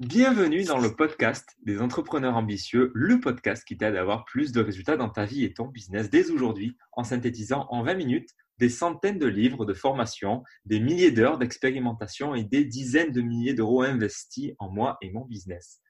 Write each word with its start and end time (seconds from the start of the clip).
Bienvenue 0.00 0.62
dans 0.64 0.76
le 0.76 0.94
podcast 0.94 1.56
des 1.62 1.80
entrepreneurs 1.80 2.36
ambitieux, 2.36 2.92
le 2.94 3.18
podcast 3.18 3.64
qui 3.66 3.78
t'aide 3.78 3.96
à 3.96 4.02
avoir 4.02 4.26
plus 4.26 4.52
de 4.52 4.60
résultats 4.60 4.98
dans 4.98 5.08
ta 5.08 5.24
vie 5.24 5.42
et 5.42 5.54
ton 5.54 5.68
business 5.68 6.10
dès 6.10 6.30
aujourd'hui 6.30 6.76
en 6.92 7.02
synthétisant 7.02 7.66
en 7.70 7.82
20 7.82 7.94
minutes 7.94 8.28
des 8.58 8.68
centaines 8.68 9.18
de 9.18 9.26
livres 9.26 9.64
de 9.64 9.72
formation, 9.72 10.44
des 10.66 10.80
milliers 10.80 11.12
d'heures 11.12 11.38
d'expérimentation 11.38 12.34
et 12.34 12.44
des 12.44 12.66
dizaines 12.66 13.10
de 13.10 13.22
milliers 13.22 13.54
d'euros 13.54 13.84
investis 13.84 14.52
en 14.58 14.68
moi 14.68 14.98
et 15.00 15.10
mon 15.10 15.24
business. 15.24 15.80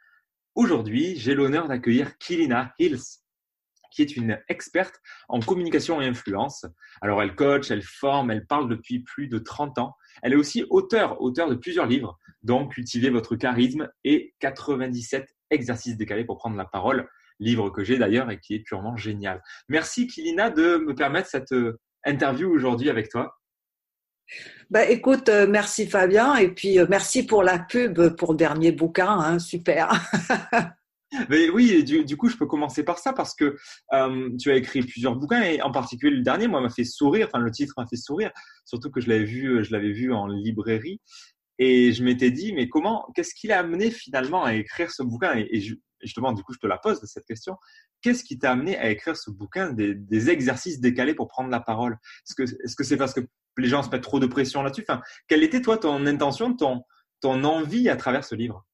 Aujourd'hui, 0.55 1.17
j'ai 1.17 1.35
l'honneur 1.35 1.67
d'accueillir 1.67 2.17
Kilina 2.19 2.75
Hills, 2.79 3.03
qui 3.91 4.03
est 4.03 4.17
une 4.17 4.39
experte 4.49 5.01
en 5.29 5.41
communication 5.41 6.01
et 6.01 6.07
influence. 6.07 6.65
Alors, 7.01 7.23
elle 7.23 7.35
coach, 7.35 7.73
elle 7.73 7.83
forme, 7.83 8.31
elle 8.31 8.47
parle 8.47 8.69
depuis 8.69 9.01
plus 9.01 9.27
de 9.27 9.39
30 9.39 9.79
ans. 9.79 9.97
Elle 10.23 10.33
est 10.33 10.37
aussi 10.37 10.65
auteur, 10.71 11.21
auteur 11.21 11.49
de 11.49 11.55
plusieurs 11.55 11.87
livres, 11.87 12.19
donc 12.43 12.75
cultiver 12.75 13.11
votre 13.11 13.37
charisme 13.37 13.89
et 14.05 14.35
97 14.41 15.27
exercices 15.51 15.97
décalés 15.97 16.25
pour 16.25 16.39
prendre 16.39 16.57
la 16.57 16.65
parole, 16.65 17.09
livre 17.41 17.71
que 17.71 17.85
j'ai 17.85 17.99
d'ailleurs 17.99 18.31
et 18.31 18.41
qui 18.41 18.55
est 18.55 18.61
purement 18.61 18.97
génial. 18.97 19.43
Merci 19.69 20.07
Kilina 20.07 20.51
de 20.51 20.79
me 20.79 20.95
permettre 20.95 21.29
cette 21.29 21.53
euh, 21.53 21.79
interview 22.05 22.51
aujourd'hui 22.51 22.91
avec 22.91 23.09
toi. 23.09 23.37
Bah, 24.71 24.85
écoute, 24.85 25.29
euh, 25.29 25.47
merci 25.47 25.87
Fabien 25.87 26.35
et 26.37 26.49
puis 26.49 26.81
euh, 26.81 26.87
merci 26.89 27.25
pour 27.25 27.43
la 27.43 27.59
pub 27.59 28.17
pour 28.17 28.33
le 28.33 28.37
dernier 28.37 28.73
bouquin, 28.73 29.11
hein, 29.11 29.39
super. 29.39 29.93
Oui, 31.31 31.85
du, 31.85 32.05
du, 32.05 32.17
coup, 32.17 32.29
je 32.29 32.37
peux 32.37 32.47
commencer 32.47 32.83
par 32.85 32.99
ça 32.99 33.13
parce 33.13 33.35
que 33.35 33.57
tu 34.39 34.51
as 34.51 34.57
écrit 34.57 34.81
plusieurs 34.83 35.17
bouquins 35.17 35.43
et 35.43 35.63
en 35.63 35.71
particulier 35.71 36.17
le 36.17 36.23
dernier, 36.23 36.49
moi, 36.49 36.61
m'a 36.61 36.71
fait 36.71 36.85
sourire. 36.85 37.29
Enfin, 37.29 37.39
le 37.39 37.51
titre 37.51 37.75
m'a 37.77 37.87
fait 37.87 37.97
sourire, 37.97 38.33
surtout 38.65 38.91
que 38.91 39.01
je 39.01 39.09
l'avais 39.09 39.25
vu, 39.25 39.65
je 39.65 39.73
l'avais 39.73 39.93
vu 39.93 40.13
en 40.13 40.27
librairie 40.27 41.01
et 41.59 41.93
je 41.93 42.05
m'étais 42.05 42.31
dit, 42.31 42.53
mais 42.53 42.69
comment, 42.69 43.07
qu'est-ce 43.15 43.35
qui 43.35 43.47
l'a 43.47 43.61
amené 43.61 43.91
finalement 43.91 44.45
à 44.45 44.55
écrire 44.55 44.91
ce 44.91 45.03
bouquin 45.03 45.35
Et, 45.37 45.61
je, 45.61 45.75
justement, 46.03 46.33
du 46.33 46.43
coup, 46.43 46.53
je 46.53 46.59
te 46.59 46.67
la 46.67 46.79
pose 46.79 47.01
cette 47.05 47.25
question. 47.25 47.57
Qu'est-ce 48.03 48.25
qui 48.25 48.39
t'a 48.39 48.53
amené 48.53 48.77
à 48.77 48.91
écrire 48.91 49.17
ce 49.17 49.31
bouquin 49.31 49.73
des, 49.73 50.31
exercices 50.31 50.81
décalés 50.81 51.15
pour 51.15 51.29
prendre 51.29 51.51
la 51.51 51.61
parole? 51.61 51.99
Est-ce 52.29 52.77
que 52.77 52.85
c'est 52.85 52.97
parce 52.97 53.15
que 53.15 53.21
les 53.57 53.69
gens 53.69 53.83
se 53.83 53.89
mettent 53.89 54.03
trop 54.03 54.21
de 54.21 54.27
pression 54.27 54.63
là-dessus? 54.63 54.85
Quelle 55.29 55.43
était 55.43 55.63
toi 55.63 55.79
ton 55.79 56.05
intention, 56.07 56.55
ton 56.55 56.83
ton 57.23 57.45
envie 57.45 57.89
à 57.89 57.97
travers 57.97 58.25
ce 58.25 58.35
livre? 58.35 58.67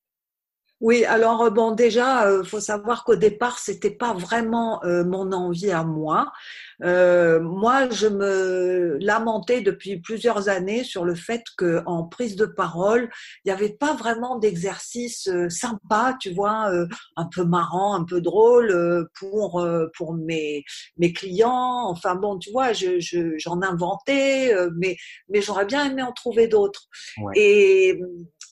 Oui, 0.83 1.05
alors 1.05 1.43
euh, 1.43 1.51
bon, 1.51 1.71
déjà, 1.71 2.25
il 2.25 2.41
euh, 2.41 2.45
faut 2.45 2.59
savoir 2.59 3.05
qu'au 3.05 3.15
départ, 3.15 3.61
c'était 3.61 3.93
pas 3.93 4.15
vraiment 4.15 4.85
euh, 4.85 5.05
mon 5.05 5.31
envie 5.31 5.71
à 5.71 5.85
moi. 5.85 6.33
moi, 6.81 7.89
je 7.91 8.09
me 8.09 8.99
lamentais 9.01 9.61
depuis 9.61 10.01
plusieurs 10.01 10.49
années 10.49 10.83
sur 10.83 11.05
le 11.05 11.15
fait 11.15 11.45
que 11.57 11.83
en 11.87 12.03
prise 12.03 12.35
de 12.35 12.47
parole, 12.47 13.09
il 13.45 13.49
n'y 13.49 13.53
avait 13.53 13.75
pas 13.75 13.95
vraiment 13.95 14.39
d'exercice 14.39 15.31
sympa, 15.49 16.17
tu 16.21 16.31
vois, 16.35 16.73
un 17.17 17.27
peu 17.27 17.45
marrant, 17.45 17.95
un 17.95 18.05
peu 18.05 18.21
drôle 18.21 19.09
pour 19.21 19.65
pour 19.97 20.15
mes 20.15 20.65
mes 20.97 21.13
clients. 21.13 21.85
Enfin 21.89 22.17
bon, 22.17 22.37
tu 22.39 22.51
vois, 22.51 22.73
je 22.73 22.99
j'en 23.39 23.63
inventais, 23.63 24.53
mais 24.77 24.97
mais 25.29 25.41
j'aurais 25.41 25.67
bien 25.67 25.89
aimé 25.89 26.03
en 26.03 26.13
trouver 26.13 26.49
d'autres. 26.49 26.89
Et 27.37 28.01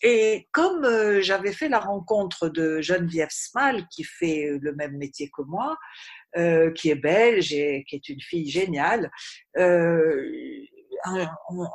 et 0.03 0.49
comme 0.53 0.85
euh, 0.85 1.21
j'avais 1.21 1.53
fait 1.53 1.69
la 1.69 1.79
rencontre 1.79 2.49
de 2.49 2.81
Geneviève 2.81 3.31
Smal, 3.31 3.87
qui 3.89 4.05
fait 4.05 4.47
euh, 4.47 4.59
le 4.63 4.75
même 4.75 4.97
métier 4.97 5.31
que 5.37 5.43
moi, 5.43 5.77
euh, 6.37 6.73
qui 6.73 6.91
est 6.91 6.95
belge 6.95 7.53
et 7.53 7.85
qui 7.89 7.97
est 7.97 8.09
une 8.09 8.21
fille 8.21 8.49
géniale, 8.49 9.11
euh, 9.59 10.23
un, 11.05 11.27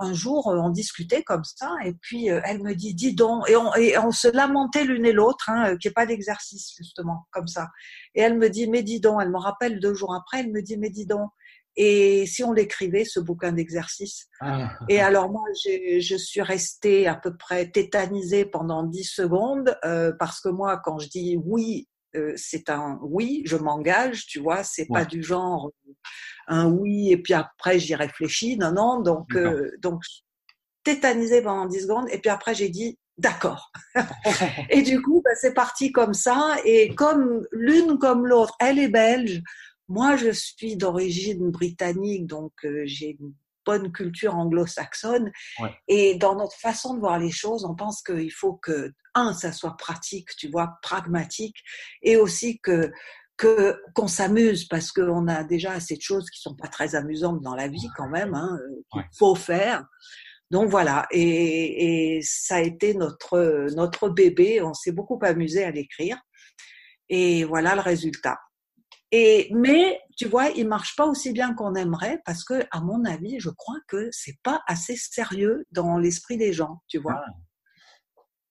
un, 0.02 0.14
jour 0.14 0.46
on 0.46 0.70
discutait 0.70 1.24
comme 1.24 1.44
ça 1.44 1.74
et 1.84 1.94
puis 1.94 2.28
elle 2.28 2.62
me 2.62 2.76
dit 2.76 2.94
dis 2.94 3.16
donc 3.16 3.50
et 3.50 3.56
on, 3.56 3.74
et 3.74 3.98
on 3.98 4.12
se 4.12 4.28
lamentait 4.28 4.84
l'une 4.84 5.04
et 5.04 5.14
l'autre 5.14 5.50
hein, 5.50 5.76
qu'il 5.78 5.90
n'y 5.90 5.92
ait 5.92 5.94
pas 5.94 6.06
d'exercice 6.06 6.76
justement 6.78 7.26
comme 7.32 7.48
ça. 7.48 7.70
Et 8.14 8.22
elle 8.22 8.38
me 8.38 8.52
dit 8.52 8.68
mais 8.70 8.84
dis 8.84 9.00
donc 9.00 9.20
elle 9.24 9.32
me 9.32 9.40
rappelle 9.40 9.80
deux 9.80 9.96
jours 9.96 10.14
après 10.14 10.42
elle 10.42 10.52
me 10.52 10.62
dit 10.62 10.78
mais 10.78 10.92
dis 10.92 11.08
donc 11.08 11.32
et 11.78 12.26
si 12.26 12.44
on 12.44 12.54
l'écrivait, 12.54 13.06
ce 13.06 13.20
bouquin 13.20 13.52
d'exercice 13.52 14.28
ah. 14.42 14.72
Et 14.90 15.02
alors 15.02 15.30
moi, 15.30 15.44
je 15.64 16.16
suis 16.18 16.42
restée 16.42 17.08
à 17.08 17.16
peu 17.16 17.36
près 17.36 17.70
tétanisée 17.70 18.46
pendant 18.46 18.84
dix 18.84 19.04
secondes 19.04 19.78
euh, 19.84 20.14
parce 20.18 20.40
que 20.40 20.50
moi, 20.50 20.82
quand 20.84 21.00
je 21.00 21.10
dis 21.10 21.38
oui, 21.44 21.88
euh, 22.16 22.34
c'est 22.36 22.70
un 22.70 23.00
oui, 23.02 23.42
je 23.46 23.58
m'engage, 23.58 24.26
tu 24.28 24.40
vois, 24.40 24.64
c'est 24.64 24.88
pas 24.88 25.06
du 25.06 25.22
genre 25.22 25.72
euh, 25.88 25.94
un 26.48 26.70
oui 26.70 27.12
et 27.12 27.18
puis 27.18 27.34
après 27.34 27.80
j'y 27.80 27.96
réfléchis. 27.96 28.58
Non, 28.58 28.72
non, 28.72 29.02
donc 29.02 29.36
euh, 29.36 29.72
donc 29.80 30.02
tétanisée 30.84 31.42
pendant 31.42 31.66
dix 31.66 31.82
secondes 31.82 32.08
et 32.12 32.20
puis 32.20 32.30
après 32.30 32.56
j'ai 32.56 32.70
dit 32.70 32.98
d'accord. 33.18 33.72
et 34.70 34.82
du 34.82 35.02
coup, 35.02 35.22
bah, 35.24 35.32
c'est 35.36 35.54
parti 35.54 35.92
comme 35.92 36.14
ça 36.14 36.56
et 36.64 36.94
comme 36.96 37.46
l'une 37.52 37.98
comme 37.98 38.28
l'autre, 38.28 38.56
elle 38.60 38.80
est 38.80 38.90
belge. 38.90 39.42
Moi, 39.88 40.16
je 40.16 40.32
suis 40.32 40.78
d'origine 40.78 41.52
britannique, 41.52 42.26
donc 42.26 42.54
euh, 42.64 42.84
j'ai 42.86 43.18
une 43.20 43.34
bonne 43.66 43.92
culture 43.92 44.36
anglo-saxonne. 44.36 45.32
Et 45.88 46.16
dans 46.16 46.36
notre 46.36 46.56
façon 46.56 46.94
de 46.94 47.00
voir 47.00 47.20
les 47.20 47.32
choses, 47.32 47.66
on 47.66 47.76
pense 47.76 48.02
qu'il 48.02 48.32
faut 48.32 48.54
que, 48.54 48.92
un, 49.16 49.34
ça 49.34 49.52
soit 49.52 49.76
pratique, 49.78 50.30
tu 50.38 50.50
vois, 50.50 50.78
pragmatique, 50.82 51.58
et 52.02 52.18
aussi 52.18 52.60
que 52.60 52.92
que 53.38 53.78
qu'on 53.94 54.08
s'amuse 54.08 54.66
parce 54.66 54.94
qu'on 54.94 55.28
a 55.28 55.44
déjà 55.44 55.74
assez 55.74 55.98
de 55.98 56.02
choses 56.02 56.30
qui 56.30 56.40
sont 56.40 56.56
pas 56.56 56.70
très 56.70 56.96
amusantes 56.96 57.42
dans 57.42 57.54
la 57.54 57.68
vie 57.68 57.90
quand 57.98 58.08
même, 58.08 58.34
hein, 58.34 58.58
euh, 58.62 58.82
qu'il 58.94 59.18
faut 59.18 59.36
faire. 59.36 59.86
Donc 60.52 60.70
voilà, 60.70 61.06
et, 61.12 62.18
et, 62.18 62.22
ça 62.22 62.58
a 62.58 62.62
été 62.62 62.94
notre 62.94 63.68
notre 63.76 64.10
bébé. 64.10 64.62
On 64.62 64.74
s'est 64.74 64.94
beaucoup 64.94 65.20
amusé 65.22 65.64
à 65.64 65.72
l'écrire, 65.72 66.18
et 67.10 67.44
voilà 67.44 67.76
le 67.76 67.82
résultat. 67.82 68.38
Et, 69.18 69.48
mais, 69.54 70.02
tu 70.18 70.28
vois, 70.28 70.50
il 70.50 70.68
marche 70.68 70.98
pas 70.98 71.06
aussi 71.06 71.32
bien 71.32 71.54
qu'on 71.54 71.74
aimerait 71.76 72.22
parce 72.26 72.44
que, 72.44 72.66
à 72.72 72.82
mon 72.82 73.06
avis, 73.06 73.40
je 73.40 73.50
crois 73.50 73.78
que 73.88 74.10
c'est 74.12 74.36
pas 74.44 74.62
assez 74.68 74.98
sérieux 74.98 75.64
dans 75.72 75.98
l'esprit 75.98 76.36
des 76.36 76.52
gens, 76.52 76.82
tu 76.90 76.98
vois. 76.98 77.22
Ah. 77.26 77.32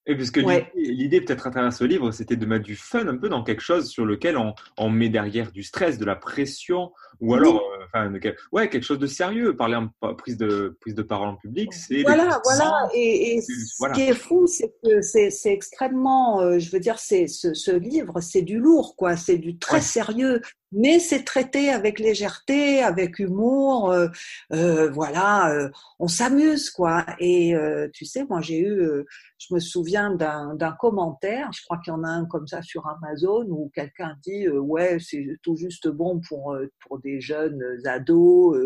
Et 0.07 0.15
parce 0.15 0.31
que 0.31 0.39
l'idée, 0.75 1.21
peut-être 1.21 1.45
à 1.45 1.51
travers 1.51 1.71
ce 1.71 1.83
livre, 1.83 2.09
c'était 2.09 2.35
de 2.35 2.45
mettre 2.47 2.65
du 2.65 2.75
fun 2.75 3.07
un 3.07 3.17
peu 3.17 3.29
dans 3.29 3.43
quelque 3.43 3.61
chose 3.61 3.89
sur 3.89 4.05
lequel 4.05 4.37
on, 4.37 4.55
on 4.77 4.89
met 4.89 5.09
derrière 5.09 5.51
du 5.51 5.61
stress, 5.61 5.99
de 5.99 6.05
la 6.05 6.15
pression, 6.15 6.91
ou 7.19 7.35
alors, 7.35 7.61
euh, 7.61 7.74
enfin, 7.85 8.11
ouais, 8.51 8.69
quelque 8.69 8.83
chose 8.83 8.99
de 8.99 9.07
sérieux. 9.07 9.55
Parler 9.55 9.75
en 9.75 10.15
prise 10.15 10.37
de 10.37 10.77
prise 10.81 10.95
de 10.95 11.01
parole 11.01 11.29
en 11.29 11.35
public, 11.35 11.73
c'est 11.73 12.01
voilà, 12.03 12.41
voilà. 12.43 12.87
Et, 12.93 13.37
et 13.37 13.41
ce 13.41 13.93
qui 13.93 14.01
est 14.01 14.13
fou, 14.13 14.47
c'est 14.47 14.73
que 14.83 15.01
c'est, 15.01 15.31
extrêmement, 15.45 16.41
euh, 16.41 16.59
je 16.59 16.69
veux 16.71 16.79
dire, 16.79 16.99
c'est 16.99 17.27
ce, 17.27 17.53
ce 17.53 17.71
livre, 17.71 18.21
c'est 18.21 18.41
du 18.41 18.59
lourd, 18.59 18.95
quoi. 18.95 19.15
C'est 19.15 19.37
du 19.37 19.57
très 19.57 19.81
sérieux 19.81 20.41
mais 20.71 20.99
c'est 20.99 21.23
traité 21.23 21.69
avec 21.69 21.99
légèreté, 21.99 22.83
avec 22.83 23.19
humour, 23.19 23.91
euh, 23.91 24.07
euh, 24.51 24.89
voilà, 24.91 25.69
on 25.99 26.07
s'amuse 26.07 26.69
quoi. 26.69 27.05
Et 27.19 27.53
tu 27.93 28.05
sais, 28.05 28.25
moi 28.25 28.41
j'ai 28.41 28.59
eu, 28.59 29.05
je 29.37 29.53
me 29.53 29.59
souviens 29.59 30.13
d'un 30.13 30.75
commentaire, 30.79 31.49
je 31.53 31.63
crois 31.63 31.77
qu'il 31.77 31.93
y 31.93 31.95
en 31.95 32.03
a 32.03 32.09
un 32.09 32.25
comme 32.25 32.47
ça 32.47 32.61
sur 32.61 32.85
Amazon 32.87 33.45
où 33.47 33.71
quelqu'un 33.73 34.15
dit 34.21 34.47
ouais 34.49 34.97
c'est 34.99 35.25
tout 35.41 35.55
juste 35.55 35.87
bon 35.87 36.19
pour 36.27 36.57
pour 36.81 36.99
des 36.99 37.21
jeunes 37.21 37.63
ados, 37.85 38.57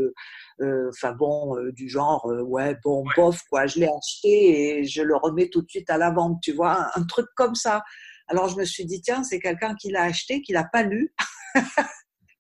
enfin 0.90 1.14
bon 1.14 1.56
du 1.72 1.90
genre 1.90 2.26
ouais 2.46 2.78
bon 2.84 3.04
bof 3.16 3.42
quoi, 3.50 3.66
je 3.66 3.80
l'ai 3.80 3.88
acheté 3.88 4.80
et 4.80 4.84
je 4.86 5.02
le 5.02 5.16
remets 5.16 5.50
tout 5.50 5.62
de 5.62 5.70
suite 5.70 5.90
à 5.90 5.98
la 5.98 6.12
vente, 6.12 6.40
tu 6.42 6.54
vois, 6.54 6.82
un, 6.96 7.02
un 7.02 7.06
truc 7.06 7.28
comme 7.36 7.56
ça. 7.56 7.84
Alors 8.28 8.48
je 8.48 8.58
me 8.58 8.66
suis 8.66 8.86
dit 8.86 9.02
tiens 9.02 9.24
c'est 9.24 9.40
quelqu'un 9.40 9.76
qui 9.76 9.92
l'a 9.92 10.04
acheté, 10.04 10.42
qui 10.42 10.54
l'a 10.54 10.64
pas 10.64 10.84
lu. 10.84 11.14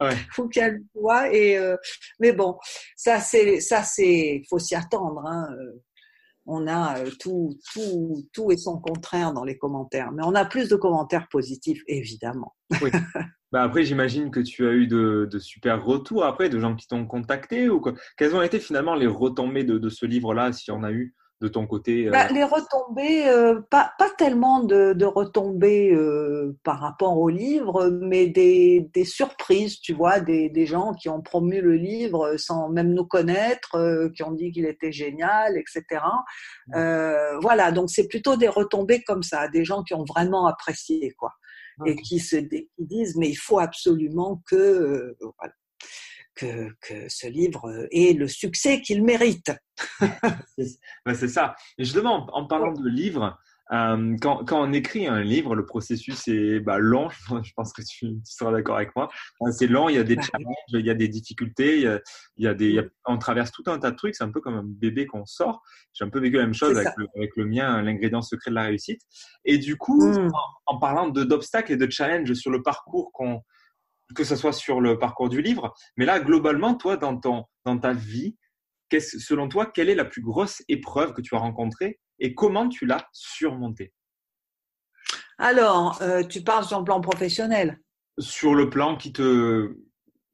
Ouais. 0.02 0.16
faut 0.31 0.47
qu'elle 0.47 0.81
voit 0.94 1.34
et 1.34 1.57
euh, 1.57 1.75
mais 2.19 2.31
bon 2.31 2.57
ça 2.96 3.19
c'est 3.19 3.59
ça 3.59 3.84
c'est 3.84 4.44
faut 4.50 4.59
s'y 4.59 4.75
attendre 4.75 5.24
hein. 5.25 5.50
Euh, 5.59 5.84
on 6.46 6.68
a 6.68 7.00
euh, 7.00 7.12
tout 7.19 7.57
tout 7.74 8.24
tout 8.34 8.51
et 8.51 8.57
son 8.57 8.80
contraire 8.80 9.34
dans 9.34 9.44
les 9.44 9.57
commentaires 9.57 10.12
mais 10.12 10.24
on 10.25 10.36
a 10.36 10.46
plus 10.46 10.69
de 10.69 10.75
commentaires 10.75 11.28
positifs 11.30 11.81
évidemment 11.88 12.56
oui. 12.81 12.92
bah 13.51 13.63
après 13.63 13.84
j'imagine 13.84 14.31
que 14.31 14.40
tu 14.40 14.68
as 14.68 14.72
eu 14.72 14.88
de, 14.88 15.28
de, 15.30 15.40
super 15.40 15.84
retours 15.84 16.24
après 16.24 16.50
de 16.50 16.60
gens 16.60 16.75
qui 16.75 16.88
t'ont 16.88 17.06
contacté 17.06 17.69
ou 17.69 17.80
quoi? 17.80 17.94
quelles 18.18 18.36
ont 18.36 18.42
été 18.42 18.60
finalement 18.60 18.96
les 18.96 19.07
retombées 19.07 19.63
de, 19.63 19.78
de 19.78 19.90
ce 19.90 20.06
livre 20.06 20.34
là 20.34 20.54
s'il 20.54 20.74
y 20.74 20.78
en 20.78 20.84
a 20.84 20.92
eu 20.92 21.16
de 21.42 21.48
ton 21.48 21.68
côté 21.68 22.07
euh? 22.07 22.12
bah, 22.12 22.28
Les 22.28 22.44
retombées, 22.44 23.28
euh, 23.28 23.62
pas, 23.69 23.94
pas 23.98 24.10
tellement 24.18 24.63
de, 24.63 24.94
de 24.94 25.06
retombées 25.06 25.94
euh, 25.94 26.57
par 26.63 26.80
rapport 26.80 27.18
au 27.18 27.30
livre, 27.30 27.90
mais 27.90 28.28
des, 28.28 28.90
des 28.94 29.06
surprises, 29.06 29.80
tu 29.80 29.94
vois, 29.94 30.19
des, 30.19 30.50
des, 30.50 30.66
gens 30.66 30.94
qui 30.94 31.07
ont 31.10 31.22
promu 31.22 31.62
le 31.62 31.75
livre 31.75 32.36
sans 32.38 32.69
même 32.69 32.94
nous 32.94 33.06
connaître, 33.06 34.10
qui 34.16 34.24
ont 34.24 34.31
dit 34.31 34.51
qu'il 34.51 34.66
était 34.66 34.92
génial, 34.92 35.57
etc. 35.57 36.01
voilà, 37.42 37.72
donc 37.72 37.90
c'est 37.90 38.07
plutôt 38.07 38.36
des 38.36 38.50
retombées 38.50 39.04
comme 39.04 39.24
ça, 39.24 39.48
des 39.48 39.63
gens 39.63 39.84
qui 39.84 39.94
ont 39.94 40.06
vraiment 40.06 40.46
apprécié, 40.48 41.13
quoi. 41.18 41.31
Et 41.86 41.96
qui 41.96 42.20
se 42.20 42.38
qui 42.38 42.68
disent 42.80 43.16
mais 43.16 43.30
il 43.30 43.36
faut 43.36 43.60
absolument 43.60 44.42
que 44.48 45.16
voilà, 45.38 45.54
que, 46.36 46.70
que, 46.81 47.10
ce 47.10 47.28
livre 47.28 47.88
ait 47.92 48.14
le 48.14 48.28
succès 48.28 48.81
qu'il 48.81 49.04
mérite. 49.04 49.52
Ben, 51.06 51.16
c'est 51.16 51.30
ça. 51.30 51.56
Et 51.78 51.86
justement, 51.86 52.28
en 52.34 52.46
parlant 52.46 52.74
de 52.74 52.90
livres, 52.90 53.38
Euh, 53.71 54.18
quand, 54.19 54.44
quand, 54.45 54.68
on 54.68 54.74
écrit 54.74 55.07
un 55.07 55.21
livre, 55.21 55.56
le 55.56 55.66
processus 55.66 56.27
est 56.27 56.60
bah, 56.60 56.80
long. 56.80 57.10
Je 57.44 57.51
pense 57.56 57.71
que 57.71 57.81
tu, 57.81 58.18
seras 58.24 58.51
d'accord 58.51 58.77
avec 58.77 58.95
moi. 58.95 59.10
C'est 59.51 59.68
long. 59.68 59.89
Il 59.89 59.95
y 59.95 60.00
a 60.00 60.04
des 60.04 60.16
challenges, 60.16 60.56
il 60.74 60.86
y 60.86 60.89
a 60.89 60.95
des 60.95 61.07
difficultés. 61.07 61.77
Il 61.77 61.83
y 61.83 61.88
a, 61.88 62.00
il 62.38 62.45
y 62.45 62.48
a 62.48 62.54
des, 62.54 62.81
on 63.06 63.18
traverse 63.18 63.51
tout 63.51 63.63
un 63.68 63.77
tas 63.77 63.92
de 63.92 63.95
trucs. 63.95 64.16
C'est 64.16 64.24
un 64.24 64.31
peu 64.31 64.42
comme 64.42 64.56
un 64.56 64.66
bébé 64.66 65.06
qu'on 65.06 65.25
sort. 65.25 65.62
J'ai 65.94 66.04
un 66.04 66.10
peu 66.10 66.19
vécu 66.19 66.38
la 66.38 66.44
même 66.44 66.54
chose 66.54 66.77
avec 66.77 66.94
le, 66.98 67.07
avec 67.16 67.31
le, 67.36 67.45
mien, 67.45 67.81
l'ingrédient 67.81 68.21
secret 68.21 68.50
de 68.50 68.56
la 68.56 68.63
réussite. 68.63 69.01
Et 69.45 69.57
du 69.57 69.77
coup, 69.77 70.04
mmh. 70.04 70.31
en, 70.33 70.75
en, 70.75 70.80
parlant 70.80 71.10
d'obstacles 71.10 71.74
et 71.74 71.77
de 71.77 71.89
challenges 71.89 72.33
sur 72.33 72.51
le 72.51 72.63
parcours 72.63 73.12
qu'on 73.13 73.42
que 74.15 74.24
ce 74.24 74.36
soit 74.36 74.54
sur 74.54 74.81
le 74.81 74.98
parcours 74.98 75.30
du 75.30 75.39
livre, 75.42 75.72
mais 75.95 76.06
là, 76.06 76.19
globalement, 76.19 76.74
toi, 76.74 76.98
dans, 76.98 77.15
ton, 77.15 77.44
dans 77.65 77.77
ta 77.77 77.94
vie, 77.94 78.36
selon 78.98 79.48
toi, 79.48 79.68
quelle 79.68 79.89
est 79.89 79.95
la 79.95 80.06
plus 80.06 80.22
grosse 80.22 80.63
épreuve 80.68 81.13
que 81.13 81.22
tu 81.22 81.36
as 81.36 81.39
rencontrée 81.39 82.00
et 82.19 82.36
comment 82.36 82.69
tu 82.69 82.86
l'as 82.86 83.07
surmontée 83.13 83.94
Alors, 85.38 86.01
euh, 86.01 86.24
tu 86.24 86.42
parles 86.42 86.66
sur 86.66 86.80
le 86.80 86.86
plan 86.86 87.01
professionnel 87.01 87.80
Sur 88.18 88.56
le 88.56 88.69
plan 88.69 88.98
qui 88.98 89.13
te, 89.13 89.75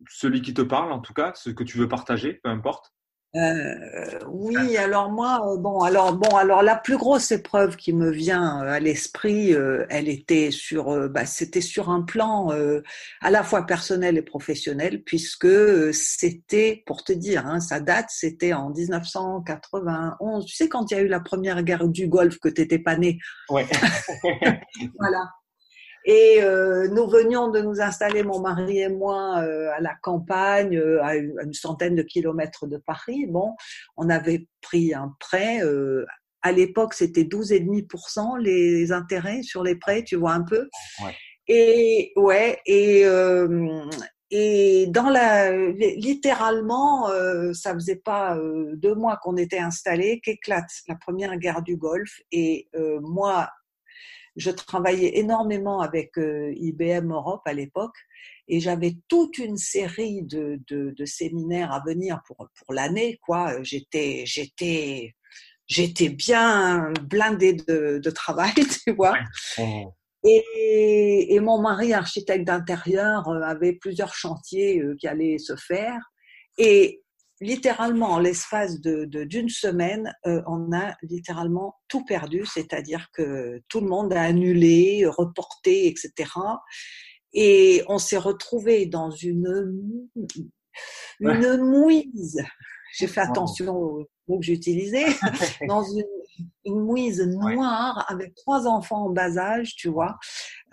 celui 0.09 0.41
qui 0.41 0.53
te 0.53 0.61
parle, 0.61 0.91
en 0.91 0.99
tout 0.99 1.13
cas, 1.13 1.33
ce 1.35 1.49
que 1.49 1.63
tu 1.63 1.77
veux 1.77 1.87
partager, 1.87 2.35
peu 2.35 2.49
importe. 2.49 2.94
Euh, 3.35 4.19
oui, 4.27 4.77
alors 4.77 5.11
moi, 5.11 5.41
euh, 5.45 5.57
bon, 5.57 5.81
alors 5.81 6.13
bon, 6.13 6.35
alors 6.37 6.63
la 6.63 6.77
plus 6.77 6.97
grosse 6.97 7.31
épreuve 7.31 7.75
qui 7.75 7.91
me 7.91 8.09
vient 8.09 8.63
euh, 8.63 8.69
à 8.69 8.79
l'esprit, 8.79 9.53
elle 9.89 10.07
était 10.07 10.51
sur, 10.51 11.09
bah, 11.09 11.25
c'était 11.25 11.61
sur 11.61 11.89
un 11.89 12.01
plan 12.01 12.49
à 13.21 13.31
la 13.31 13.43
fois 13.43 13.65
personnel 13.65 14.17
et 14.17 14.21
professionnel, 14.21 15.03
puisque 15.03 15.93
c'était, 15.93 16.83
pour 16.85 17.03
te 17.03 17.11
dire, 17.11 17.45
hein, 17.45 17.59
ça 17.59 17.79
date, 17.79 18.07
c'était 18.09 18.53
en 18.53 18.69
1991. 18.69 20.45
Tu 20.45 20.55
sais 20.55 20.69
quand 20.69 20.91
il 20.91 20.93
y 20.95 20.97
a 20.97 21.03
eu 21.03 21.07
la 21.07 21.19
première 21.19 21.63
guerre 21.63 21.87
du 21.87 22.07
Golfe 22.07 22.39
que 22.39 22.49
t'étais 22.49 22.79
pas 22.79 22.97
né. 22.97 23.17
Ouais. 23.49 23.65
voilà. 24.99 25.23
Et 26.05 26.37
euh, 26.41 26.87
nous 26.89 27.07
venions 27.07 27.49
de 27.49 27.59
nous 27.59 27.81
installer, 27.81 28.21
mon 28.21 28.39
mari 28.39 28.79
et 28.79 28.89
moi, 28.89 29.39
euh, 29.39 29.71
à 29.75 29.81
la 29.81 29.95
campagne, 30.03 30.77
euh, 30.77 31.03
à 31.03 31.15
une 31.15 31.53
centaine 31.53 31.95
de 31.95 32.03
kilomètres 32.03 32.67
de 32.67 32.77
Paris. 32.77 33.25
Bon, 33.27 33.55
on 33.97 34.09
avait 34.09 34.47
pris 34.61 34.93
un 34.93 35.15
prêt. 35.19 35.61
à 36.43 36.51
l'époque, 36.51 36.93
c'était 36.93 37.23
12,5% 37.23 38.39
les 38.39 38.91
intérêts 38.91 39.41
sur 39.41 39.63
les 39.63 39.75
prêts, 39.75 40.03
tu 40.03 40.15
vois 40.15 40.33
un 40.33 40.43
peu. 40.43 40.69
Ouais. 41.03 41.15
Et 41.47 42.13
ouais, 42.15 42.59
et 42.67 43.03
et 44.31 44.87
dans 44.87 45.09
la, 45.09 45.55
littéralement, 45.71 47.07
ça 47.53 47.73
faisait 47.73 47.95
pas 47.95 48.37
deux 48.73 48.95
mois 48.95 49.17
qu'on 49.23 49.37
était 49.37 49.59
installés 49.59 50.19
qu'éclate 50.19 50.69
la 50.87 50.95
première 50.95 51.37
guerre 51.37 51.61
du 51.61 51.77
Golfe. 51.77 52.21
Et 52.31 52.69
moi, 53.01 53.49
je 54.35 54.51
travaillais 54.51 55.17
énormément 55.17 55.79
avec 55.79 56.17
euh, 56.17 56.53
IBM 56.55 57.11
Europe 57.11 57.41
à 57.45 57.53
l'époque 57.53 57.95
et 58.47 58.59
j'avais 58.59 58.95
toute 59.07 59.37
une 59.37 59.57
série 59.57 60.23
de, 60.23 60.59
de, 60.67 60.93
de, 60.95 61.05
séminaires 61.05 61.71
à 61.71 61.81
venir 61.85 62.21
pour, 62.27 62.47
pour 62.55 62.73
l'année. 62.73 63.17
quoi. 63.21 63.63
J'étais, 63.63 64.23
j'étais, 64.25 65.15
j'étais 65.67 66.09
bien 66.09 66.91
blindée 67.03 67.53
de, 67.53 67.99
de 68.03 68.09
travail, 68.09 68.53
tu 68.83 68.93
vois. 68.93 69.17
Et, 70.27 71.35
et, 71.35 71.39
mon 71.39 71.61
mari, 71.61 71.93
architecte 71.93 72.45
d'intérieur, 72.45 73.27
euh, 73.27 73.41
avait 73.41 73.73
plusieurs 73.73 74.15
chantiers 74.15 74.81
euh, 74.81 74.95
qui 74.99 75.07
allaient 75.07 75.37
se 75.37 75.55
faire. 75.55 75.99
Et 76.57 77.03
littéralement, 77.41 78.11
en 78.11 78.19
l'espace 78.19 78.79
de, 78.79 79.05
d'une 79.05 79.49
semaine, 79.49 80.13
euh, 80.25 80.41
on 80.47 80.71
a 80.73 80.95
littéralement 81.03 81.75
tout 81.87 82.05
perdu, 82.05 82.45
c'est-à-dire 82.45 83.09
que 83.13 83.61
tout 83.67 83.81
le 83.81 83.87
monde 83.87 84.13
a 84.13 84.21
annulé, 84.21 85.05
reporté, 85.05 85.87
etc. 85.87 86.31
Et 87.33 87.83
on 87.87 87.97
s'est 87.97 88.17
retrouvé 88.17 88.85
dans 88.85 89.11
une, 89.11 90.07
une 91.19 91.57
mouise. 91.57 92.41
J'ai 92.97 93.07
fait 93.07 93.21
attention 93.21 93.75
au 93.75 94.07
mot 94.27 94.39
que 94.39 94.45
j'utilisais, 94.45 95.05
dans 95.67 95.83
une, 95.83 96.05
une 96.63 96.79
mouise 96.79 97.21
noire 97.21 98.05
avec 98.07 98.35
trois 98.35 98.67
enfants 98.67 99.07
en 99.07 99.09
bas 99.09 99.37
âge, 99.37 99.75
tu 99.75 99.89
vois, 99.89 100.17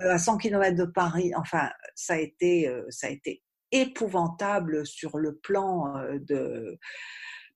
euh, 0.03 0.13
à 0.13 0.19
100 0.19 0.39
km 0.39 0.77
de 0.77 0.85
Paris. 0.85 1.33
Enfin, 1.37 1.69
ça 1.97 2.15
a 2.15 2.19
été, 2.19 2.69
euh, 2.69 2.85
ça 2.91 3.09
a 3.09 3.11
été 3.11 3.43
épouvantable 3.73 4.87
sur 4.87 5.19
le 5.19 5.37
plan 5.37 5.97
euh, 5.97 6.19
de, 6.21 6.79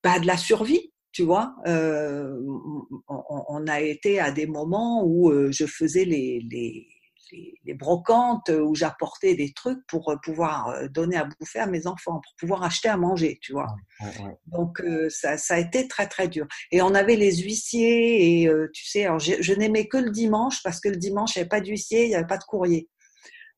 bah, 0.03 0.19
de 0.19 0.27
la 0.27 0.37
survie. 0.37 0.91
Tu 1.13 1.23
vois, 1.23 1.55
euh, 1.65 2.31
on, 3.07 3.65
a 3.65 3.81
été 3.81 4.19
à 4.19 4.31
des 4.31 4.45
moments 4.45 5.03
où 5.03 5.31
euh, 5.31 5.51
je 5.51 5.65
faisais 5.65 6.05
les, 6.05 6.45
les, 6.51 6.85
les, 7.65 7.73
brocantes, 7.73 8.49
où 8.49 8.75
j'apportais 8.75 9.33
des 9.33 9.51
trucs 9.51 9.79
pour 9.87 10.13
pouvoir 10.23 10.87
donner 10.89 11.17
à 11.17 11.25
bouffer 11.25 11.57
à 11.57 11.65
mes 11.65 11.87
enfants, 11.87 12.21
pour 12.23 12.33
pouvoir 12.39 12.61
acheter 12.61 12.89
à 12.89 12.97
manger, 12.97 13.39
tu 13.41 13.53
vois. 13.53 13.65
Donc 14.45 14.83
ça, 15.09 15.37
ça, 15.37 15.55
a 15.55 15.59
été 15.59 15.87
très 15.87 16.05
très 16.05 16.27
dur. 16.27 16.45
Et 16.71 16.83
on 16.83 16.93
avait 16.93 17.15
les 17.15 17.37
huissiers 17.37 18.43
et 18.43 18.51
tu 18.71 18.85
sais, 18.85 19.05
alors 19.05 19.17
je, 19.17 19.41
je 19.41 19.53
n'aimais 19.53 19.87
que 19.87 19.97
le 19.97 20.11
dimanche 20.11 20.61
parce 20.61 20.79
que 20.79 20.89
le 20.89 20.97
dimanche 20.97 21.35
il 21.35 21.39
n'y 21.39 21.41
avait 21.41 21.49
pas 21.49 21.61
d'huissier, 21.61 22.03
il 22.03 22.09
n'y 22.09 22.15
avait 22.15 22.27
pas 22.27 22.37
de 22.37 22.43
courrier 22.43 22.87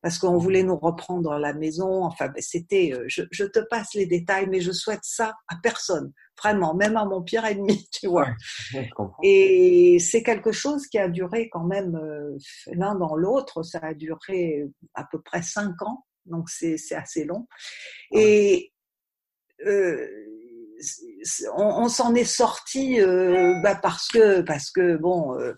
parce 0.02 0.18
qu'on 0.18 0.38
voulait 0.38 0.62
nous 0.62 0.76
reprendre 0.76 1.38
la 1.38 1.52
maison. 1.52 2.04
Enfin, 2.04 2.28
ben, 2.28 2.40
c'était, 2.40 2.92
euh, 2.92 3.04
je, 3.08 3.44
te 3.44 3.60
passe 3.60 3.94
les 3.94 4.06
détails, 4.06 4.48
mais 4.48 4.60
je 4.60 4.72
souhaite 4.72 5.02
ça 5.02 5.34
à 5.48 5.56
personne, 5.62 6.12
vraiment, 6.42 6.74
même 6.74 6.96
à 6.96 7.04
mon 7.04 7.22
pire 7.22 7.44
ennemi, 7.44 7.88
tu 7.92 8.08
vois. 8.08 8.28
Et 9.22 9.98
c'est 10.00 10.22
quelque 10.22 10.52
chose 10.52 10.86
qui 10.86 10.98
a 10.98 11.08
duré 11.08 11.48
quand 11.50 11.64
même 11.64 11.96
euh, 11.96 12.36
l'un 12.72 12.94
dans 12.94 13.16
l'autre. 13.16 13.62
Ça 13.62 13.78
a 13.82 13.94
duré 13.94 14.64
à 14.94 15.04
peu 15.04 15.20
près 15.20 15.42
cinq 15.42 15.80
ans, 15.82 16.06
donc 16.26 16.48
c'est 16.48 16.76
assez 16.94 17.24
long. 17.24 17.46
Et 18.12 18.72
euh, 19.66 20.06
on, 21.54 21.88
s'en 21.88 22.14
est 22.14 22.24
sorti 22.24 23.00
euh, 23.00 23.60
bah 23.62 23.74
parce 23.74 24.08
que 24.08 24.40
parce 24.40 24.70
que 24.70 24.96
bon, 24.96 25.38
euh, 25.38 25.52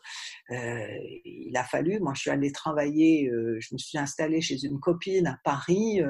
euh, 0.51 0.87
il 1.25 1.57
a 1.57 1.65
fallu. 1.65 2.01
Moi, 2.01 2.13
je 2.15 2.23
suis 2.23 2.31
allée 2.31 2.53
travailler. 2.53 3.31
je 3.61 3.75
me 3.75 3.79
suis 3.79 3.99
installée 3.99 4.41
chez 4.41 4.65
une 4.65 4.81
copine 4.81 5.27
à 5.27 5.39
Paris. 5.45 6.01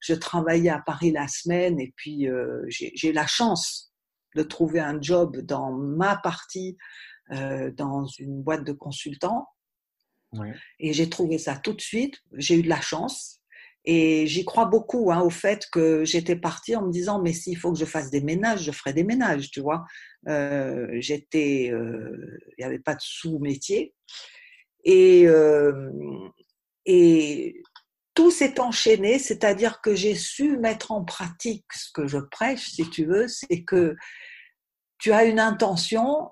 je 0.00 0.14
travaillais 0.14 0.70
à 0.70 0.80
Paris 0.80 1.12
la 1.12 1.28
semaine 1.28 1.80
et 1.80 1.92
puis 1.96 2.28
j'ai 2.68 3.12
la 3.12 3.26
chance 3.26 3.92
de 4.36 4.42
trouver 4.42 4.80
un 4.80 5.00
job 5.00 5.38
dans 5.38 5.72
ma 5.72 6.16
partie 6.16 6.76
dans 7.30 8.06
une 8.18 8.42
boîte 8.42 8.64
de 8.64 8.72
consultants. 8.72 9.46
Et 10.78 10.92
j'ai 10.92 11.08
trouvé 11.08 11.38
ça 11.38 11.56
tout 11.56 11.72
de 11.72 11.80
suite. 11.80 12.18
J'ai 12.34 12.58
eu 12.58 12.62
de 12.62 12.68
la 12.68 12.80
chance. 12.80 13.37
Et 13.90 14.26
j'y 14.26 14.44
crois 14.44 14.66
beaucoup 14.66 15.10
hein, 15.10 15.22
au 15.22 15.30
fait 15.30 15.66
que 15.72 16.04
j'étais 16.04 16.36
partie 16.36 16.76
en 16.76 16.82
me 16.82 16.92
disant 16.92 17.22
mais 17.22 17.32
s'il 17.32 17.56
faut 17.56 17.72
que 17.72 17.78
je 17.78 17.86
fasse 17.86 18.10
des 18.10 18.20
ménages, 18.20 18.64
je 18.64 18.70
ferai 18.70 18.92
des 18.92 19.02
ménages, 19.02 19.50
tu 19.50 19.62
vois. 19.62 19.86
Euh, 20.28 20.86
j'étais, 21.00 21.70
euh, 21.72 22.38
il 22.58 22.60
n'y 22.60 22.64
avait 22.66 22.80
pas 22.80 22.94
de 22.94 23.00
sous-métier 23.00 23.94
et 24.84 25.26
euh, 25.26 25.90
et 26.84 27.62
tout 28.12 28.30
s'est 28.30 28.60
enchaîné, 28.60 29.18
c'est-à-dire 29.18 29.80
que 29.80 29.94
j'ai 29.94 30.14
su 30.14 30.58
mettre 30.58 30.92
en 30.92 31.02
pratique 31.02 31.64
ce 31.74 31.90
que 31.90 32.06
je 32.06 32.18
prêche, 32.18 32.68
si 32.68 32.90
tu 32.90 33.06
veux, 33.06 33.26
c'est 33.26 33.64
que 33.64 33.96
tu 34.98 35.12
as 35.12 35.24
une 35.24 35.40
intention, 35.40 36.28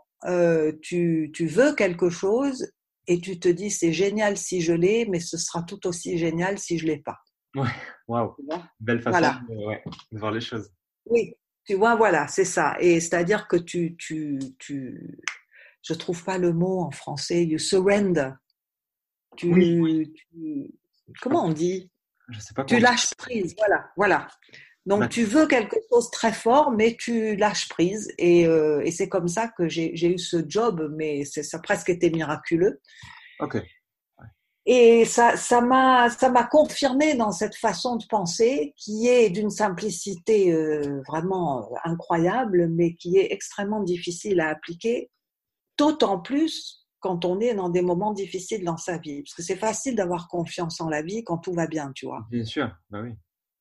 tu, 0.82 1.30
tu 1.32 1.46
veux 1.46 1.75
quelque 1.75 2.10
chose 2.10 2.70
et 3.06 3.18
tu 3.18 3.40
te 3.40 3.48
dis 3.48 3.70
c'est 3.70 3.94
génial 3.94 4.36
si 4.36 4.60
je 4.60 4.75
l'ai, 4.75 5.06
mais 5.06 5.20
ce 5.20 5.38
sera 5.38 5.62
tout 5.62 5.86
aussi 5.86 6.18
génial 6.18 6.58
si 6.58 6.78
je 6.78 6.84
l'ai 6.84 6.98
pas. 6.98 7.16
Ouais, 7.56 7.70
waouh. 8.06 8.36
Belle 8.78 9.00
façon 9.00 9.40
de, 9.48 10.18
voir 10.18 10.30
les 10.30 10.40
choses. 10.40 10.70
Oui, 11.06 11.34
tu 11.64 11.75
vois, 11.75 11.96
voilà, 11.96 12.28
c'est 12.28 12.44
ça. 12.44 12.76
Et 12.80 13.00
c'est-à-dire 13.00 13.48
que 13.48 13.56
tu, 13.56 13.96
tu, 13.96 14.38
tu, 14.58 15.18
je 15.82 15.94
trouve 15.94 16.22
pas 16.22 16.38
le 16.38 16.52
mot 16.52 16.80
en 16.80 16.90
français, 16.90 17.44
you 17.44 17.58
surrender. 17.58 18.30
Tu, 19.36 19.52
oui, 19.52 20.12
comment 21.20 21.46
on 21.46 21.52
dit? 21.52 21.90
Je 22.28 22.40
sais 22.40 22.54
pas. 22.54 22.64
Tu 22.64 22.78
lâches 22.78 23.14
prise, 23.14 23.54
voilà, 23.56 23.90
voilà. 23.96 24.28
Donc 24.84 25.00
bah 25.00 25.08
tu 25.08 25.25
veux 25.25 25.46
quelque 25.46 25.76
chose 25.90 26.06
de 26.06 26.10
très 26.12 26.32
fort, 26.32 26.70
mais 26.70 26.96
tu 26.98 27.34
lâches 27.36 27.68
prise. 27.68 28.12
Et, 28.18 28.46
euh, 28.46 28.80
et 28.84 28.92
c'est 28.92 29.08
comme 29.08 29.28
ça 29.28 29.48
que 29.48 29.68
j'ai 29.68 30.06
eu 30.06 30.18
ce 30.18 30.44
job, 30.46 30.92
mais 30.96 31.25
ça 31.25 31.56
a 31.56 31.60
presque 31.60 31.88
été 31.88 32.10
miraculeux. 32.10 32.80
Ok. 33.40 33.58
Et 34.68 35.04
ça, 35.04 35.37
ça 35.37 35.61
m'a, 35.61 36.11
ça 36.11 36.28
m'a 36.28 36.42
confirmé 36.42 37.14
dans 37.14 37.30
cette 37.30 37.54
façon 37.54 37.96
de 37.96 38.04
penser 38.06 38.75
qui 38.76 39.06
est 39.06 39.30
d'une 39.30 39.50
simplicité 39.50 40.52
euh, 40.52 41.02
vraiment 41.06 41.70
incroyable, 41.85 42.68
mais 42.68 42.94
qui 42.94 43.16
est 43.16 43.32
extrêmement 43.32 43.82
difficile 43.82 44.40
à 44.40 44.49
appliquer, 44.49 45.08
d'autant 45.78 46.18
plus 46.18 46.85
quand 46.99 47.25
on 47.25 47.38
est 47.38 47.54
dans 47.54 47.68
des 47.68 47.82
moments 47.82 48.12
difficiles 48.12 48.64
dans 48.64 48.76
sa 48.76 48.99
vie. 48.99 49.23
Parce 49.23 49.35
que 49.35 49.42
c'est 49.42 49.56
facile 49.56 49.94
d'avoir 49.94 50.26
confiance 50.26 50.80
en 50.80 50.88
la 50.88 51.02
vie 51.02 51.23
quand 51.23 51.38
tout 51.38 51.52
va 51.52 51.68
bien, 51.68 51.92
tu 51.94 52.06
vois. 52.06 52.26
Bien 52.28 52.44
sûr, 52.44 52.68
bah 52.90 53.02
oui. 53.04 53.12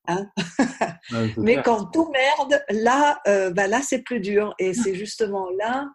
Hein? 0.07 0.27
Mais 1.37 1.61
quand 1.61 1.85
tout 1.85 2.11
merde, 2.11 2.63
là, 2.69 3.19
euh, 3.27 3.51
bah 3.51 3.67
là 3.67 3.81
c'est 3.83 4.01
plus 4.01 4.19
dur. 4.19 4.55
Et 4.57 4.73
c'est 4.73 4.95
justement 4.95 5.49
là 5.59 5.87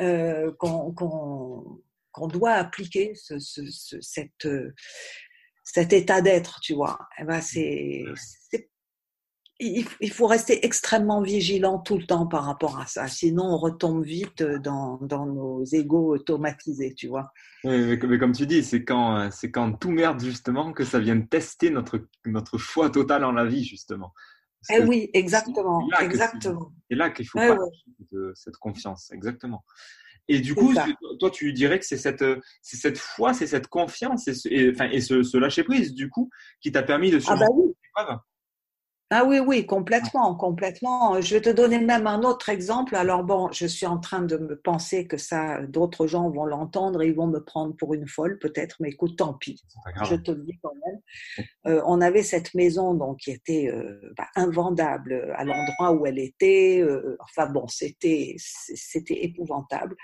euh, 0.00 0.52
qu'on 0.58 0.92
qu'on 0.92 1.80
doit 2.26 2.52
appliquer 2.52 3.12
ce, 3.14 3.38
ce, 3.38 3.62
cette, 4.00 4.48
cet 5.62 5.92
état 5.92 6.20
d'être, 6.20 6.60
tu 6.60 6.74
vois. 6.74 6.98
Eh 7.18 7.24
ben 7.24 7.40
c'est, 7.40 8.04
il, 9.60 10.12
faut 10.12 10.26
rester 10.26 10.64
extrêmement 10.64 11.20
vigilant 11.20 11.78
tout 11.78 11.98
le 11.98 12.04
temps 12.04 12.26
par 12.26 12.44
rapport 12.44 12.78
à 12.78 12.86
ça. 12.86 13.08
Sinon, 13.08 13.44
on 13.44 13.56
retombe 13.56 14.04
vite 14.04 14.42
dans, 14.42 14.98
dans 14.98 15.26
nos 15.26 15.64
égaux 15.64 16.14
automatisés, 16.14 16.94
tu 16.94 17.08
vois. 17.08 17.32
Oui, 17.64 17.98
mais, 18.06 18.18
comme 18.18 18.32
tu 18.32 18.46
dis, 18.46 18.62
c'est 18.62 18.84
quand, 18.84 19.30
c'est 19.32 19.50
quand 19.50 19.72
tout 19.72 19.90
merde, 19.90 20.20
justement, 20.20 20.72
que 20.72 20.84
ça 20.84 21.00
vient 21.00 21.20
tester 21.20 21.70
notre, 21.70 22.06
notre 22.24 22.56
choix 22.56 22.88
total 22.90 23.24
en 23.24 23.32
la 23.32 23.46
vie, 23.46 23.64
justement. 23.64 24.14
eh 24.70 24.80
oui, 24.84 25.10
exactement. 25.12 25.88
C'est 25.98 26.04
exactement. 26.04 26.72
là 26.90 27.10
qu'il 27.10 27.26
faut 27.26 27.38
pas 27.38 27.58
de 28.12 28.32
cette 28.36 28.56
confiance, 28.58 29.10
exactement. 29.12 29.64
Et 30.28 30.40
du 30.40 30.54
coup, 30.54 30.74
toi, 31.18 31.30
tu 31.30 31.52
dirais 31.52 31.78
que 31.78 31.86
c'est 31.86 31.96
cette, 31.96 32.24
c'est 32.62 32.76
cette 32.76 32.98
foi, 32.98 33.32
c'est 33.32 33.46
cette 33.46 33.68
confiance 33.68 34.28
et, 34.28 34.70
enfin, 34.70 34.88
et 34.90 35.00
ce, 35.00 35.36
lâcher 35.36 35.64
prise, 35.64 35.94
du 35.94 36.10
coup, 36.10 36.30
qui 36.60 36.70
t'a 36.70 36.82
permis 36.82 37.10
de 37.10 37.18
ah 37.26 37.34
bah 37.34 37.46
surmonter 37.46 37.74
ah 39.10 39.24
oui, 39.24 39.38
oui, 39.38 39.64
complètement, 39.64 40.34
complètement. 40.34 41.18
Je 41.22 41.34
vais 41.34 41.40
te 41.40 41.48
donner 41.48 41.78
même 41.78 42.06
un 42.06 42.20
autre 42.24 42.50
exemple. 42.50 42.94
Alors 42.94 43.24
bon, 43.24 43.50
je 43.52 43.64
suis 43.64 43.86
en 43.86 43.98
train 43.98 44.20
de 44.20 44.36
me 44.36 44.54
penser 44.54 45.06
que 45.06 45.16
ça, 45.16 45.62
d'autres 45.62 46.06
gens 46.06 46.28
vont 46.28 46.44
l'entendre 46.44 47.00
et 47.00 47.08
ils 47.08 47.14
vont 47.14 47.26
me 47.26 47.42
prendre 47.42 47.74
pour 47.74 47.94
une 47.94 48.06
folle, 48.06 48.38
peut-être, 48.38 48.76
mais 48.80 48.90
écoute, 48.90 49.16
tant 49.16 49.32
pis. 49.32 49.64
Je 50.04 50.14
te 50.14 50.30
le 50.30 50.42
dis 50.42 50.58
quand 50.62 50.74
même. 50.86 51.00
Euh, 51.68 51.82
on 51.86 52.02
avait 52.02 52.22
cette 52.22 52.52
maison 52.52 52.92
donc 52.92 53.20
qui 53.20 53.30
était 53.30 53.70
euh, 53.72 53.98
bah, 54.16 54.28
invendable 54.36 55.32
à 55.36 55.44
l'endroit 55.44 55.92
où 55.92 56.04
elle 56.04 56.18
était. 56.18 56.80
Euh, 56.82 57.16
enfin 57.20 57.46
bon, 57.50 57.66
c'était 57.66 58.34
c'était 58.38 59.24
épouvantable 59.24 59.96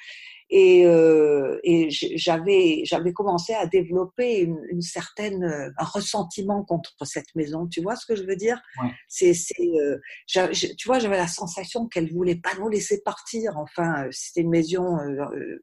et, 0.50 0.86
euh, 0.86 1.58
et 1.64 1.88
j'avais 1.90 2.82
j'avais 2.84 3.12
commencé 3.12 3.54
à 3.54 3.66
développer 3.66 4.40
une, 4.40 4.60
une, 4.70 4.82
certaine 4.82 5.42
euh, 5.42 5.70
un 5.78 5.84
ressentiment 5.84 6.64
contre 6.64 6.92
cette 7.04 7.34
maison. 7.34 7.66
Tu 7.66 7.80
vois 7.80 7.96
ce 7.96 8.06
que 8.06 8.14
je 8.14 8.24
veux 8.24 8.36
dire? 8.36 8.60
C'est 9.08 9.32
c'est 9.34 9.54
euh, 9.80 9.98
tu 10.26 10.86
vois 10.86 10.98
j'avais 10.98 11.16
la 11.16 11.28
sensation 11.28 11.88
qu'elle 11.88 12.12
voulait 12.12 12.36
pas 12.36 12.54
nous 12.58 12.68
laisser 12.68 13.02
partir. 13.02 13.56
Enfin 13.56 14.06
c'était 14.10 14.42
une 14.42 14.50
maison 14.50 14.98
euh, 14.98 15.62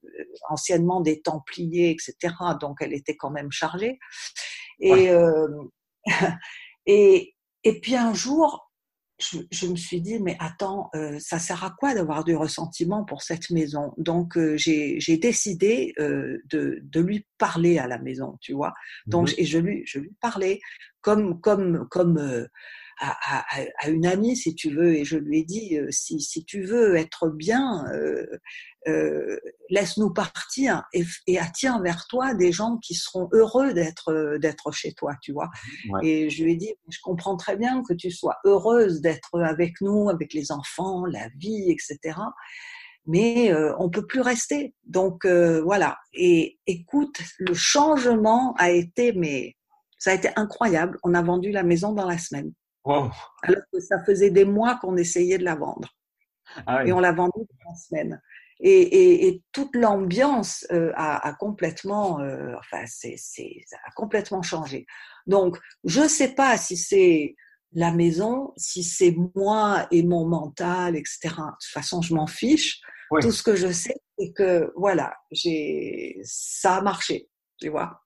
anciennement 0.50 1.01
des 1.01 1.21
Templiers 1.21 1.91
etc 1.91 2.33
donc 2.59 2.77
elle 2.81 2.93
était 2.93 3.15
quand 3.15 3.31
même 3.31 3.51
chargée. 3.51 4.00
Et 4.79 5.11
et 6.88 7.35
et 7.63 7.79
puis 7.79 7.95
un 7.95 8.13
jour 8.13 8.70
je, 9.23 9.67
me 9.67 9.75
suis 9.75 10.01
dit, 10.01 10.19
mais 10.19 10.35
attends, 10.39 10.89
euh, 10.95 11.17
ça 11.19 11.39
sert 11.39 11.63
à 11.63 11.73
quoi 11.77 11.93
d'avoir 11.93 12.23
du 12.23 12.35
ressentiment 12.35 13.03
pour 13.03 13.21
cette 13.21 13.49
maison? 13.49 13.93
Donc, 13.97 14.37
euh, 14.37 14.55
j'ai 14.57 15.17
décidé 15.17 15.93
euh, 15.99 16.37
de, 16.49 16.79
de, 16.83 16.99
lui 16.99 17.25
parler 17.37 17.77
à 17.77 17.87
la 17.87 17.97
maison, 17.97 18.37
tu 18.41 18.53
vois? 18.53 18.73
Donc, 19.07 19.29
mmh 19.29 19.33
et 19.37 19.45
je 19.45 19.59
lui, 19.59 19.83
je 19.85 19.99
lui 19.99 20.11
parlais 20.19 20.59
comme, 21.01 21.39
comme, 21.41 21.87
comme 21.89 22.47
à, 23.00 23.43
à, 23.79 23.89
une 23.89 24.05
amie, 24.05 24.36
si 24.36 24.53
tu 24.53 24.69
veux, 24.74 24.95
et 24.95 25.05
je 25.05 25.17
lui 25.17 25.39
ai 25.39 25.43
dit, 25.43 25.77
euh, 25.77 25.88
si, 25.89 26.19
si 26.19 26.45
tu 26.45 26.63
veux 26.63 26.95
être 26.95 27.29
bien, 27.29 27.86
euh, 27.93 28.25
euh, 28.88 29.39
laisse-nous 29.69 30.12
partir 30.12 30.83
et, 30.93 31.03
et, 31.27 31.39
attire 31.39 31.79
vers 31.81 32.05
toi 32.07 32.33
des 32.33 32.51
gens 32.51 32.77
qui 32.77 32.93
seront 32.95 33.27
heureux 33.31 33.74
d'être 33.74 34.38
d'être 34.38 34.71
chez 34.71 34.93
toi, 34.93 35.15
tu 35.21 35.31
vois. 35.33 35.50
Et 36.03 36.29
je 36.29 36.43
lui 36.43 36.53
ai 36.53 36.55
dit, 36.55 36.74
je 36.89 37.00
comprends 37.01 37.38
très 37.38 37.57
bien 37.57 37.83
que 37.88 37.93
tu 37.93 38.12
sois 38.12 38.38
heureuse 38.45 39.01
d'être 39.01 39.39
avec 39.41 39.81
nous, 39.81 40.10
avec 40.10 40.33
les 40.33 40.51
enfants, 40.51 41.05
la 41.05 41.27
vie, 41.38 41.71
etc. 41.71 42.17
Mais 43.07 43.51
euh, 43.51 43.74
on 43.79 43.89
peut 43.89 44.05
plus 44.05 44.21
rester. 44.21 44.75
Donc 44.86 45.25
voilà. 45.25 45.98
Et 46.13 46.60
écoute, 46.67 47.19
le 47.39 47.53
changement 47.53 48.53
a 48.57 48.71
été, 48.71 49.13
mais 49.13 49.55
ça 49.98 50.12
a 50.12 50.13
été 50.15 50.29
incroyable. 50.36 50.98
On 51.03 51.13
a 51.13 51.21
vendu 51.21 51.51
la 51.51 51.63
maison 51.63 51.93
dans 51.93 52.07
la 52.07 52.17
semaine. 52.17 52.51
Alors 53.43 53.63
que 53.71 53.79
ça 53.79 54.03
faisait 54.03 54.31
des 54.31 54.45
mois 54.45 54.75
qu'on 54.75 54.97
essayait 54.97 55.38
de 55.38 55.43
la 55.43 55.55
vendre. 55.55 55.89
Ah 56.65 56.85
et 56.85 56.91
on 56.91 57.00
l'a 57.00 57.11
vendue 57.11 57.47
la 57.65 57.75
semaine. 57.75 58.21
Et, 58.63 59.27
et, 59.27 59.43
toute 59.51 59.75
l'ambiance 59.75 60.67
euh, 60.71 60.91
a, 60.95 61.27
a, 61.27 61.33
complètement, 61.33 62.19
euh, 62.19 62.53
enfin, 62.59 62.83
c'est, 62.85 63.15
a 63.73 63.91
complètement 63.95 64.43
changé. 64.43 64.85
Donc, 65.25 65.57
je 65.83 66.01
ne 66.01 66.07
sais 66.07 66.35
pas 66.35 66.57
si 66.57 66.77
c'est 66.77 67.35
la 67.73 67.91
maison, 67.91 68.53
si 68.57 68.83
c'est 68.83 69.15
moi 69.35 69.88
et 69.89 70.03
mon 70.03 70.27
mental, 70.27 70.95
etc. 70.95 71.19
De 71.23 71.31
toute 71.33 71.71
façon, 71.73 72.01
je 72.03 72.13
m'en 72.13 72.27
fiche. 72.27 72.81
Tout 73.21 73.31
ce 73.31 73.41
que 73.43 73.55
je 73.55 73.71
sais, 73.71 73.95
c'est 74.17 74.31
que 74.31 74.71
voilà, 74.75 75.13
j'ai, 75.31 76.21
ça 76.23 76.77
a 76.77 76.81
marché, 76.81 77.29
tu 77.59 77.69
vois. 77.69 78.03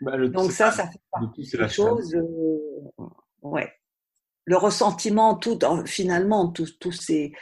Bah, 0.00 0.18
Donc 0.28 0.50
ça, 0.50 0.70
ça 0.72 0.88
fait 0.88 1.00
partie 1.10 1.48
des 1.50 1.68
choses. 1.68 2.14
Euh, 2.14 3.04
ouais 3.42 3.72
le 4.48 4.56
ressentiment, 4.56 5.34
tout, 5.34 5.58
finalement, 5.84 6.48
tous 6.48 6.92
ces, 6.92 7.32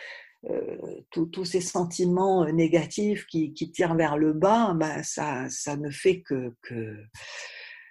euh, 0.50 0.76
tous 1.10 1.44
ces 1.44 1.60
sentiments 1.60 2.42
euh, 2.42 2.50
négatifs 2.50 3.26
qui, 3.26 3.54
qui, 3.54 3.70
tirent 3.70 3.94
vers 3.94 4.18
le 4.18 4.32
bas, 4.32 4.74
bah, 4.74 5.04
ça, 5.04 5.48
ça 5.48 5.76
ne 5.76 5.88
fait 5.88 6.22
que, 6.22 6.52
que 6.62 6.96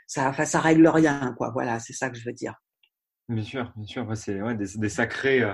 ça, 0.05 0.27
enfin, 0.27 0.43
ça 0.43 0.60
règle 0.60 0.86
rien, 0.89 1.34
quoi. 1.38 1.51
Voilà, 1.51 1.79
c'est 1.79 1.93
ça 1.93 2.10
que 2.10 2.17
je 2.17 2.25
veux 2.25 2.34
dire. 2.34 2.55
Bien 3.29 3.43
sûr, 3.43 3.72
bien 3.77 3.86
sûr. 3.86 4.17
c'est 4.17 4.41
ouais, 4.41 4.53
des, 4.53 4.67
des, 4.75 4.89
sacrés, 4.89 5.43
euh, 5.43 5.53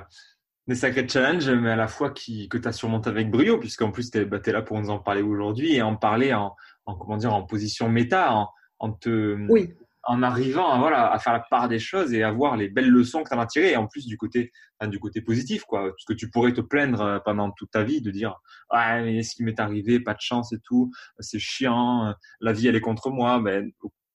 des 0.66 0.76
sacrés 0.76 1.08
challenges, 1.08 1.52
mais 1.52 1.70
à 1.70 1.76
la 1.76 1.88
fois 1.88 2.10
qui, 2.10 2.50
que 2.50 2.58
tu 2.58 2.68
as 2.68 2.72
surmonté 2.72 3.12
avec 3.12 3.30
brio, 3.30 3.60
puisqu'en 3.60 3.92
plus, 3.92 4.10
tu 4.10 4.18
es, 4.18 4.26
bah, 4.26 4.40
là 4.44 4.64
pour 4.64 4.80
nous 4.80 4.90
en 4.90 4.98
parler 4.98 5.22
aujourd'hui 5.22 5.76
et 5.76 5.84
en 5.84 5.96
parler 5.96 6.34
en, 6.34 6.56
en, 6.88 6.96
comment 6.96 7.18
dire, 7.18 7.32
en 7.32 7.44
position 7.44 7.90
méta, 7.90 8.34
en, 8.34 8.50
en 8.80 8.92
te, 8.92 9.38
oui 9.50 9.72
en 10.04 10.24
arrivant 10.24 10.72
à, 10.72 10.80
voilà, 10.80 11.12
à 11.12 11.20
faire 11.20 11.34
la 11.34 11.44
part 11.50 11.68
des 11.68 11.80
choses 11.80 12.14
et 12.14 12.24
à 12.24 12.32
voir 12.32 12.58
les 12.58 12.70
belles 12.70 12.90
leçons 12.90 13.24
que 13.24 13.30
tu 13.30 13.36
en 13.36 13.40
as 13.40 13.46
tirées. 13.46 13.72
Et 13.72 13.78
en 13.78 13.88
plus, 13.88 14.06
du 14.06 14.18
côté, 14.18 14.52
du 14.88 15.00
côté 15.00 15.22
positif, 15.22 15.64
quoi. 15.64 15.84
Parce 15.84 16.06
que 16.06 16.14
tu 16.14 16.30
pourrais 16.30 16.54
te 16.54 16.62
plaindre 16.62 17.02
euh, 17.02 17.20
pendant 17.20 17.52
toute 17.52 17.72
ta 17.72 17.84
vie 17.84 18.02
de 18.02 18.12
dire, 18.12 18.36
ah, 18.70 19.02
mais 19.02 19.24
ce 19.24 19.36
qui 19.36 19.44
m'est 19.44 19.60
arrivé, 19.60 20.00
pas 20.00 20.14
de 20.14 20.22
chance 20.22 20.54
et 20.54 20.60
tout, 20.64 20.92
c'est 21.20 21.40
chiant, 21.40 22.14
la 22.40 22.54
vie, 22.54 22.68
elle 22.68 22.76
est 22.76 22.82
contre 22.82 23.10
moi. 23.12 23.40
Ben, 23.40 23.72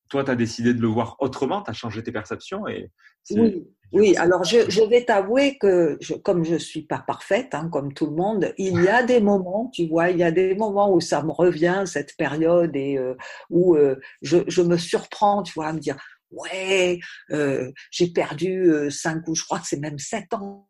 toi, 0.08 0.24
tu 0.24 0.30
as 0.30 0.36
décidé 0.36 0.74
de 0.74 0.80
le 0.80 0.88
voir 0.88 1.16
autrement, 1.20 1.62
tu 1.62 1.70
as 1.70 1.74
changé 1.74 2.02
tes 2.02 2.12
perceptions 2.12 2.66
et 2.68 2.90
oui, 3.30 3.66
oui. 3.92 4.16
Alors 4.16 4.44
je, 4.44 4.70
je 4.70 4.82
vais 4.82 5.04
t'avouer 5.04 5.58
que 5.58 5.96
je, 6.00 6.14
comme 6.14 6.44
je 6.44 6.56
suis 6.56 6.82
pas 6.82 6.98
parfaite, 6.98 7.54
hein, 7.54 7.68
comme 7.72 7.92
tout 7.92 8.06
le 8.06 8.16
monde, 8.16 8.52
il 8.58 8.82
y 8.82 8.88
a 8.88 9.02
des 9.02 9.20
moments, 9.20 9.70
tu 9.72 9.86
vois, 9.88 10.10
il 10.10 10.18
y 10.18 10.22
a 10.22 10.30
des 10.30 10.54
moments 10.54 10.92
où 10.92 11.00
ça 11.00 11.22
me 11.22 11.32
revient 11.32 11.84
cette 11.86 12.16
période 12.16 12.74
et 12.76 12.98
euh, 12.98 13.14
où 13.50 13.74
euh, 13.74 13.96
je, 14.22 14.38
je, 14.46 14.62
me 14.62 14.76
surprends, 14.76 15.42
tu 15.42 15.52
vois, 15.54 15.66
à 15.68 15.72
me 15.72 15.80
dire 15.80 15.96
ouais, 16.30 17.00
euh, 17.30 17.70
j'ai 17.90 18.08
perdu 18.08 18.90
cinq 18.90 19.26
ou 19.28 19.34
je 19.34 19.44
crois 19.44 19.58
que 19.58 19.66
c'est 19.66 19.80
même 19.80 19.98
sept 19.98 20.32
ans 20.34 20.68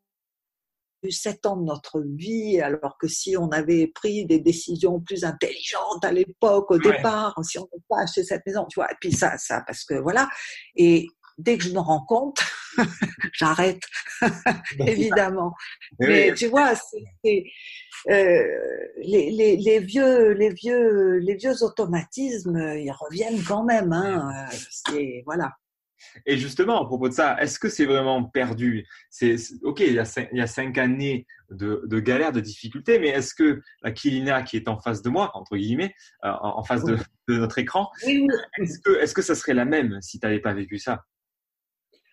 sept 1.10 1.46
ans 1.46 1.56
de 1.56 1.64
notre 1.64 2.00
vie, 2.00 2.60
alors 2.60 2.96
que 2.98 3.08
si 3.08 3.36
on 3.36 3.48
avait 3.50 3.86
pris 3.88 4.26
des 4.26 4.40
décisions 4.40 5.00
plus 5.00 5.24
intelligentes 5.24 6.04
à 6.04 6.12
l'époque, 6.12 6.70
au 6.70 6.78
départ, 6.78 7.34
si 7.42 7.58
on 7.58 7.68
n'avait 7.72 7.84
pas 7.88 8.02
acheté 8.02 8.24
cette 8.24 8.44
maison, 8.46 8.66
tu 8.68 8.80
vois, 8.80 8.90
et 8.90 8.96
puis 9.00 9.12
ça, 9.12 9.38
ça, 9.38 9.62
parce 9.66 9.84
que 9.84 9.94
voilà, 9.94 10.28
et 10.74 11.08
dès 11.38 11.58
que 11.58 11.64
je 11.64 11.70
me 11.70 11.78
rends 11.78 12.04
compte, 12.04 12.40
j'arrête, 13.32 13.82
évidemment. 14.78 15.54
Mais 15.98 16.34
tu 16.34 16.48
vois, 16.48 16.74
c'est, 16.74 17.44
euh, 18.10 18.44
les, 19.02 19.30
les, 19.30 19.56
les, 19.56 19.80
vieux, 19.80 20.32
les 20.32 20.50
vieux, 20.50 21.18
les 21.18 21.34
vieux 21.36 21.62
automatismes, 21.62 22.74
ils 22.76 22.92
reviennent 22.92 23.42
quand 23.42 23.64
même. 23.64 23.92
Hein. 23.92 24.46
C'est 24.70 25.22
voilà. 25.26 25.52
Et 26.26 26.36
justement, 26.36 26.82
à 26.82 26.86
propos 26.86 27.08
de 27.08 27.14
ça, 27.14 27.36
est-ce 27.40 27.58
que 27.58 27.68
c'est 27.68 27.84
vraiment 27.84 28.24
perdu? 28.24 28.86
C'est 29.10 29.36
ok, 29.62 29.80
il 29.80 29.94
y, 29.94 29.98
a 29.98 30.04
cinq, 30.04 30.28
il 30.32 30.38
y 30.38 30.40
a 30.40 30.46
cinq 30.46 30.78
années 30.78 31.26
de, 31.50 31.82
de 31.86 32.00
galère, 32.00 32.32
de 32.32 32.40
difficultés, 32.40 32.98
mais 32.98 33.08
est-ce 33.08 33.34
que 33.34 33.62
la 33.82 33.92
Kilina 33.92 34.42
qui 34.42 34.56
est 34.56 34.68
en 34.68 34.78
face 34.78 35.02
de 35.02 35.10
moi, 35.10 35.30
entre 35.34 35.56
guillemets, 35.56 35.94
euh, 36.24 36.30
en, 36.40 36.62
face 36.64 36.84
de, 36.84 36.96
de, 37.28 37.38
notre 37.38 37.58
écran, 37.58 37.90
est-ce 38.02 39.14
que 39.14 39.22
ça 39.22 39.34
serait 39.34 39.54
la 39.54 39.64
même 39.64 40.00
si 40.02 40.18
tu 40.18 40.26
n'avais 40.26 40.40
pas 40.40 40.54
vécu 40.54 40.78
ça? 40.78 41.04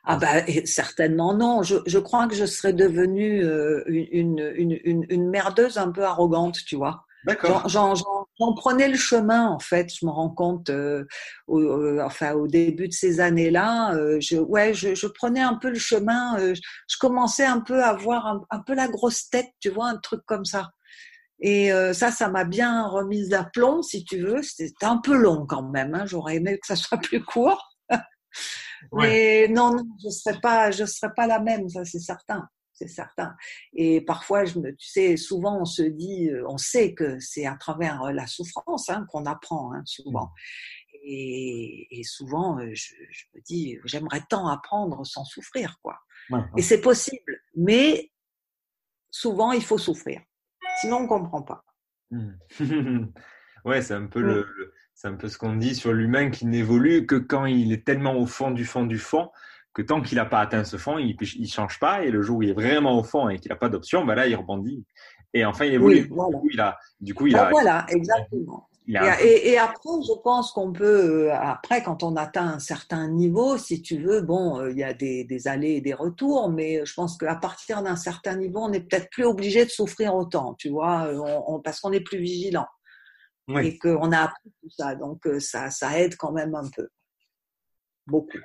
Ah 0.05 0.17
bah 0.17 0.45
certainement 0.65 1.33
non. 1.33 1.63
Je, 1.63 1.77
je 1.85 1.97
crois 1.97 2.27
que 2.27 2.35
je 2.35 2.45
serais 2.45 2.73
devenue 2.73 3.43
euh, 3.43 3.83
une, 3.87 4.39
une, 4.53 4.79
une, 4.83 5.05
une, 5.09 5.29
merdeuse 5.29 5.77
un 5.77 5.91
peu 5.91 6.03
arrogante, 6.03 6.57
tu 6.65 6.75
vois. 6.75 7.05
D'accord. 7.25 7.67
J'en 7.69 8.53
prenais 8.55 8.87
le 8.87 8.97
chemin 8.97 9.47
en 9.47 9.59
fait. 9.59 9.93
Je 9.93 10.05
me 10.05 10.11
rends 10.11 10.29
compte, 10.29 10.69
euh, 10.69 11.05
au, 11.47 11.59
euh, 11.59 12.01
enfin 12.03 12.33
au 12.33 12.47
début 12.47 12.87
de 12.87 12.93
ces 12.93 13.19
années-là, 13.19 13.95
euh, 13.95 14.19
je, 14.19 14.37
ouais, 14.37 14.73
je, 14.73 14.95
je, 14.95 15.07
prenais 15.07 15.39
un 15.39 15.55
peu 15.55 15.69
le 15.69 15.79
chemin. 15.79 16.37
Euh, 16.39 16.53
je 16.55 16.97
commençais 16.97 17.45
un 17.45 17.61
peu 17.61 17.81
à 17.81 17.89
avoir 17.89 18.27
un, 18.27 18.41
un, 18.49 18.59
peu 18.59 18.73
la 18.73 18.87
grosse 18.87 19.29
tête, 19.29 19.49
tu 19.59 19.69
vois, 19.69 19.87
un 19.87 19.97
truc 19.97 20.21
comme 20.25 20.45
ça. 20.45 20.71
Et 21.39 21.71
ça, 21.93 22.09
ça 22.09 22.29
m'a 22.29 22.45
bien 22.45 22.87
remise 22.87 23.33
à 23.33 23.43
plomb, 23.43 23.81
si 23.81 24.05
tu 24.05 24.19
veux. 24.19 24.41
C'était 24.41 24.85
un 24.85 24.97
peu 24.97 25.13
long 25.13 25.45
quand 25.45 25.63
même. 25.63 25.93
Hein. 25.93 26.05
J'aurais 26.05 26.37
aimé 26.37 26.57
que 26.57 26.65
ça 26.65 26.77
soit 26.77 26.99
plus 26.99 27.21
court. 27.21 27.75
Mais 28.93 29.49
non, 29.49 29.71
non, 29.71 29.83
je 30.01 30.09
serais 30.09 30.39
pas, 30.39 30.71
je 30.71 30.85
serais 30.85 31.11
pas 31.13 31.27
la 31.27 31.39
même, 31.39 31.67
ça 31.67 31.83
c'est 31.83 31.99
certain. 31.99 32.47
C'est 32.83 32.93
certain. 32.93 33.35
Et 33.73 34.01
parfois, 34.01 34.45
je 34.45 34.59
me, 34.59 34.75
tu 34.75 34.87
sais, 34.87 35.17
souvent 35.17 35.61
on 35.61 35.65
se 35.65 35.83
dit, 35.83 36.29
euh, 36.29 36.45
on 36.47 36.57
sait 36.57 36.93
que 36.93 37.19
c'est 37.19 37.45
à 37.45 37.55
travers 37.55 38.03
euh, 38.03 38.11
la 38.11 38.27
souffrance 38.27 38.89
hein, 38.89 39.05
qu'on 39.09 39.25
apprend, 39.25 39.73
hein, 39.73 39.81
souvent. 39.85 40.31
Et, 41.05 41.87
et 41.91 42.03
souvent, 42.03 42.59
euh, 42.59 42.69
je, 42.73 42.93
je, 43.09 43.25
me 43.35 43.41
dis, 43.41 43.77
j'aimerais 43.85 44.21
tant 44.29 44.47
apprendre 44.47 45.05
sans 45.05 45.25
souffrir, 45.25 45.77
quoi. 45.81 45.99
Et 46.57 46.61
c'est 46.61 46.79
possible, 46.79 47.41
mais 47.55 48.11
souvent 49.11 49.51
il 49.51 49.63
faut 49.63 49.77
souffrir, 49.77 50.21
sinon 50.79 50.99
on 50.99 51.07
comprend 51.07 51.41
pas. 51.41 51.65
Mmh. 52.11 52.31
ouais, 53.65 53.81
c'est 53.81 53.93
un 53.93 54.07
peu 54.07 54.21
le, 54.21 54.41
mmh. 54.43 54.71
c'est 54.95 55.07
un 55.09 55.15
peu 55.15 55.27
ce 55.27 55.37
qu'on 55.37 55.57
dit 55.57 55.75
sur 55.75 55.91
l'humain 55.91 56.29
qui 56.29 56.45
n'évolue 56.45 57.05
que 57.05 57.15
quand 57.15 57.45
il 57.45 57.73
est 57.73 57.85
tellement 57.85 58.15
au 58.15 58.25
fond 58.25 58.51
du 58.51 58.63
fond 58.63 58.85
du 58.85 58.97
fond 58.97 59.31
que 59.73 59.81
tant 59.81 60.01
qu'il 60.01 60.17
n'a 60.17 60.25
pas 60.25 60.39
atteint 60.39 60.63
ce 60.63 60.77
fond, 60.77 60.97
il 60.97 61.17
ne 61.19 61.47
change 61.47 61.79
pas. 61.79 62.03
Et 62.03 62.11
le 62.11 62.21
jour 62.21 62.37
où 62.37 62.43
il 62.43 62.49
est 62.49 62.53
vraiment 62.53 62.97
au 62.97 63.03
fond 63.03 63.29
et 63.29 63.39
qu'il 63.39 63.49
n'a 63.49 63.55
pas 63.55 63.69
d'option, 63.69 64.05
bah 64.05 64.15
là, 64.15 64.27
il 64.27 64.35
rebondit. 64.35 64.85
Et 65.33 65.45
enfin, 65.45 65.65
il 65.65 65.73
évolue. 65.73 66.07
voilà. 66.09 66.37
Du 66.37 66.41
coup, 66.41 66.49
il 66.51 66.59
a. 66.59 66.77
Du 66.99 67.13
coup, 67.13 67.27
il 67.27 67.35
a 67.35 67.49
voilà, 67.49 67.85
exactement. 67.89 68.69
Et, 68.87 69.51
et, 69.51 69.57
après, 69.57 69.89
je 70.05 70.21
pense 70.21 70.51
qu'on 70.51 70.73
peut, 70.73 71.29
euh, 71.29 71.33
après, 71.33 71.81
quand 71.83 72.03
on 72.03 72.17
atteint 72.17 72.47
un 72.47 72.59
certain 72.59 73.07
niveau, 73.07 73.57
si 73.57 73.81
tu 73.81 73.97
veux, 73.97 74.21
bon, 74.21 74.59
euh, 74.59 74.71
il 74.71 74.77
y 74.77 74.83
a 74.83 74.93
des, 74.93 75.23
des 75.23 75.47
allées 75.47 75.75
et 75.75 75.81
des 75.81 75.93
retours, 75.93 76.49
mais 76.49 76.85
je 76.85 76.93
pense 76.93 77.17
qu'à 77.17 77.35
partir 77.35 77.81
d'un 77.81 77.95
certain 77.95 78.35
niveau, 78.35 78.59
on 78.59 78.69
n'est 78.69 78.81
peut-être 78.81 79.09
plus 79.09 79.23
obligé 79.23 79.63
de 79.63 79.69
souffrir 79.69 80.13
autant, 80.13 80.53
tu 80.55 80.69
vois, 80.69 81.05
euh, 81.05 81.41
on, 81.47 81.61
parce 81.61 81.79
qu'on 81.79 81.93
est 81.93 82.01
plus 82.01 82.19
vigilant. 82.19 82.67
Oui. 83.47 83.67
Et 83.67 83.77
qu'on 83.77 84.11
a 84.11 84.19
appris 84.19 84.51
tout 84.61 84.69
ça. 84.69 84.95
Donc, 84.95 85.27
ça, 85.39 85.69
ça 85.69 85.99
aide 85.99 86.15
quand 86.17 86.31
même 86.31 86.53
un 86.55 86.69
peu. 86.69 86.87
Beaucoup. 88.05 88.39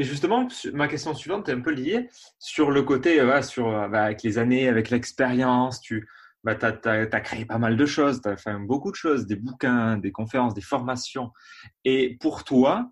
Et 0.00 0.02
justement, 0.02 0.48
ma 0.72 0.88
question 0.88 1.12
suivante 1.12 1.50
est 1.50 1.52
un 1.52 1.60
peu 1.60 1.72
liée 1.72 2.08
sur 2.38 2.70
le 2.70 2.82
côté, 2.82 3.20
euh, 3.20 3.42
sur, 3.42 3.68
euh, 3.68 3.86
bah, 3.86 4.04
avec 4.04 4.22
les 4.22 4.38
années, 4.38 4.66
avec 4.66 4.88
l'expérience, 4.88 5.78
tu 5.82 6.08
bah, 6.42 6.56
as, 6.62 7.20
créé 7.20 7.44
pas 7.44 7.58
mal 7.58 7.76
de 7.76 7.84
choses, 7.84 8.22
tu 8.22 8.28
as 8.30 8.38
fait 8.38 8.54
beaucoup 8.60 8.90
de 8.90 8.96
choses, 8.96 9.26
des 9.26 9.36
bouquins, 9.36 9.98
des 9.98 10.10
conférences, 10.10 10.54
des 10.54 10.62
formations. 10.62 11.32
Et 11.84 12.16
pour 12.18 12.44
toi, 12.44 12.90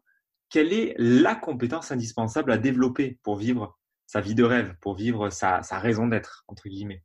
quelle 0.50 0.70
est 0.74 0.94
la 0.98 1.34
compétence 1.34 1.92
indispensable 1.92 2.52
à 2.52 2.58
développer 2.58 3.18
pour 3.22 3.36
vivre 3.36 3.78
sa 4.04 4.20
vie 4.20 4.34
de 4.34 4.44
rêve, 4.44 4.74
pour 4.82 4.94
vivre 4.94 5.30
sa, 5.30 5.62
sa 5.62 5.78
raison 5.78 6.08
d'être, 6.08 6.44
entre 6.46 6.68
guillemets? 6.68 7.02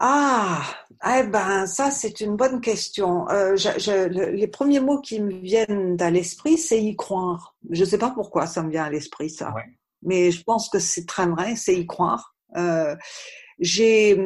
Ah, 0.00 0.62
eh 1.04 1.24
ben 1.24 1.66
ça 1.66 1.90
c'est 1.90 2.20
une 2.20 2.36
bonne 2.36 2.60
question. 2.60 3.28
Euh, 3.30 3.56
je, 3.56 3.68
je, 3.78 4.08
les 4.08 4.46
premiers 4.46 4.80
mots 4.80 5.00
qui 5.00 5.20
me 5.20 5.32
viennent 5.32 5.96
à 6.00 6.10
l'esprit, 6.10 6.56
c'est 6.56 6.82
y 6.82 6.96
croire. 6.96 7.56
Je 7.70 7.80
ne 7.80 7.86
sais 7.88 7.98
pas 7.98 8.10
pourquoi 8.10 8.46
ça 8.46 8.62
me 8.62 8.70
vient 8.70 8.84
à 8.84 8.90
l'esprit 8.90 9.30
ça, 9.30 9.52
ouais. 9.54 9.64
mais 10.02 10.30
je 10.30 10.42
pense 10.44 10.68
que 10.68 10.78
c'est 10.78 11.06
très 11.06 11.26
vrai, 11.26 11.56
c'est 11.56 11.74
y 11.74 11.86
croire. 11.86 12.34
Euh, 12.56 12.96
j'ai 13.58 14.16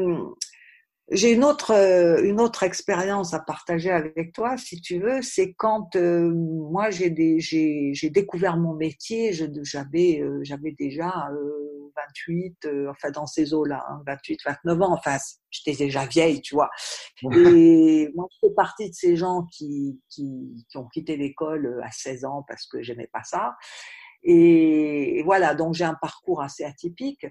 j'ai 1.13 1.33
une 1.33 1.45
autre 1.45 1.73
euh, 1.73 2.23
une 2.25 2.41
autre 2.41 2.63
expérience 2.63 3.35
à 3.35 3.41
partager 3.41 3.91
avec 3.91 4.33
toi, 4.33 4.57
si 4.57 4.81
tu 4.81 4.99
veux. 4.99 5.21
C'est 5.21 5.53
quand 5.53 5.95
euh, 5.95 6.31
moi 6.35 6.91
j'ai 6.91 7.13
j'ai 7.39 8.11
découvert 8.11 8.57
mon 8.57 8.75
métier. 8.75 9.33
J'avais 9.33 10.21
euh, 10.21 10.41
j'avais 10.43 10.73
déjà 10.73 11.29
28, 11.97 12.69
enfin 12.89 13.11
dans 13.11 13.27
ces 13.27 13.53
eaux-là, 13.53 13.85
28, 14.07 14.41
hein, 14.47 14.57
29 14.65 14.83
ans. 14.83 14.95
Enfin, 14.95 15.19
j'étais 15.51 15.85
déjà 15.85 16.07
vieille, 16.07 16.41
tu 16.41 16.55
vois. 16.55 16.71
Et 17.23 18.11
moi, 18.15 18.27
je 18.33 18.49
fais 18.49 18.55
partie 18.55 18.89
de 18.89 18.95
ces 18.95 19.15
gens 19.17 19.47
qui 19.53 20.01
qui, 20.09 20.65
qui 20.71 20.79
ont 20.79 20.89
quitté 20.89 21.17
l'école 21.17 21.83
à 21.85 21.91
16 21.91 22.25
ans 22.25 22.45
parce 22.49 22.67
que 22.67 22.83
j'aimais 22.83 23.09
pas 23.13 23.23
ça. 23.23 23.55
Et 24.25 25.23
voilà, 25.25 25.55
donc 25.55 25.75
j'ai 25.75 25.85
un 25.85 25.97
parcours 26.01 26.43
assez 26.43 26.65
atypique. 26.65 27.27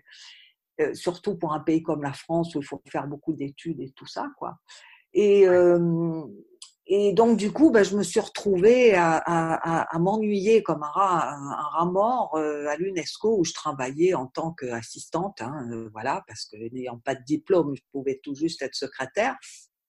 Euh, 0.81 0.93
surtout 0.93 1.37
pour 1.37 1.53
un 1.53 1.59
pays 1.59 1.81
comme 1.81 2.03
la 2.03 2.13
France 2.13 2.55
où 2.55 2.59
il 2.59 2.65
faut 2.65 2.81
faire 2.89 3.07
beaucoup 3.07 3.33
d'études 3.33 3.79
et 3.79 3.91
tout 3.91 4.05
ça, 4.05 4.27
quoi. 4.37 4.57
Et, 5.13 5.47
euh, 5.47 6.23
et 6.87 7.13
donc, 7.13 7.37
du 7.37 7.51
coup, 7.51 7.71
ben, 7.71 7.83
je 7.83 7.95
me 7.95 8.03
suis 8.03 8.19
retrouvée 8.19 8.93
à, 8.95 9.17
à, 9.17 9.95
à 9.95 9.99
m'ennuyer 9.99 10.63
comme 10.63 10.83
un 10.83 10.89
rat, 10.89 11.33
un, 11.33 11.53
rat 11.53 11.85
mort 11.85 12.35
euh, 12.35 12.67
à 12.67 12.75
l'UNESCO 12.75 13.39
où 13.39 13.45
je 13.45 13.53
travaillais 13.53 14.13
en 14.13 14.27
tant 14.27 14.53
qu'assistante, 14.53 15.41
hein, 15.41 15.67
voilà, 15.91 16.23
parce 16.27 16.45
que 16.45 16.57
n'ayant 16.73 16.99
pas 16.99 17.15
de 17.15 17.23
diplôme, 17.23 17.75
je 17.75 17.81
pouvais 17.91 18.19
tout 18.23 18.35
juste 18.35 18.61
être 18.61 18.75
secrétaire. 18.75 19.35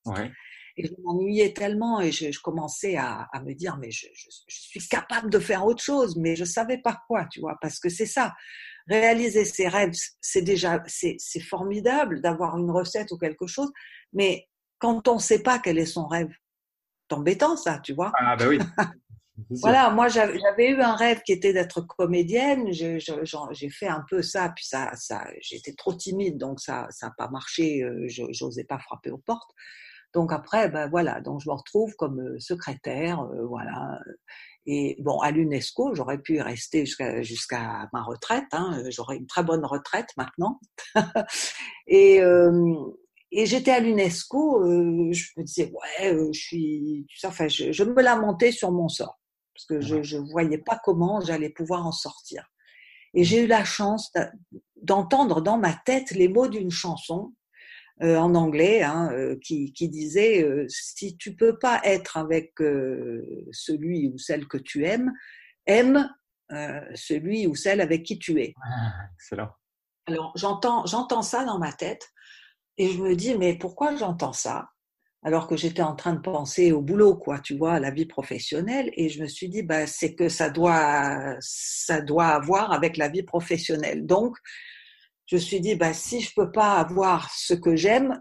Ouais. 0.05 0.31
Et 0.77 0.87
je 0.87 0.93
m'ennuyais 1.03 1.53
tellement 1.53 2.01
et 2.01 2.11
je, 2.13 2.33
je 2.33 2.41
commençais 2.41 2.97
à, 2.97 3.29
à, 3.33 3.43
me 3.43 3.53
dire, 3.53 3.77
mais 3.79 3.91
je, 3.91 4.07
je, 4.15 4.29
je, 4.49 4.61
suis 4.61 4.89
capable 4.89 5.29
de 5.29 5.39
faire 5.39 5.67
autre 5.67 5.83
chose, 5.83 6.17
mais 6.17 6.35
je 6.35 6.45
savais 6.45 6.79
pas 6.79 6.99
quoi, 7.07 7.27
tu 7.31 7.41
vois, 7.41 7.59
parce 7.61 7.79
que 7.79 7.91
c'est 7.91 8.07
ça 8.07 8.33
réaliser 8.89 9.45
ses 9.45 9.69
rêves, 9.69 9.93
c'est 10.21 10.43
déjà, 10.43 10.83
c'est, 10.87 11.19
formidable 11.41 12.21
d'avoir 12.21 12.57
une 12.59 12.71
recette 12.71 13.11
ou 13.13 13.19
quelque 13.19 13.47
chose, 13.47 13.71
mais 14.13 14.49
quand 14.79 15.09
on 15.09 15.15
ne 15.15 15.21
sait 15.21 15.43
pas 15.43 15.59
quel 15.59 15.79
est 15.79 15.87
son 15.87 16.07
rêve, 16.07 16.31
c'est 17.09 17.17
embêtant 17.17 17.57
ça, 17.57 17.79
tu 17.81 17.93
vois. 17.93 18.13
Ah 18.19 18.37
ben 18.37 18.49
oui. 18.49 18.59
voilà, 19.63 19.91
moi 19.91 20.09
j'avais 20.09 20.71
eu 20.71 20.81
un 20.81 20.95
rêve 20.95 21.23
qui 21.23 21.33
était 21.33 21.53
d'être 21.53 21.81
comédienne. 21.83 22.73
J'ai 22.73 23.71
fait 23.71 23.89
un 23.89 24.05
peu 24.09 24.23
ça, 24.23 24.53
puis 24.55 24.65
ça, 24.67 24.93
ça 24.95 25.27
j'étais 25.41 25.75
trop 25.75 25.95
timide, 25.95 26.39
donc 26.39 26.61
ça, 26.61 26.87
ça 26.91 27.07
n'a 27.09 27.15
pas 27.17 27.29
marché. 27.29 27.83
Euh, 27.83 28.07
j'osais 28.09 28.65
pas 28.65 28.79
frapper 28.79 29.11
aux 29.11 29.19
portes. 29.19 29.51
Donc 30.15 30.33
après, 30.33 30.69
ben 30.69 30.89
voilà, 30.89 31.21
donc 31.21 31.41
je 31.41 31.49
me 31.49 31.55
retrouve 31.55 31.95
comme 31.97 32.21
euh, 32.21 32.39
secrétaire, 32.39 33.21
euh, 33.21 33.47
voilà. 33.47 33.99
Et 34.67 34.97
bon, 35.01 35.19
à 35.19 35.31
l'UNESCO, 35.33 35.95
j'aurais 35.95 36.19
pu 36.19 36.37
y 36.37 36.41
rester 36.41 36.87
jusqu'à 36.87 37.23
jusqu'à 37.23 37.89
ma 37.93 38.03
retraite. 38.03 38.47
Hein, 38.53 38.83
j'aurais 38.91 39.17
une 39.17 39.27
très 39.27 39.43
bonne 39.43 39.65
retraite 39.65 40.09
maintenant. 40.17 40.61
et 41.87 42.21
euh, 42.23 42.75
et 43.33 43.47
j'étais 43.47 43.73
à 43.73 43.81
l'UNESCO, 43.81 44.63
euh, 44.63 45.13
je 45.13 45.31
me 45.37 45.43
disais 45.43 45.73
ouais, 45.73 46.15
euh, 46.15 46.29
je 46.33 46.41
suis, 46.41 47.07
enfin, 47.25 47.49
je, 47.49 47.73
je, 47.73 47.83
me 47.83 48.03
lamentais 48.03 48.53
sur 48.53 48.71
mon 48.71 48.89
sort 48.89 49.19
parce 49.55 49.65
que 49.67 49.81
je 49.81 50.03
je 50.03 50.19
voyais 50.19 50.59
pas 50.59 50.81
comment 50.85 51.21
j'allais 51.21 51.51
pouvoir 51.51 51.87
en 51.87 51.93
sortir. 51.93 52.47
Et 53.15 53.25
j'ai 53.25 53.45
eu 53.45 53.47
la 53.47 53.65
chance 53.65 54.13
d'entendre 54.81 55.41
dans 55.41 55.59
ma 55.59 55.75
tête 55.75 56.13
les 56.13 56.29
mots 56.29 56.49
d'une 56.49 56.71
chanson 56.71 57.35
euh, 58.01 58.17
en 58.17 58.35
anglais, 58.35 58.83
hein, 58.83 59.11
euh, 59.13 59.37
qui, 59.43 59.73
qui, 59.73 59.89
disait 59.89 60.43
euh, 60.43 60.67
si 60.69 61.17
tu 61.17 61.37
peux 61.37 61.59
pas 61.59 61.81
être 61.85 62.17
avec 62.17 62.55
celui 63.53 64.09
ou 64.09 64.19
celle 64.19 64.47
que 64.49 64.57
tu 64.57 64.87
aimes, 64.87 65.13
aime 65.67 66.09
celui 66.95 67.47
ou 67.47 67.55
celle 67.55 67.81
avec 67.81 68.03
qui 68.03 68.19
tu 68.19 68.41
es. 68.41 68.55
Ah, 68.63 68.93
excellent. 69.15 69.51
Alors 70.07 70.33
j'entends 70.35 70.85
j'entends 70.85 71.23
ça 71.23 71.45
dans 71.45 71.59
ma 71.59 71.73
tête 71.73 72.11
et 72.77 72.91
je 72.91 73.01
me 73.01 73.15
dis 73.15 73.39
mais 73.39 73.57
pourquoi 73.57 73.95
j'entends 73.97 74.33
ça 74.33 74.69
alors 75.23 75.47
que 75.47 75.57
j'étais 75.57 75.83
en 75.83 75.95
train 75.95 76.15
de 76.15 76.21
penser 76.21 76.73
au 76.73 76.81
boulot, 76.81 77.15
quoi, 77.15 77.39
tu 77.39 77.57
vois, 77.57 77.75
à 77.75 77.81
la 77.81 77.93
vie 77.93 78.07
professionnelle, 78.07 78.91
et 78.95 79.09
je 79.09 79.23
me 79.23 79.29
suis 79.29 79.49
dit, 79.49 79.63
bah, 79.63 79.87
c'est 79.87 80.17
que 80.17 80.29
ça 80.29 80.51
doit, 80.51 81.37
ça 81.39 82.01
doit 82.01 82.27
avoir 82.27 82.73
avec 82.73 82.97
la 82.97 83.09
vie 83.09 83.23
professionnelle. 83.23 84.05
Donc, 84.05 84.37
je 85.27 85.37
me 85.37 85.41
suis 85.41 85.61
dit, 85.61 85.75
bah, 85.75 85.95
si 85.95 86.21
je 86.21 86.33
peux 86.35 86.51
pas 86.51 86.75
avoir 86.75 87.31
ce 87.33 87.55
que 87.55 87.77
j'aime, 87.77 88.21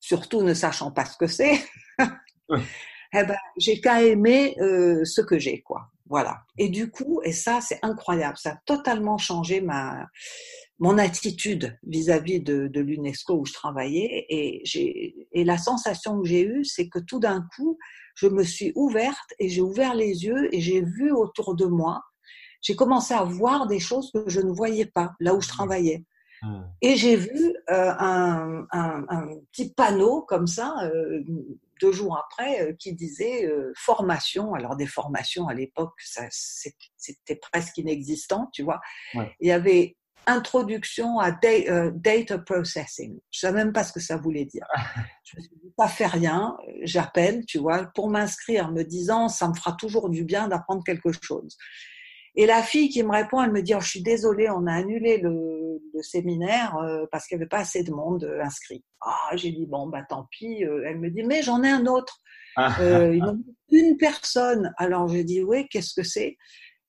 surtout 0.00 0.42
ne 0.42 0.54
sachant 0.54 0.90
pas 0.90 1.04
ce 1.04 1.16
que 1.16 1.26
c'est, 1.26 1.60
eh 1.98 3.24
ben, 3.24 3.36
j'ai 3.56 3.80
qu'à 3.80 4.02
aimer 4.02 4.56
euh, 4.60 5.04
ce 5.04 5.20
que 5.20 5.38
j'ai, 5.38 5.60
quoi. 5.62 5.88
Voilà. 6.08 6.40
Et 6.56 6.70
du 6.70 6.90
coup, 6.90 7.20
et 7.22 7.32
ça, 7.32 7.60
c'est 7.60 7.78
incroyable. 7.82 8.38
Ça 8.38 8.52
a 8.52 8.58
totalement 8.64 9.18
changé 9.18 9.60
ma, 9.60 10.06
mon 10.78 10.96
attitude 10.96 11.76
vis-à-vis 11.82 12.40
de, 12.40 12.68
de 12.68 12.80
l'UNESCO 12.80 13.34
où 13.34 13.44
je 13.44 13.52
travaillais. 13.52 14.26
Et 14.30 14.60
j'ai, 14.64 15.28
et 15.32 15.44
la 15.44 15.58
sensation 15.58 16.20
que 16.20 16.28
j'ai 16.28 16.42
eue, 16.42 16.64
c'est 16.64 16.88
que 16.88 16.98
tout 16.98 17.20
d'un 17.20 17.46
coup, 17.54 17.78
je 18.14 18.26
me 18.26 18.42
suis 18.42 18.72
ouverte 18.74 19.34
et 19.38 19.48
j'ai 19.48 19.60
ouvert 19.60 19.94
les 19.94 20.24
yeux 20.24 20.54
et 20.54 20.60
j'ai 20.60 20.82
vu 20.82 21.12
autour 21.12 21.54
de 21.54 21.66
moi. 21.66 22.02
J'ai 22.62 22.74
commencé 22.74 23.14
à 23.14 23.22
voir 23.22 23.66
des 23.66 23.78
choses 23.78 24.10
que 24.12 24.28
je 24.28 24.40
ne 24.40 24.50
voyais 24.50 24.86
pas 24.86 25.12
là 25.20 25.34
où 25.34 25.40
je 25.40 25.48
travaillais. 25.48 26.04
Hmm. 26.42 26.62
Et 26.82 26.96
j'ai 26.96 27.16
vu 27.16 27.54
euh, 27.70 27.92
un, 27.98 28.66
un, 28.70 29.04
un, 29.08 29.26
petit 29.52 29.72
panneau 29.72 30.22
comme 30.22 30.46
ça, 30.46 30.74
euh, 30.84 31.22
deux 31.80 31.92
jours 31.92 32.18
après, 32.18 32.62
euh, 32.62 32.72
qui 32.78 32.92
disait 32.92 33.50
formation. 33.76 34.54
Alors 34.54 34.76
des 34.76 34.86
formations 34.86 35.48
à 35.48 35.54
l'époque, 35.54 35.94
c'était 36.96 37.36
presque 37.36 37.78
inexistant, 37.78 38.48
tu 38.52 38.62
vois. 38.62 38.80
Ouais. 39.14 39.34
Il 39.40 39.48
y 39.48 39.52
avait 39.52 39.96
introduction 40.26 41.18
à 41.18 41.30
data 41.32 42.38
processing. 42.38 43.18
Je 43.30 43.38
savais 43.38 43.64
même 43.64 43.72
pas 43.72 43.82
ce 43.82 43.92
que 43.92 44.00
ça 44.00 44.18
voulait 44.18 44.44
dire. 44.44 44.66
Je 45.24 45.36
me 45.36 45.42
suis 45.42 45.50
pas 45.76 45.88
fait 45.88 46.06
rien, 46.06 46.56
j'appelle, 46.82 47.46
tu 47.46 47.58
vois, 47.58 47.86
pour 47.94 48.10
m'inscrire, 48.10 48.70
me 48.70 48.82
disant, 48.82 49.28
ça 49.28 49.48
me 49.48 49.54
fera 49.54 49.72
toujours 49.72 50.10
du 50.10 50.24
bien 50.24 50.48
d'apprendre 50.48 50.84
quelque 50.84 51.10
chose. 51.12 51.56
Et 52.40 52.46
la 52.46 52.62
fille 52.62 52.88
qui 52.88 53.02
me 53.02 53.10
répond, 53.10 53.42
elle 53.42 53.50
me 53.50 53.62
dit, 53.62 53.74
oh, 53.74 53.80
je 53.80 53.88
suis 53.88 54.02
désolée, 54.02 54.48
on 54.48 54.68
a 54.68 54.72
annulé 54.72 55.18
le, 55.18 55.82
le 55.92 56.02
séminaire 56.02 56.76
euh, 56.76 57.04
parce 57.10 57.26
qu'il 57.26 57.36
n'y 57.36 57.42
avait 57.42 57.48
pas 57.48 57.58
assez 57.58 57.82
de 57.82 57.90
monde 57.90 58.22
euh, 58.22 58.40
inscrit. 58.44 58.84
Ah, 59.00 59.30
j'ai 59.34 59.50
dit, 59.50 59.66
bon, 59.66 59.88
bah 59.88 60.04
tant 60.08 60.28
pis. 60.30 60.64
Euh, 60.64 60.84
elle 60.86 61.00
me 61.00 61.10
dit, 61.10 61.24
mais 61.24 61.42
j'en 61.42 61.64
ai 61.64 61.68
un 61.68 61.86
autre. 61.86 62.20
Ah. 62.54 62.76
Une 63.72 63.96
personne. 63.96 64.72
Alors 64.78 65.08
j'ai 65.08 65.24
dit, 65.24 65.42
oui, 65.42 65.66
qu'est-ce 65.68 65.94
que 65.94 66.04
c'est? 66.04 66.36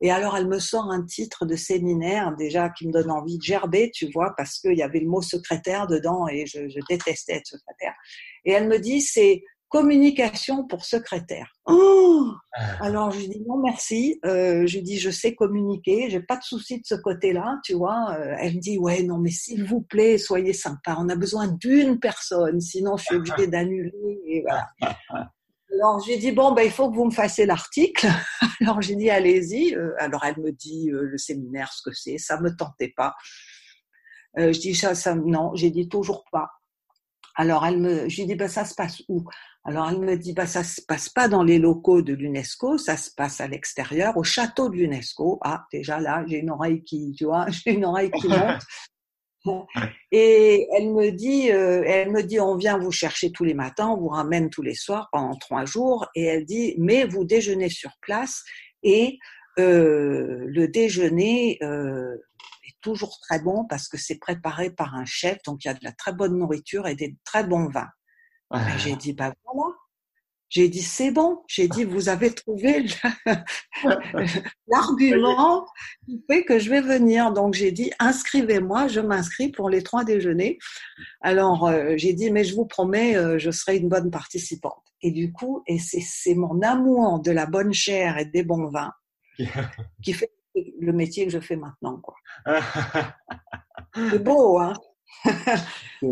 Et 0.01 0.11
alors, 0.11 0.37
elle 0.37 0.47
me 0.47 0.59
sort 0.59 0.91
un 0.91 1.03
titre 1.03 1.47
de 1.47 1.55
séminaire, 1.55 2.35
déjà, 2.37 2.69
qui 2.69 2.87
me 2.87 2.93
donne 2.93 3.09
envie 3.09 3.39
de 3.39 3.43
gerber, 3.43 3.89
tu 3.91 4.07
vois, 4.13 4.35
parce 4.37 4.59
qu'il 4.59 4.77
y 4.77 4.83
avait 4.83 4.99
le 4.99 5.09
mot 5.09 5.23
secrétaire 5.23 5.87
dedans 5.87 6.27
et 6.27 6.45
je, 6.45 6.69
je 6.69 6.79
détestais 6.87 7.37
être 7.37 7.47
secrétaire. 7.47 7.95
Et 8.45 8.51
elle 8.51 8.67
me 8.67 8.77
dit, 8.77 9.01
c'est 9.01 9.43
communication 9.69 10.65
pour 10.67 10.83
secrétaire. 10.83 11.53
Oh 11.65 12.31
Alors 12.79 13.11
je 13.11 13.19
lui 13.19 13.29
dis 13.29 13.43
non 13.47 13.57
merci. 13.57 14.19
Euh, 14.25 14.65
je 14.67 14.77
lui 14.77 14.83
dis 14.83 14.97
je 14.97 15.09
sais 15.09 15.35
communiquer, 15.35 16.09
j'ai 16.09 16.21
pas 16.21 16.37
de 16.37 16.43
souci 16.43 16.79
de 16.79 16.85
ce 16.85 16.95
côté-là, 16.95 17.59
tu 17.63 17.73
vois. 17.73 18.15
Euh, 18.19 18.35
elle 18.39 18.55
me 18.55 18.59
dit 18.59 18.77
ouais 18.77 19.03
non 19.03 19.17
mais 19.17 19.31
s'il 19.31 19.63
vous 19.63 19.81
plaît 19.81 20.17
soyez 20.17 20.53
sympa, 20.53 20.97
on 20.99 21.09
a 21.09 21.15
besoin 21.15 21.47
d'une 21.47 21.99
personne, 21.99 22.59
sinon 22.59 22.97
je 22.97 23.03
suis 23.05 23.15
obligée 23.15 23.47
d'annuler. 23.47 24.19
Et 24.27 24.41
voilà. 24.41 24.67
Alors 25.71 25.99
j'ai 26.01 26.17
dit 26.17 26.31
bon 26.31 26.51
ben 26.53 26.63
il 26.63 26.71
faut 26.71 26.89
que 26.89 26.95
vous 26.95 27.05
me 27.05 27.11
fassiez 27.11 27.45
l'article. 27.45 28.07
Alors 28.61 28.81
j'ai 28.81 28.95
dit 28.95 29.09
allez-y. 29.09 29.75
Euh, 29.75 29.93
alors 29.99 30.25
elle 30.25 30.39
me 30.39 30.51
dit 30.51 30.89
euh, 30.91 31.03
le 31.03 31.17
séminaire 31.17 31.71
ce 31.71 31.81
que 31.87 31.95
c'est, 31.95 32.17
ça 32.17 32.39
me 32.41 32.55
tentait 32.55 32.93
pas. 32.95 33.15
Euh, 34.37 34.51
je 34.51 34.59
dis 34.59 34.75
ça, 34.75 34.95
ça 34.95 35.15
non, 35.15 35.53
j'ai 35.55 35.69
dit 35.69 35.87
toujours 35.87 36.25
pas. 36.31 36.49
Alors 37.35 37.65
elle 37.65 37.79
me, 37.79 38.09
j'ai 38.09 38.25
dit 38.25 38.35
ben 38.35 38.47
ça 38.47 38.65
se 38.65 38.73
passe 38.73 39.01
où? 39.07 39.23
Alors 39.69 39.87
elle 39.91 39.99
me 39.99 40.17
dit 40.17 40.33
bah 40.33 40.47
ça 40.47 40.63
se 40.63 40.81
passe 40.81 41.09
pas 41.09 41.27
dans 41.27 41.43
les 41.43 41.59
locaux 41.59 42.01
de 42.01 42.13
l'UNESCO, 42.13 42.79
ça 42.79 42.97
se 42.97 43.11
passe 43.15 43.39
à 43.39 43.47
l'extérieur, 43.47 44.17
au 44.17 44.23
château 44.23 44.67
de 44.67 44.75
l'UNESCO. 44.75 45.37
Ah 45.43 45.67
déjà 45.71 45.99
là 45.99 46.25
j'ai 46.27 46.39
une 46.39 46.49
oreille 46.49 46.83
qui, 46.83 47.13
tu 47.15 47.25
vois, 47.25 47.45
j'ai 47.49 47.73
une 47.73 47.85
oreille 47.85 48.09
qui 48.09 48.27
monte. 49.45 49.67
Et 50.11 50.67
elle 50.75 50.91
me 50.91 51.11
dit, 51.11 51.51
euh, 51.51 51.83
elle 51.85 52.11
me 52.11 52.23
dit, 52.23 52.39
on 52.39 52.55
vient 52.55 52.79
vous 52.79 52.91
chercher 52.91 53.31
tous 53.31 53.43
les 53.43 53.53
matins, 53.53 53.89
on 53.89 53.97
vous 53.97 54.07
ramène 54.07 54.49
tous 54.49 54.63
les 54.63 54.73
soirs 54.73 55.07
pendant 55.11 55.35
trois 55.35 55.65
jours. 55.65 56.07
Et 56.15 56.23
elle 56.23 56.45
dit, 56.45 56.73
mais 56.79 57.05
vous 57.05 57.23
déjeunez 57.23 57.69
sur 57.69 57.91
place 58.01 58.43
et 58.81 59.19
euh, 59.59 60.45
le 60.47 60.67
déjeuner 60.67 61.59
euh, 61.61 62.15
est 62.67 62.75
toujours 62.81 63.19
très 63.21 63.39
bon 63.39 63.65
parce 63.69 63.87
que 63.87 63.97
c'est 63.97 64.19
préparé 64.19 64.71
par 64.71 64.95
un 64.95 65.05
chef, 65.05 65.37
donc 65.45 65.63
il 65.63 65.67
y 65.67 65.71
a 65.71 65.75
de 65.75 65.83
la 65.83 65.91
très 65.91 66.11
bonne 66.11 66.39
nourriture 66.39 66.87
et 66.87 66.95
des 66.95 67.15
très 67.23 67.43
bons 67.43 67.69
vins. 67.69 67.89
J'ai 68.77 68.95
dit, 68.95 69.13
bah 69.13 69.33
voilà. 69.45 69.75
J'ai 70.49 70.67
dit, 70.67 70.81
c'est 70.81 71.11
bon. 71.11 71.43
J'ai 71.47 71.67
dit, 71.67 71.83
vous 71.83 72.09
avez 72.09 72.31
trouvé 72.33 72.87
l'argument 74.67 75.67
qui 76.05 76.23
fait 76.27 76.43
que 76.43 76.57
je 76.57 76.71
vais 76.71 76.81
venir. 76.81 77.31
Donc, 77.31 77.53
j'ai 77.53 77.71
dit, 77.71 77.91
inscrivez-moi, 77.99 78.87
je 78.87 78.99
m'inscris 78.99 79.49
pour 79.49 79.69
les 79.69 79.83
trois 79.83 80.03
déjeuners. 80.03 80.57
Alors, 81.21 81.67
euh, 81.67 81.93
j'ai 81.97 82.13
dit, 82.13 82.31
mais 82.31 82.43
je 82.43 82.55
vous 82.55 82.65
promets, 82.65 83.15
euh, 83.15 83.37
je 83.37 83.51
serai 83.51 83.77
une 83.77 83.89
bonne 83.89 84.09
participante. 84.09 84.83
Et 85.03 85.11
du 85.11 85.31
coup, 85.31 85.63
et 85.67 85.77
c'est 85.77 86.33
mon 86.33 86.61
amour 86.63 87.19
de 87.19 87.31
la 87.31 87.45
bonne 87.45 87.71
chair 87.71 88.17
et 88.17 88.25
des 88.25 88.43
bons 88.43 88.69
vins 88.69 88.93
qui 90.03 90.13
fait 90.13 90.31
le 90.81 90.91
métier 90.93 91.25
que 91.25 91.31
je 91.31 91.39
fais 91.39 91.55
maintenant. 91.55 92.01
c'est 93.95 94.23
beau, 94.23 94.57
hein 94.57 94.73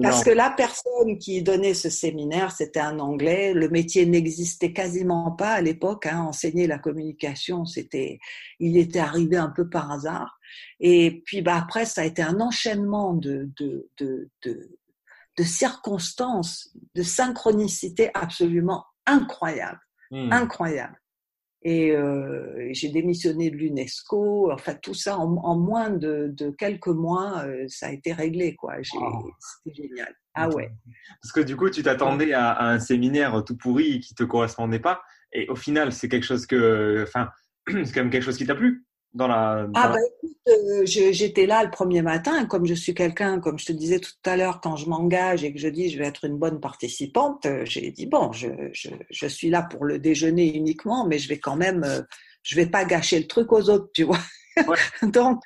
Parce 0.02 0.24
que 0.24 0.32
la 0.32 0.50
personne 0.50 1.18
qui 1.18 1.42
donnait 1.42 1.74
ce 1.74 1.90
séminaire, 1.90 2.52
c'était 2.52 2.80
un 2.80 3.00
Anglais. 3.00 3.54
Le 3.54 3.70
métier 3.70 4.06
n'existait 4.06 4.74
quasiment 4.74 5.32
pas 5.32 5.54
à 5.54 5.62
l'époque. 5.62 6.06
Hein. 6.06 6.20
Enseigner 6.20 6.68
la 6.68 6.78
communication, 6.78 7.66
c'était, 7.66 8.20
il 8.60 8.78
était 8.78 9.00
arrivé 9.00 9.38
un 9.38 9.50
peu 9.50 9.70
par 9.70 9.92
hasard. 9.92 10.40
Et 10.80 11.22
puis 11.26 11.42
bah 11.42 11.56
après, 11.56 11.86
ça 11.86 12.02
a 12.02 12.06
été 12.06 12.22
un 12.22 12.42
enchaînement 12.42 13.14
de 13.14 13.50
de, 13.58 13.90
de, 14.00 14.30
de, 14.44 14.78
de 15.38 15.44
circonstances, 15.44 16.76
de 16.96 17.04
synchronicité 17.04 18.12
absolument 18.14 18.86
incroyable, 19.06 19.80
hmm. 20.12 20.32
incroyable. 20.32 21.00
Et 21.64 21.92
euh, 21.92 22.70
j'ai 22.72 22.90
démissionné 22.90 23.50
de 23.50 23.56
l'UNESCO. 23.56 24.52
Enfin, 24.52 24.76
tout 24.76 24.94
ça 24.94 25.18
en, 25.18 25.58
moins 25.58 25.90
de, 25.90 26.34
quelques 26.58 26.88
mois, 26.88 27.44
euh, 27.46 27.66
ça 27.68 27.88
a 27.88 27.92
été 27.92 28.14
réglé, 28.14 28.56
quoi. 28.56 28.76
C'était 28.84 29.84
génial. 29.84 30.16
Ah 30.34 30.50
ouais. 30.50 30.72
Parce 31.22 31.32
que 31.34 31.42
du 31.42 31.56
coup, 31.56 31.70
tu 31.70 31.82
t'attendais 31.82 32.34
à, 32.34 32.64
un 32.64 32.80
séminaire 32.80 33.44
tout 33.44 33.58
pourri 33.58 34.00
qui 34.00 34.14
te 34.14 34.24
correspondait 34.24 34.80
pas, 34.80 35.02
et 35.34 35.50
au 35.50 35.56
final, 35.56 35.92
c'est 35.92 36.08
quelque 36.08 36.26
chose 36.26 36.46
que, 36.46 37.04
enfin, 37.04 37.30
c'est 37.68 37.94
quand 37.94 38.02
même 38.02 38.12
quelque 38.12 38.24
chose 38.24 38.38
qui 38.38 38.46
t'a 38.46 38.56
plu 38.56 38.87
ah 39.74 39.88
bah 39.90 40.00
écoute, 40.06 40.38
euh, 40.48 40.86
j'étais 40.86 41.46
là 41.46 41.64
le 41.64 41.72
premier 41.72 42.02
matin, 42.02 42.46
comme 42.46 42.66
je 42.66 42.74
suis 42.74 42.94
quelqu'un, 42.94 43.40
comme 43.40 43.58
je 43.58 43.66
te 43.66 43.72
disais 43.72 44.00
tout 44.00 44.12
à 44.26 44.38
l'heure, 44.38 44.62
quand 44.62 44.76
je 44.76 44.88
m'engage 44.88 45.44
et 45.44 45.54
que 45.54 45.60
je 45.60 45.68
dis 45.68 45.90
je 45.90 45.98
vais 45.98 46.06
être 46.06 46.26
une 46.26 46.38
bonne 46.38 46.60
participante, 46.60 47.46
euh, 47.46 47.66
j'ai 47.66 47.92
dit 47.92 48.06
bon, 48.06 48.32
je, 48.32 48.48
je, 48.74 48.90
je, 49.10 49.28
suis 49.28 49.50
là 49.50 49.64
pour 49.64 49.86
le 49.86 50.00
déjeuner 50.00 50.56
uniquement, 50.56 51.08
mais 51.08 51.20
je 51.20 51.30
vais 51.30 51.40
quand 51.40 51.56
même, 51.56 51.84
euh, 51.84 52.02
je 52.44 52.56
vais 52.56 52.68
pas 52.68 52.86
gâcher 52.86 53.20
le 53.20 53.28
truc 53.28 53.52
aux 53.52 53.70
autres, 53.70 53.90
tu 53.94 54.04
vois. 54.04 54.20
Donc, 55.02 55.42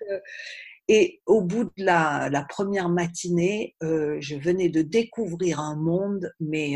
et 0.88 1.21
au 1.26 1.41
bout 1.41 1.65
de 1.65 1.86
la, 1.86 2.30
la 2.30 2.43
première 2.43 2.89
matinée, 2.89 3.76
je 3.82 4.36
venais 4.36 4.69
de 4.69 4.82
découvrir 4.82 5.60
un 5.60 5.76
monde, 5.76 6.32
mais 6.39 6.76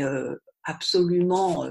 absolument, 0.64 1.66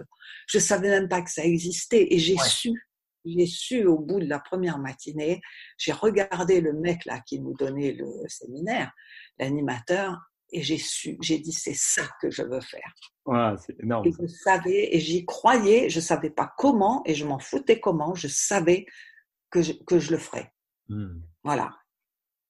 je 0.48 0.60
savais 0.60 0.90
même 0.90 1.08
pas 1.08 1.22
que 1.22 1.32
ça 1.32 1.44
existait, 1.44 2.14
et 2.14 2.20
j'ai 2.20 2.38
su 2.38 2.86
j'ai 3.26 3.46
su 3.46 3.86
au 3.86 4.00
bout 4.00 4.20
de 4.20 4.28
la 4.28 4.40
première 4.40 4.80
matinée, 4.80 5.42
j'ai 5.78 5.92
regardé 5.92 6.62
le 6.62 6.74
mec 6.74 7.06
là 7.06 7.20
qui 7.20 7.40
nous 7.40 7.54
donnait 7.54 7.94
le 7.94 8.08
séminaire, 8.28 8.92
l'animateur, 9.40 10.18
et 10.52 10.62
j'ai 10.62 10.78
su, 10.78 11.18
j'ai 11.22 11.40
dit 11.40 11.52
c'est 11.52 11.76
ça 11.76 12.04
que 12.22 12.30
je 12.30 12.44
veux 12.44 12.62
faire. 12.62 13.58
c'est 13.58 13.80
énorme. 13.82 14.08
Et 14.08 14.12
je 14.12 14.28
savais, 14.28 14.96
et 14.96 15.00
j'y 15.00 15.26
croyais, 15.26 15.90
je 15.90 16.00
savais 16.00 16.30
pas 16.30 16.54
comment, 16.58 17.02
et 17.06 17.16
je 17.16 17.26
m'en 17.26 17.40
foutais 17.40 17.80
comment, 17.80 18.16
je 18.16 18.28
savais 18.28 18.86
que 19.50 19.62
je, 19.62 19.74
que 19.86 20.00
je 20.00 20.12
le 20.12 20.18
ferais. 20.18 20.54
Hmm. 20.88 21.22
Voilà. 21.44 21.72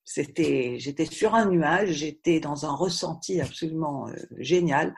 C'était, 0.04 0.78
j'étais 0.78 1.06
sur 1.06 1.34
un 1.34 1.50
nuage, 1.50 1.94
j'étais 1.94 2.40
dans 2.40 2.66
un 2.66 2.76
ressenti 2.76 3.42
absolument 3.42 4.08
euh, 4.08 4.14
génial, 4.38 4.94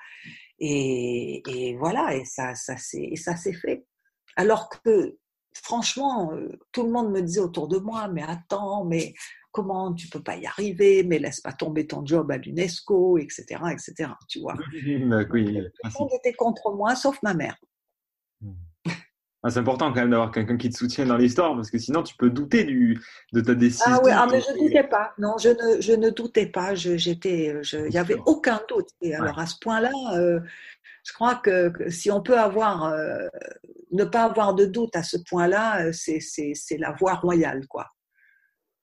et, 0.60 1.42
et, 1.48 1.78
voilà, 1.78 2.16
et 2.16 2.26
ça, 2.26 2.56
ça 2.56 2.76
et 2.94 3.16
ça 3.16 3.36
s'est 3.36 3.54
fait. 3.54 3.86
Alors 4.36 4.70
que 4.70 5.18
franchement, 5.64 6.32
euh, 6.34 6.50
tout 6.72 6.84
le 6.84 6.92
monde 6.92 7.12
me 7.12 7.22
disait 7.22 7.40
autour 7.40 7.68
de 7.68 7.78
moi, 7.78 8.08
mais 8.08 8.24
attends, 8.24 8.86
mais 8.86 9.14
comment 9.52 9.94
tu 9.94 10.08
peux 10.08 10.22
pas 10.22 10.36
y 10.36 10.46
arriver, 10.46 11.04
mais 11.04 11.20
laisse 11.20 11.42
pas 11.42 11.54
tomber 11.54 11.88
ton 11.88 12.06
job 12.06 12.32
à 12.32 12.38
l'UNESCO, 12.38 13.18
etc., 13.18 13.46
etc. 13.72 14.12
Tu 14.28 14.40
vois. 14.40 14.54
Bah 14.54 14.64
tout 14.70 15.36
le 15.36 16.00
monde 16.00 16.10
était 16.20 16.34
contre 16.34 16.72
moi, 16.74 16.96
sauf 16.96 17.22
ma 17.24 17.34
mère. 17.34 17.58
Hmm. 18.42 18.54
Ah, 19.44 19.50
c'est 19.50 19.60
important 19.60 19.94
quand 19.94 20.02
même 20.02 20.10
d'avoir 20.10 20.32
quelqu'un 20.32 20.58
qui 20.58 20.70
te 20.70 20.78
soutient 20.78 21.06
dans 21.06 21.16
l'histoire, 21.16 21.56
parce 21.56 21.70
que 21.70 21.78
sinon 21.78 22.04
tu 22.04 22.16
peux 22.18 22.30
douter 22.30 22.64
du, 22.64 23.00
de 23.34 23.42
ta 23.42 23.56
décision. 23.56 23.86
Ah 23.88 24.02
oui, 24.04 24.12
ah, 24.14 24.28
mais 24.30 24.42
je 24.42 24.52
ne 24.52 24.68
doutais 24.68 24.84
pas. 24.84 25.14
Non, 25.18 25.38
je 25.38 25.50
ne, 25.50 25.82
je 25.82 25.94
ne 25.94 26.10
doutais 26.10 26.48
pas. 26.48 26.76
J'étais, 26.76 27.56
il 27.74 27.90
n'y 27.90 27.98
avait 27.98 28.18
aucun 28.26 28.60
doute. 28.68 28.90
Et 29.02 29.16
alors 29.16 29.38
à 29.40 29.46
ce 29.46 29.56
point-là, 29.60 29.92
euh, 30.16 30.40
je 31.04 31.14
crois 31.14 31.36
que, 31.36 31.72
si 31.90 32.12
on 32.12 32.22
peut 32.22 32.38
avoir, 32.38 32.86
euh, 32.86 33.28
ne 33.92 34.04
pas 34.04 34.24
avoir 34.24 34.54
de 34.54 34.66
doute 34.66 34.96
à 34.96 35.04
ce 35.04 35.18
point-là, 35.30 35.86
euh, 35.86 35.92
c'est 35.94 36.78
la 36.78 36.92
voie 36.94 37.16
royale, 37.16 37.66
quoi. 37.68 37.88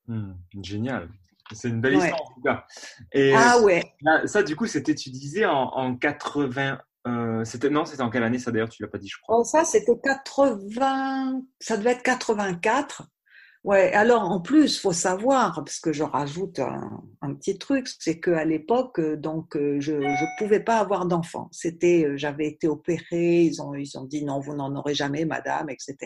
Hmm, 0.07 0.33
génial. 0.63 1.09
C'est 1.53 1.69
une 1.69 1.81
belle 1.81 1.97
histoire 1.97 2.23
en 2.23 2.35
tout 2.35 2.41
cas. 2.43 2.65
Et 3.13 3.35
ah 3.37 3.61
ouais. 3.61 3.83
ça, 4.25 4.43
du 4.43 4.57
coup, 4.57 4.67
c'était, 4.67 4.95
disais, 4.95 5.45
en, 5.45 5.69
en 5.69 5.97
80. 5.97 6.79
Euh, 7.07 7.45
c'était 7.45 7.69
non, 7.69 7.85
c'était 7.85 8.03
en 8.03 8.09
quelle 8.09 8.23
année 8.23 8.39
ça 8.39 8.51
d'ailleurs 8.51 8.71
Tu 8.71 8.83
l'as 8.83 8.89
pas 8.89 8.99
dit, 8.99 9.09
je 9.09 9.19
crois. 9.21 9.39
Oh, 9.39 9.45
ça, 9.45 9.65
c'était 9.65 9.99
80. 10.03 11.43
Ça 11.61 11.77
devait 11.77 11.93
être 11.93 12.03
84. 12.03 13.03
Ouais, 13.65 13.95
alors 13.95 14.31
en 14.31 14.41
plus, 14.41 14.79
faut 14.79 14.93
savoir, 14.93 15.55
parce 15.65 15.81
que 15.81 15.91
je 15.91 16.03
rajoute 16.03 16.59
un, 16.59 17.35
petit 17.35 17.57
truc, 17.57 17.89
c'est 17.99 18.21
qu'à 18.21 18.45
l'époque, 18.45 19.01
euh, 19.01 19.17
donc, 19.17 19.57
euh, 19.57 19.81
je 19.81 19.93
ne 19.93 20.39
pouvais 20.39 20.61
pas 20.61 20.79
avoir 20.79 21.07
d'enfant. 21.07 21.49
C'était, 21.51 22.05
euh, 22.05 22.17
j'avais 22.19 22.47
été 22.47 22.69
opérée, 22.69 23.41
ils 23.45 23.63
ont, 23.63 23.75
ils 23.75 23.97
ont 23.97 24.05
dit 24.05 24.23
non, 24.23 24.39
vous 24.39 24.55
n'en 24.55 24.77
aurez 24.77 24.95
jamais, 24.95 25.25
madame, 25.25 25.71
etc. 25.71 25.97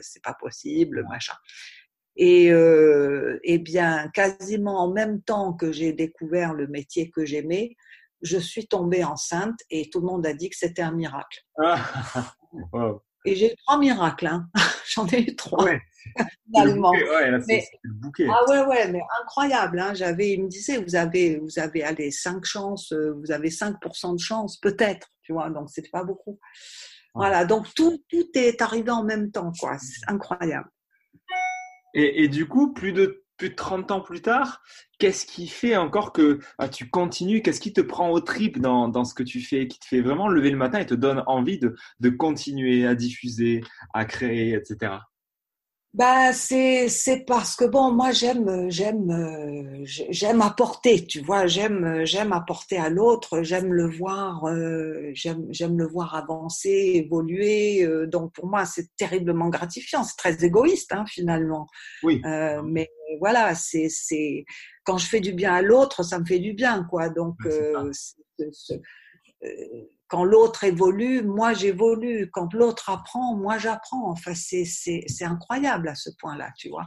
C'est 0.00 0.22
pas 0.22 0.32
possible, 0.32 1.04
machin. 1.10 1.34
Et 2.16 2.50
euh, 2.50 3.38
eh 3.42 3.58
bien, 3.58 4.08
quasiment 4.14 4.80
en 4.80 4.90
même 4.90 5.20
temps 5.20 5.52
que 5.52 5.72
j'ai 5.72 5.92
découvert 5.92 6.54
le 6.54 6.68
métier 6.68 7.10
que 7.10 7.24
j'aimais, 7.24 7.76
je 8.22 8.38
suis 8.38 8.66
tombée 8.66 9.04
enceinte 9.04 9.58
et 9.68 9.90
tout 9.90 10.00
le 10.00 10.06
monde 10.06 10.26
a 10.26 10.32
dit 10.32 10.48
que 10.48 10.56
c'était 10.56 10.82
un 10.82 10.92
miracle. 10.92 11.44
Ah, 11.62 11.76
Et 13.24 13.34
j'ai 13.34 13.52
eu 13.52 13.56
trois 13.56 13.78
miracles, 13.78 14.26
hein. 14.26 14.48
j'en 14.94 15.06
ai 15.08 15.20
eu 15.20 15.34
trois. 15.36 15.64
Ouais. 15.64 15.80
finalement. 16.46 16.92
Ah 16.92 18.44
ouais, 18.48 18.66
ouais, 18.66 18.92
mais 18.92 19.00
incroyable. 19.22 19.78
Hein. 19.80 19.94
J'avais, 19.94 20.32
il 20.32 20.44
me 20.44 20.48
disait, 20.48 20.78
vous 20.78 20.96
avez, 20.96 21.38
vous 21.38 21.58
avez 21.58 21.82
allez, 21.82 22.10
5 22.10 22.44
chances, 22.44 22.92
euh, 22.92 23.12
vous 23.12 23.32
avez 23.32 23.48
5% 23.50 24.14
de 24.14 24.20
chance, 24.20 24.58
peut-être, 24.58 25.08
tu 25.22 25.32
vois, 25.32 25.50
donc 25.50 25.68
c'est 25.70 25.90
pas 25.90 26.04
beaucoup. 26.04 26.38
Voilà, 27.14 27.44
donc 27.44 27.72
tout, 27.74 28.02
tout 28.08 28.26
est 28.34 28.60
arrivé 28.60 28.90
en 28.90 29.04
même 29.04 29.30
temps, 29.30 29.52
quoi. 29.60 29.78
C'est 29.78 30.10
incroyable. 30.10 30.68
Et, 31.94 32.24
et, 32.24 32.28
du 32.28 32.48
coup, 32.48 32.72
plus 32.72 32.92
de 32.92 33.23
plus 33.36 33.50
de 33.50 33.54
30 33.54 33.90
ans 33.90 34.00
plus 34.00 34.22
tard, 34.22 34.62
qu'est-ce 34.98 35.26
qui 35.26 35.46
fait 35.48 35.76
encore 35.76 36.12
que 36.12 36.38
ah, 36.58 36.68
tu 36.68 36.88
continues 36.88 37.42
Qu'est-ce 37.42 37.60
qui 37.60 37.72
te 37.72 37.80
prend 37.80 38.10
au 38.10 38.20
trip 38.20 38.60
dans, 38.60 39.04
ce 39.04 39.14
que 39.14 39.22
tu 39.22 39.40
fais, 39.40 39.68
qui 39.68 39.78
te 39.78 39.86
fait 39.86 40.00
vraiment 40.00 40.28
lever 40.28 40.50
le 40.50 40.56
matin 40.56 40.78
et 40.78 40.86
te 40.86 40.94
donne 40.94 41.22
envie 41.26 41.58
de 41.58 42.10
continuer 42.10 42.86
à 42.86 42.94
diffuser, 42.94 43.62
à 43.92 44.04
créer, 44.04 44.54
etc. 44.54 44.98
bah, 45.94 46.32
c'est 46.32 46.88
c'est 46.88 47.24
parce 47.24 47.54
que 47.54 47.64
bon, 47.64 47.92
moi 47.92 48.10
j'aime 48.10 48.68
j'aime 48.68 49.10
euh, 49.12 49.84
j'aime 49.86 50.42
apporter, 50.42 51.06
tu 51.06 51.20
vois, 51.20 51.46
j'aime 51.46 52.04
j'aime 52.04 52.32
apporter 52.32 52.78
à 52.78 52.88
l'autre, 52.88 53.42
j'aime 53.42 53.72
le 53.72 53.88
voir 53.88 54.44
euh, 54.46 55.12
j'aime 55.12 55.46
j'aime 55.50 55.78
le 55.78 55.86
voir 55.86 56.16
avancer, 56.16 56.92
évoluer. 56.96 57.84
Euh, 57.84 58.08
donc 58.08 58.32
pour 58.32 58.48
moi 58.48 58.64
c'est 58.64 58.88
terriblement 58.96 59.50
gratifiant, 59.50 60.02
c'est 60.02 60.16
très 60.16 60.44
égoïste 60.44 60.92
hein, 60.92 61.04
finalement. 61.06 61.68
Oui. 62.02 62.20
mais 62.64 62.90
voilà, 63.20 63.54
c'est 63.54 63.86
c'est 63.88 64.44
quand 64.82 64.98
je 64.98 65.06
fais 65.06 65.20
du 65.20 65.32
bien 65.32 65.54
à 65.54 65.62
l'autre, 65.62 66.02
ça 66.02 66.18
me 66.18 66.24
fait 66.24 66.40
du 66.40 66.54
bien 66.54 66.84
quoi. 66.90 67.08
Donc 67.08 67.36
quand 70.08 70.24
l'autre 70.24 70.64
évolue, 70.64 71.22
moi 71.22 71.54
j'évolue. 71.54 72.30
Quand 72.30 72.52
l'autre 72.52 72.90
apprend, 72.90 73.36
moi 73.36 73.58
j'apprends. 73.58 74.10
Enfin, 74.10 74.34
c'est, 74.34 74.64
c'est, 74.64 75.04
c'est 75.06 75.24
incroyable 75.24 75.88
à 75.88 75.94
ce 75.94 76.10
point-là, 76.18 76.50
tu 76.56 76.68
vois. 76.68 76.86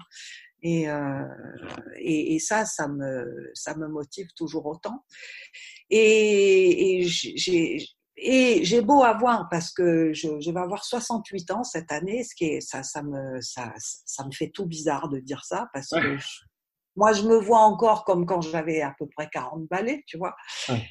Et, 0.63 0.89
euh, 0.89 1.23
et, 1.97 2.36
et, 2.36 2.39
ça, 2.39 2.65
ça 2.65 2.88
me, 2.88 3.51
ça 3.53 3.75
me 3.75 3.88
motive 3.88 4.27
toujours 4.36 4.65
autant. 4.65 5.06
Et, 5.89 6.99
et 6.99 7.03
j'ai, 7.03 7.86
et 8.17 8.65
j'ai 8.65 8.82
beau 8.82 9.03
avoir, 9.03 9.47
parce 9.49 9.71
que 9.71 10.12
je, 10.13 10.39
je, 10.39 10.51
vais 10.51 10.60
avoir 10.60 10.84
68 10.84 11.51
ans 11.51 11.63
cette 11.63 11.91
année, 11.91 12.23
ce 12.23 12.34
qui 12.34 12.45
est, 12.45 12.62
ça, 12.62 12.82
ça, 12.82 13.03
me, 13.03 13.39
ça, 13.41 13.71
ça 13.77 14.25
me 14.25 14.32
fait 14.32 14.49
tout 14.49 14.65
bizarre 14.65 15.10
de 15.10 15.19
dire 15.19 15.45
ça, 15.45 15.69
parce 15.73 15.89
que 15.89 16.17
moi, 16.95 17.13
je 17.13 17.21
me 17.21 17.38
vois 17.38 17.60
encore 17.60 18.03
comme 18.03 18.25
quand 18.25 18.41
j'avais 18.41 18.82
à 18.82 18.93
peu 18.97 19.06
près 19.08 19.30
40 19.30 19.67
balais, 19.67 20.03
tu 20.08 20.17
vois. 20.17 20.36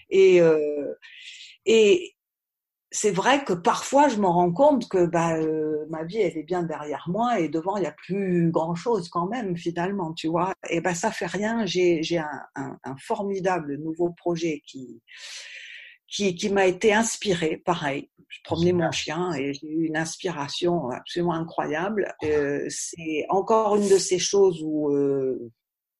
Et, 0.08 0.40
euh, 0.40 0.94
et, 1.64 2.15
c'est 2.90 3.10
vrai 3.10 3.44
que 3.44 3.52
parfois 3.52 4.08
je 4.08 4.16
me 4.16 4.26
rends 4.26 4.52
compte 4.52 4.88
que 4.88 5.06
bah, 5.06 5.36
euh, 5.36 5.86
ma 5.90 6.04
vie 6.04 6.18
elle 6.18 6.38
est 6.38 6.44
bien 6.44 6.62
derrière 6.62 7.06
moi 7.08 7.40
et 7.40 7.48
devant 7.48 7.76
il 7.76 7.82
y 7.82 7.86
a 7.86 7.92
plus 7.92 8.50
grand 8.50 8.74
chose 8.74 9.08
quand 9.08 9.26
même 9.26 9.56
finalement 9.56 10.12
tu 10.14 10.28
vois. 10.28 10.54
Et 10.70 10.80
ben 10.80 10.94
ça 10.94 11.10
fait 11.10 11.26
rien. 11.26 11.66
J'ai 11.66 12.02
j'ai 12.02 12.18
un, 12.18 12.42
un, 12.54 12.78
un, 12.84 12.96
formidable 12.96 13.76
nouveau 13.78 14.10
projet 14.10 14.62
qui 14.66 15.02
qui, 16.08 16.36
qui 16.36 16.48
m'a 16.50 16.66
été 16.66 16.92
inspiré. 16.92 17.60
Pareil 17.64 18.10
je 18.28 18.40
promenais 18.44 18.72
mon 18.72 18.90
chien 18.90 19.32
et 19.34 19.54
j'ai 19.54 19.68
eu 19.68 19.86
une 19.86 19.96
inspiration 19.96 20.90
absolument 20.90 21.34
incroyable. 21.34 22.14
Euh, 22.24 22.66
c'est 22.68 23.24
encore 23.28 23.76
une 23.76 23.88
de 23.88 23.98
ces 23.98 24.18
choses 24.18 24.60
où 24.62 24.90
euh, 24.90 25.52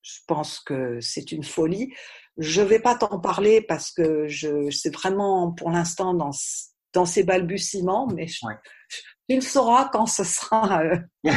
je 0.03 0.19
pense 0.27 0.61
que 0.61 1.01
c'est 1.01 1.33
une 1.33 1.45
folie. 1.45 1.93
Je 2.39 2.63
vais 2.63 2.81
pas 2.81 2.97
t'en 2.97 3.19
parler 3.21 3.63
parce 3.63 3.91
que 3.93 4.27
je 4.29 4.71
c'est 4.71 4.93
vraiment 4.93 5.53
pour 5.53 5.71
l'instant 5.71 6.15
dans 6.15 6.33
dans 6.97 7.05
ses 7.05 7.25
balbutiements, 7.25 8.09
mais 8.09 8.27
tu 8.27 9.35
le 9.35 9.41
sauras 9.43 9.91
quand 9.93 10.07
ce 10.07 10.25
sera 10.25 10.83
euh, 10.83 10.97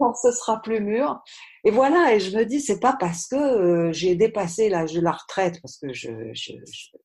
quand 0.00 0.14
ce 0.14 0.32
sera 0.32 0.60
plus 0.62 0.80
mûr. 0.80 1.22
Et 1.64 1.70
voilà, 1.70 2.14
et 2.14 2.20
je 2.20 2.36
me 2.36 2.44
dis, 2.44 2.60
c'est 2.60 2.80
pas 2.80 2.96
parce 2.98 3.26
que 3.26 3.36
euh, 3.36 3.92
j'ai 3.92 4.16
dépassé 4.16 4.70
l'âge 4.70 4.94
de 4.94 5.00
la 5.00 5.12
retraite, 5.12 5.60
parce 5.60 5.76
que 5.76 5.92
je, 5.92 6.32
je, 6.32 6.52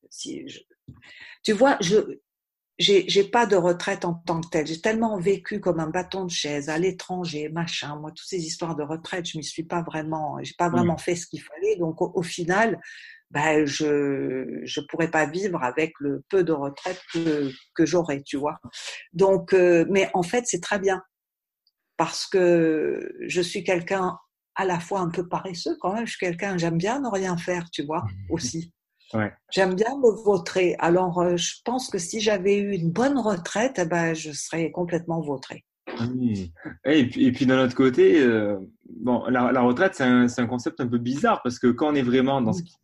si 0.09 0.45
tu 1.43 1.51
vois, 1.51 1.77
je 1.81 2.19
j'ai 2.79 3.25
pas 3.25 3.45
de 3.45 3.57
retraite 3.57 4.05
en 4.05 4.13
tant 4.13 4.39
que 4.39 4.47
telle. 4.47 4.65
J'ai 4.65 4.79
tellement 4.79 5.19
vécu 5.19 5.59
comme 5.59 5.81
un 5.81 5.89
bâton 5.89 6.23
de 6.23 6.31
chaise 6.31 6.69
à 6.69 6.77
l'étranger, 6.77 7.49
machin. 7.49 7.97
Moi, 7.97 8.11
toutes 8.11 8.25
ces 8.25 8.45
histoires 8.45 8.77
de 8.77 8.83
retraite, 8.83 9.27
je 9.27 9.37
m'y 9.37 9.43
suis 9.43 9.65
pas 9.65 9.81
vraiment, 9.81 10.37
j'ai 10.41 10.53
pas 10.57 10.69
vraiment 10.69 10.97
fait 10.97 11.17
ce 11.17 11.27
qu'il 11.27 11.41
fallait. 11.41 11.75
Donc, 11.75 12.01
au, 12.01 12.09
au 12.15 12.23
final, 12.23 12.79
ben, 13.31 13.65
je 13.65 14.61
je 14.63 14.81
pourrais 14.81 15.11
pas 15.11 15.25
vivre 15.25 15.63
avec 15.63 15.93
le 15.99 16.23
peu 16.29 16.43
de 16.43 16.51
retraite 16.51 17.01
que, 17.13 17.51
que 17.75 17.85
j'aurais, 17.85 18.21
tu 18.23 18.37
vois. 18.37 18.59
Donc, 19.13 19.53
euh, 19.53 19.85
mais 19.89 20.09
en 20.13 20.23
fait, 20.23 20.45
c'est 20.45 20.61
très 20.61 20.79
bien 20.79 21.01
parce 21.97 22.25
que 22.27 23.11
je 23.27 23.41
suis 23.41 23.63
quelqu'un 23.63 24.17
à 24.55 24.65
la 24.65 24.79
fois 24.79 24.99
un 24.99 25.09
peu 25.09 25.27
paresseux 25.27 25.77
quand 25.79 25.93
même. 25.93 26.05
Je 26.05 26.11
suis 26.11 26.25
quelqu'un, 26.25 26.57
j'aime 26.57 26.77
bien 26.77 26.99
ne 26.99 27.07
rien 27.07 27.37
faire, 27.37 27.69
tu 27.71 27.83
vois, 27.83 28.03
aussi. 28.29 28.73
Ouais. 29.13 29.31
J'aime 29.51 29.75
bien 29.75 29.97
me 29.97 30.11
vautrer. 30.23 30.75
Alors, 30.79 31.19
euh, 31.19 31.35
je 31.35 31.55
pense 31.65 31.89
que 31.89 31.97
si 31.97 32.19
j'avais 32.19 32.57
eu 32.57 32.73
une 32.73 32.91
bonne 32.91 33.17
retraite, 33.17 33.79
eh 33.79 33.85
ben, 33.85 34.13
je 34.13 34.31
serais 34.31 34.71
complètement 34.71 35.21
vautré. 35.21 35.65
Et, 36.85 37.07
puis, 37.07 37.25
et 37.25 37.31
puis 37.31 37.45
d'un 37.45 37.63
autre 37.63 37.75
côté, 37.75 38.21
euh, 38.21 38.57
bon, 38.87 39.25
la, 39.27 39.51
la 39.51 39.61
retraite, 39.61 39.95
c'est 39.95 40.03
un, 40.03 40.27
un, 40.37 40.47
concept 40.47 40.79
un 40.79 40.87
peu 40.87 40.99
bizarre 40.99 41.41
parce 41.43 41.57
que 41.57 41.67
quand 41.67 41.91
on 41.91 41.95
est 41.95 42.03
vraiment 42.03 42.41
dans 42.41 42.53
ce 42.53 42.61
qui, 42.61 42.75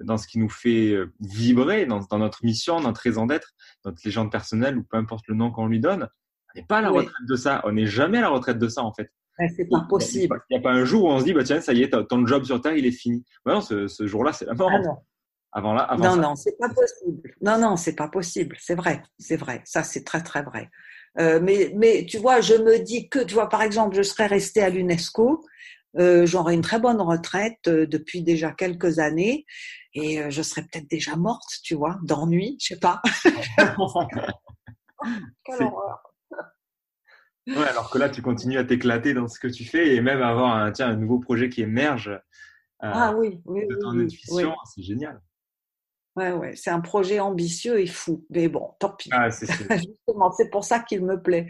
dans 0.00 0.18
ce 0.18 0.26
qui 0.26 0.38
nous 0.38 0.48
fait 0.48 0.92
euh, 0.92 1.12
vibrer, 1.20 1.86
dans, 1.86 2.00
dans 2.00 2.18
notre 2.18 2.44
mission, 2.44 2.80
notre 2.80 3.00
raison 3.00 3.26
d'être, 3.26 3.54
notre 3.84 3.98
légende 4.04 4.30
personnelle 4.30 4.76
ou 4.78 4.84
peu 4.84 4.96
importe 4.96 5.26
le 5.28 5.34
nom 5.34 5.50
qu'on 5.50 5.66
lui 5.66 5.80
donne. 5.80 6.08
On 6.54 6.60
n'est 6.60 6.66
pas 6.66 6.78
à 6.78 6.82
la 6.82 6.90
retraite 6.90 7.26
de 7.28 7.36
ça. 7.36 7.60
On 7.64 7.72
n'est 7.72 7.86
jamais 7.86 8.18
à 8.18 8.22
la 8.22 8.28
retraite 8.28 8.58
de 8.58 8.68
ça, 8.68 8.82
en 8.82 8.92
fait. 8.92 9.10
c'est 9.56 9.68
pas 9.68 9.86
possible. 9.88 10.40
Il 10.50 10.54
n'y 10.54 10.60
a, 10.60 10.62
pas 10.62 10.72
un 10.72 10.84
jour 10.84 11.04
où 11.04 11.08
on 11.08 11.20
se 11.20 11.24
dit, 11.24 11.32
bah, 11.32 11.44
tiens, 11.44 11.60
ça 11.60 11.72
y 11.72 11.82
est, 11.82 11.90
ton 12.08 12.26
job 12.26 12.44
sur 12.44 12.60
Terre, 12.60 12.76
il 12.76 12.86
est 12.86 12.90
fini. 12.92 13.24
Non, 13.44 13.60
ce, 13.60 13.88
ce 13.88 14.06
jour-là, 14.06 14.32
c'est 14.32 14.46
la 14.46 14.54
mort. 14.54 14.70
Ah 14.72 14.80
non. 14.80 14.96
Avant 15.52 15.72
là, 15.72 15.82
avant 15.84 16.04
non, 16.04 16.10
ça. 16.10 16.20
non, 16.20 16.36
c'est 16.36 16.58
pas 16.58 16.68
possible. 16.68 17.34
Non, 17.40 17.58
non, 17.58 17.76
c'est 17.76 17.96
pas 17.96 18.08
possible. 18.08 18.56
C'est 18.60 18.74
vrai, 18.74 19.02
c'est 19.18 19.36
vrai. 19.36 19.62
Ça, 19.64 19.82
c'est 19.82 20.04
très, 20.04 20.22
très 20.22 20.42
vrai. 20.42 20.68
Euh, 21.18 21.40
mais, 21.42 21.72
mais 21.74 22.04
tu 22.04 22.18
vois, 22.18 22.42
je 22.42 22.54
me 22.54 22.78
dis 22.78 23.08
que, 23.08 23.20
tu 23.20 23.32
vois, 23.32 23.48
par 23.48 23.62
exemple, 23.62 23.96
je 23.96 24.02
serais 24.02 24.26
restée 24.26 24.62
à 24.62 24.68
l'UNESCO, 24.68 25.42
euh, 25.98 26.26
j'aurais 26.26 26.54
une 26.54 26.62
très 26.62 26.78
bonne 26.78 27.00
retraite 27.00 27.68
euh, 27.68 27.86
depuis 27.86 28.22
déjà 28.22 28.52
quelques 28.52 28.98
années 28.98 29.46
et 29.94 30.20
euh, 30.20 30.30
je 30.30 30.42
serais 30.42 30.62
peut-être 30.62 30.88
déjà 30.88 31.16
morte, 31.16 31.60
tu 31.62 31.74
vois, 31.74 31.98
d'ennui, 32.02 32.56
je 32.60 32.74
sais 32.74 32.78
pas. 32.78 33.00
Quelle 35.44 35.62
horreur. 35.62 36.02
Ouais, 37.46 37.68
alors 37.68 37.90
que 37.90 37.98
là, 37.98 38.08
tu 38.08 38.22
continues 38.22 38.58
à 38.58 38.64
t'éclater 38.64 39.14
dans 39.14 39.28
ce 39.28 39.38
que 39.38 39.46
tu 39.46 39.64
fais 39.64 39.94
et 39.94 40.00
même 40.00 40.20
avoir 40.20 40.56
un, 40.56 40.72
tiens, 40.72 40.88
un 40.88 40.96
nouveau 40.96 41.20
projet 41.20 41.48
qui 41.48 41.62
émerge 41.62 42.08
euh, 42.82 42.90
ah, 42.92 43.14
oui, 43.16 43.40
oui, 43.46 43.66
de 43.66 43.76
ton 43.76 43.92
oui, 43.92 44.04
intuition, 44.04 44.50
oui. 44.50 44.54
c'est 44.74 44.82
génial. 44.82 45.20
Ouais, 46.16 46.32
ouais, 46.32 46.56
c'est 46.56 46.70
un 46.70 46.80
projet 46.80 47.20
ambitieux 47.20 47.78
et 47.78 47.86
fou. 47.86 48.24
Mais 48.30 48.48
bon, 48.48 48.70
tant 48.80 48.90
pis. 48.90 49.10
Ah, 49.12 49.30
c'est 49.30 49.46
Justement, 49.70 50.32
c'est 50.32 50.48
pour 50.48 50.64
ça 50.64 50.80
qu'il 50.80 51.04
me 51.04 51.20
plaît. 51.20 51.46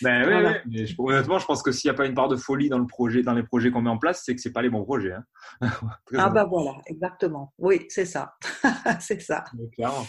Ben 0.00 0.24
oui, 0.26 0.32
voilà. 0.32 0.50
oui, 0.52 0.56
mais 0.70 0.86
je, 0.86 0.94
honnêtement, 0.98 1.40
je 1.40 1.46
pense 1.46 1.60
que 1.60 1.72
s'il 1.72 1.88
n'y 1.90 1.94
a 1.94 1.96
pas 1.96 2.06
une 2.06 2.14
part 2.14 2.28
de 2.28 2.36
folie 2.36 2.68
dans 2.68 2.78
le 2.78 2.86
projet, 2.86 3.22
dans 3.22 3.32
les 3.34 3.42
projets 3.42 3.72
qu'on 3.72 3.82
met 3.82 3.90
en 3.90 3.98
place, 3.98 4.22
c'est 4.24 4.36
que 4.36 4.40
c'est 4.40 4.52
pas 4.52 4.62
les 4.62 4.70
bons 4.70 4.84
projets. 4.84 5.12
Hein. 5.12 5.24
ah 6.18 6.30
bah 6.30 6.44
voilà, 6.44 6.78
exactement. 6.86 7.52
Oui, 7.58 7.84
c'est 7.88 8.04
ça. 8.04 8.34
c'est 9.00 9.20
ça. 9.20 9.42
Mais 9.58 9.68
clairement. 9.70 10.06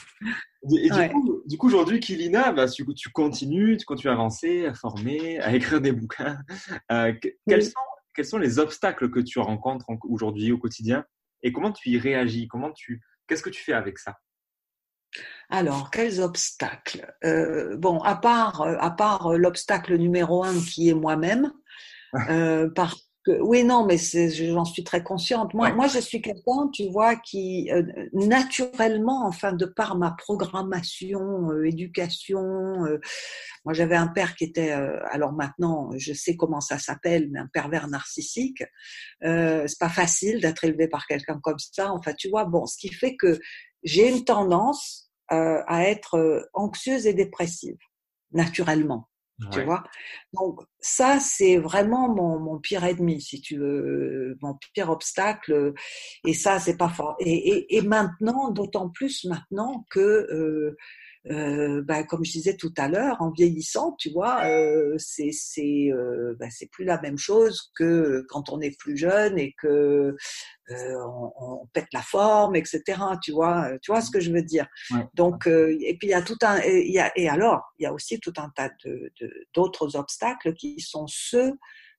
Et, 0.75 0.91
Ouais. 0.91 1.07
du 1.07 1.13
coup, 1.13 1.41
du 1.45 1.57
coup 1.57 1.67
aujourd'hui, 1.67 1.99
Kilina, 1.99 2.51
bah, 2.51 2.67
tu, 2.67 2.85
tu 2.93 3.09
continues, 3.09 3.77
tu 3.77 3.85
continues 3.85 4.11
à 4.11 4.13
avancer, 4.13 4.65
à 4.67 4.73
former, 4.73 5.39
à 5.39 5.55
écrire 5.55 5.81
des 5.81 5.91
bouquins. 5.91 6.37
Euh, 6.91 7.13
que- 7.13 7.29
quels, 7.47 7.63
sont, 7.63 7.71
quels 8.13 8.25
sont 8.25 8.37
les 8.37 8.59
obstacles 8.59 9.09
que 9.09 9.19
tu 9.21 9.39
rencontres 9.39 9.89
en- 9.89 9.97
aujourd'hui 10.09 10.51
au 10.51 10.57
quotidien? 10.57 11.03
Et 11.43 11.51
comment 11.51 11.71
tu 11.71 11.89
y 11.89 11.97
réagis? 11.99 12.47
Comment 12.47 12.71
tu, 12.71 13.01
qu'est-ce 13.27 13.43
que 13.43 13.49
tu 13.49 13.61
fais 13.63 13.73
avec 13.73 13.99
ça? 13.99 14.17
Alors, 15.49 15.91
quels 15.91 16.21
obstacles? 16.21 17.13
Euh, 17.23 17.77
Bon, 17.77 17.99
à 17.99 18.15
part, 18.15 18.61
euh, 18.61 18.75
à 18.79 18.91
part 18.91 19.27
euh, 19.27 19.37
l'obstacle 19.37 19.95
numéro 19.95 20.43
un 20.43 20.59
qui 20.59 20.89
est 20.89 20.93
moi-même, 20.93 21.51
euh, 22.29 22.69
parce 22.75 23.06
que 23.27 23.41
oui, 23.41 23.63
non, 23.63 23.85
mais 23.85 23.97
j'en 23.97 24.63
suis 24.65 24.83
très 24.83 25.03
consciente. 25.03 25.53
Moi, 25.53 25.67
Ouais. 25.67 25.73
moi, 25.75 25.87
je 25.87 25.99
suis 25.99 26.21
quelqu'un, 26.21 26.69
tu 26.71 26.89
vois, 26.89 27.15
qui 27.17 27.69
euh, 27.71 27.83
naturellement, 28.13 29.25
enfin, 29.27 29.51
de 29.53 29.65
par 29.65 29.97
ma 29.97 30.11
programmation, 30.11 31.51
euh, 31.51 31.65
éducation, 31.65 32.85
euh, 32.85 32.99
moi, 33.65 33.73
j'avais 33.73 33.97
un 33.97 34.07
père 34.07 34.35
qui 34.35 34.45
était, 34.45 34.71
euh, 34.71 34.97
alors 35.11 35.33
maintenant, 35.33 35.91
je 35.97 36.13
sais 36.13 36.37
comment 36.37 36.61
ça 36.61 36.77
s'appelle, 36.79 37.27
mais 37.31 37.39
un 37.39 37.47
pervers 37.47 37.87
narcissique. 37.89 38.63
Euh, 39.23 39.65
c'est 39.67 39.79
pas 39.79 39.89
facile 39.89 40.39
d'être 40.39 40.63
élevé 40.63 40.87
par 40.87 41.05
quelqu'un 41.05 41.39
comme 41.43 41.59
ça. 41.59 41.91
Enfin, 41.91 42.13
tu 42.13 42.29
vois, 42.29 42.45
bon, 42.45 42.65
ce 42.65 42.77
qui 42.77 42.93
fait 42.93 43.15
que 43.17 43.39
j'ai 43.83 44.09
une 44.09 44.23
tendance 44.23 45.11
euh, 45.33 45.61
à 45.67 45.83
être 45.89 46.49
anxieuse 46.53 47.05
et 47.07 47.13
dépressive 47.13 47.77
naturellement. 48.31 49.07
Tu 49.51 49.59
Ouais. 49.59 49.65
vois? 49.65 49.83
Donc 50.33 50.61
ça, 50.79 51.19
c'est 51.19 51.57
vraiment 51.57 52.09
mon, 52.13 52.39
mon 52.39 52.59
pire 52.59 52.83
ennemi, 52.83 53.21
si 53.21 53.39
tu 53.39 53.57
veux, 53.57 54.35
mon 54.41 54.57
pire 54.73 54.89
obstacle. 54.89 55.73
Et 56.25 56.33
ça, 56.33 56.59
c'est 56.59 56.77
pas 56.77 56.89
fort. 56.89 57.15
Et, 57.19 57.49
et, 57.49 57.77
et 57.77 57.81
maintenant, 57.81 58.51
d'autant 58.51 58.89
plus 58.89 59.25
maintenant 59.25 59.85
que, 59.91 59.99
euh, 59.99 60.75
euh, 61.31 61.81
bah, 61.83 62.03
comme 62.03 62.23
je 62.23 62.31
disais 62.31 62.55
tout 62.55 62.73
à 62.77 62.87
l'heure, 62.87 63.17
en 63.21 63.31
vieillissant, 63.31 63.93
tu 63.99 64.09
vois, 64.11 64.45
euh, 64.45 64.95
c'est 64.97 65.31
c'est 65.31 65.89
euh, 65.91 66.35
bah, 66.39 66.47
c'est 66.49 66.69
plus 66.71 66.85
la 66.85 66.99
même 67.01 67.17
chose 67.17 67.71
que 67.75 68.25
quand 68.29 68.49
on 68.49 68.61
est 68.61 68.77
plus 68.77 68.97
jeune 68.97 69.37
et 69.37 69.53
que 69.61 70.15
euh, 70.69 70.95
on, 71.05 71.31
on 71.39 71.65
pète 71.73 71.87
la 71.93 72.01
forme, 72.01 72.55
etc. 72.55 72.81
Tu 73.21 73.31
vois, 73.31 73.69
tu 73.81 73.91
vois 73.91 74.01
ce 74.01 74.11
que 74.11 74.19
je 74.19 74.31
veux 74.31 74.41
dire. 74.43 74.67
Ouais. 74.91 75.05
Donc, 75.13 75.47
euh, 75.47 75.77
et 75.81 75.97
puis 75.97 76.07
il 76.09 76.11
y 76.11 76.13
a 76.13 76.21
tout 76.21 76.37
un, 76.43 76.59
et, 76.63 76.85
il 76.87 76.93
y 76.93 76.99
a, 76.99 77.11
et 77.17 77.29
alors, 77.29 77.61
il 77.79 77.83
y 77.83 77.85
a 77.85 77.93
aussi 77.93 78.19
tout 78.19 78.33
un 78.37 78.49
tas 78.55 78.69
de 78.85 79.11
de- 79.19 79.47
d'autres 79.53 79.95
obstacles 79.95 80.53
qui 80.53 80.79
sont 80.79 81.05
ceux 81.07 81.53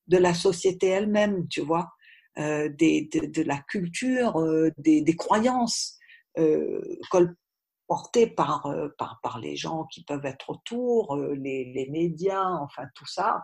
de 0.06 0.16
la 0.18 0.34
société 0.34 0.86
elle-même, 0.88 1.46
tu 1.48 1.60
vois, 1.60 1.90
euh, 2.38 2.68
des, 2.68 3.08
de, 3.12 3.26
de 3.26 3.42
la 3.42 3.58
culture, 3.68 4.38
euh, 4.40 4.70
des, 4.78 5.02
des 5.02 5.16
croyances 5.16 5.98
euh, 6.38 6.80
porté 7.88 8.26
par, 8.26 8.66
euh, 8.66 8.88
par, 8.98 9.18
par 9.22 9.40
les 9.40 9.56
gens 9.56 9.84
qui 9.86 10.04
peuvent 10.04 10.26
être 10.26 10.50
autour, 10.50 11.16
euh, 11.16 11.34
les, 11.34 11.72
les 11.72 11.88
médias, 11.90 12.52
enfin 12.60 12.84
tout 12.94 13.06
ça, 13.06 13.42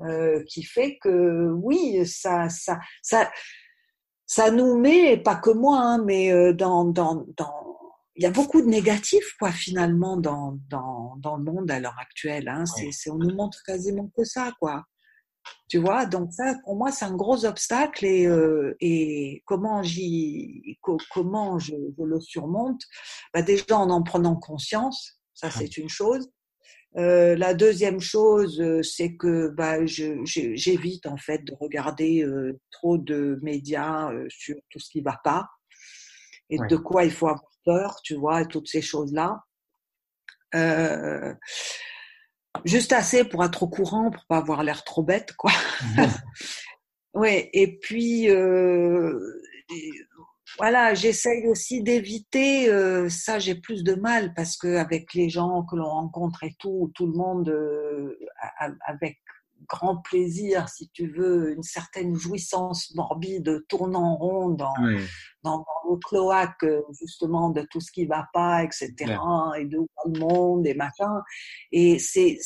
euh, 0.00 0.42
qui 0.44 0.62
fait 0.62 0.98
que 1.02 1.50
oui, 1.50 2.06
ça, 2.06 2.48
ça, 2.48 2.78
ça, 3.02 3.30
ça 4.24 4.50
nous 4.50 4.78
met, 4.78 5.18
pas 5.18 5.36
que 5.36 5.50
moi, 5.50 5.80
hein, 5.80 6.02
mais 6.04 6.54
dans, 6.54 6.84
dans, 6.84 7.26
dans, 7.36 7.78
il 8.14 8.22
y 8.22 8.26
a 8.26 8.30
beaucoup 8.30 8.62
de 8.62 8.66
négatifs 8.66 9.34
quoi 9.38 9.50
finalement 9.50 10.16
dans, 10.16 10.58
dans, 10.68 11.16
dans 11.18 11.36
le 11.36 11.44
monde 11.44 11.70
à 11.70 11.80
l'heure 11.80 11.98
actuelle. 11.98 12.48
Hein. 12.48 12.64
C'est, 12.66 13.10
on 13.10 13.16
nous 13.16 13.34
montre 13.34 13.62
quasiment 13.66 14.10
que 14.16 14.24
ça 14.24 14.52
quoi. 14.60 14.84
Tu 15.68 15.78
vois, 15.78 16.06
donc 16.06 16.32
ça, 16.32 16.54
pour 16.64 16.76
moi, 16.76 16.92
c'est 16.92 17.04
un 17.04 17.16
gros 17.16 17.44
obstacle 17.44 18.04
et, 18.04 18.26
euh, 18.26 18.76
et 18.80 19.42
comment 19.46 19.82
j'y, 19.82 20.78
comment 21.10 21.58
je, 21.58 21.72
je, 21.98 22.04
le 22.04 22.20
surmonte? 22.20 22.82
Bah 23.32 23.42
Déjà 23.42 23.78
en 23.78 23.90
en 23.90 24.02
prenant 24.02 24.36
conscience, 24.36 25.18
ça 25.34 25.50
c'est 25.50 25.76
une 25.78 25.88
chose. 25.88 26.30
Euh, 26.98 27.36
la 27.36 27.54
deuxième 27.54 28.00
chose, 28.00 28.60
euh, 28.60 28.82
c'est 28.82 29.16
que 29.16 29.48
bah, 29.48 29.78
j'évite 29.86 31.06
en 31.06 31.16
fait 31.16 31.42
de 31.42 31.54
regarder 31.58 32.22
euh, 32.22 32.60
trop 32.70 32.98
de 32.98 33.38
médias 33.42 34.10
sur 34.28 34.56
tout 34.68 34.78
ce 34.78 34.90
qui 34.90 35.00
va 35.00 35.18
pas 35.24 35.48
et 36.52 36.60
ouais. 36.60 36.68
de 36.68 36.76
quoi 36.76 37.04
il 37.04 37.10
faut 37.10 37.28
avoir 37.28 37.50
peur, 37.64 38.00
tu 38.04 38.14
vois, 38.14 38.42
et 38.42 38.46
toutes 38.46 38.68
ces 38.68 38.82
choses-là. 38.82 39.42
Euh, 40.54 41.34
juste 42.64 42.92
assez 42.92 43.24
pour 43.24 43.44
être 43.44 43.62
au 43.62 43.68
courant, 43.68 44.10
pour 44.10 44.24
pas 44.26 44.38
avoir 44.38 44.62
l'air 44.62 44.84
trop 44.84 45.02
bête, 45.02 45.32
quoi. 45.36 45.52
ouais. 47.14 47.50
Et 47.52 47.78
puis 47.78 48.30
euh, 48.30 49.18
voilà, 50.58 50.94
j'essaye 50.94 51.46
aussi 51.48 51.82
d'éviter. 51.82 52.68
Euh, 52.68 53.08
ça, 53.08 53.38
j'ai 53.38 53.54
plus 53.54 53.84
de 53.84 53.94
mal 53.94 54.34
parce 54.34 54.56
que 54.56 54.76
avec 54.76 55.14
les 55.14 55.28
gens 55.28 55.62
que 55.64 55.76
l'on 55.76 55.88
rencontre 55.88 56.44
et 56.44 56.54
tout, 56.58 56.92
tout 56.94 57.06
le 57.06 57.16
monde 57.16 57.48
euh, 57.48 58.18
avec 58.86 59.18
grand 59.68 59.96
plaisir, 59.98 60.68
si 60.68 60.88
tu 60.90 61.08
veux, 61.08 61.52
une 61.52 61.62
certaine 61.62 62.14
jouissance 62.14 62.94
morbide 62.94 63.64
tournant 63.68 64.16
rond 64.16 64.50
dans, 64.50 64.74
oui. 64.82 64.98
dans, 65.42 65.58
dans, 65.58 65.90
le 65.90 65.98
cloaque, 65.98 66.64
justement, 66.98 67.50
de 67.50 67.62
tout 67.70 67.80
ce 67.80 67.90
qui 67.92 68.06
va 68.06 68.26
pas, 68.32 68.64
etc., 68.64 68.92
et 69.58 69.64
de 69.66 69.78
le 69.78 70.18
monde, 70.18 70.66
et 70.66 70.74
machin. 70.74 71.22
Et 71.70 71.98
c'est, 71.98 72.38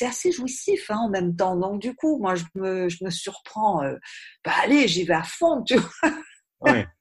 assez 0.00 0.32
jouissif, 0.32 0.90
hein, 0.90 1.00
en 1.04 1.10
même 1.10 1.34
temps. 1.36 1.56
Donc, 1.56 1.80
du 1.80 1.94
coup, 1.94 2.18
moi, 2.18 2.34
je 2.34 2.44
me, 2.54 2.88
je 2.88 3.04
me 3.04 3.10
surprends, 3.10 3.82
euh, 3.82 3.96
bah, 4.44 4.52
allez, 4.62 4.88
j'y 4.88 5.04
vais 5.04 5.14
à 5.14 5.24
fond, 5.24 5.62
tu 5.62 5.76
vois. 5.76 6.84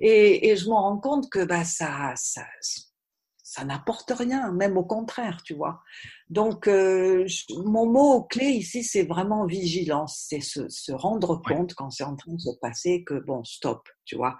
Et, 0.00 0.50
et, 0.50 0.56
je 0.56 0.66
me 0.66 0.74
rends 0.74 0.98
compte 0.98 1.28
que, 1.30 1.44
bah, 1.44 1.64
ça, 1.64 2.12
ça, 2.14 2.46
ça 3.50 3.64
n'apporte 3.64 4.12
rien, 4.12 4.52
même 4.52 4.76
au 4.76 4.84
contraire, 4.84 5.42
tu 5.42 5.54
vois. 5.54 5.82
Donc, 6.28 6.68
euh, 6.68 7.26
mon 7.64 7.84
mot 7.84 8.22
clé 8.22 8.44
ici, 8.44 8.84
c'est 8.84 9.02
vraiment 9.02 9.44
vigilance, 9.44 10.24
c'est 10.28 10.40
se, 10.40 10.68
se, 10.68 10.92
rendre 10.92 11.42
compte 11.42 11.70
ouais. 11.70 11.74
quand 11.76 11.90
c'est 11.90 12.04
en 12.04 12.14
train 12.14 12.32
de 12.32 12.38
se 12.38 12.56
passer 12.62 13.02
que, 13.02 13.14
bon, 13.14 13.42
stop, 13.42 13.88
tu 14.04 14.14
vois. 14.14 14.38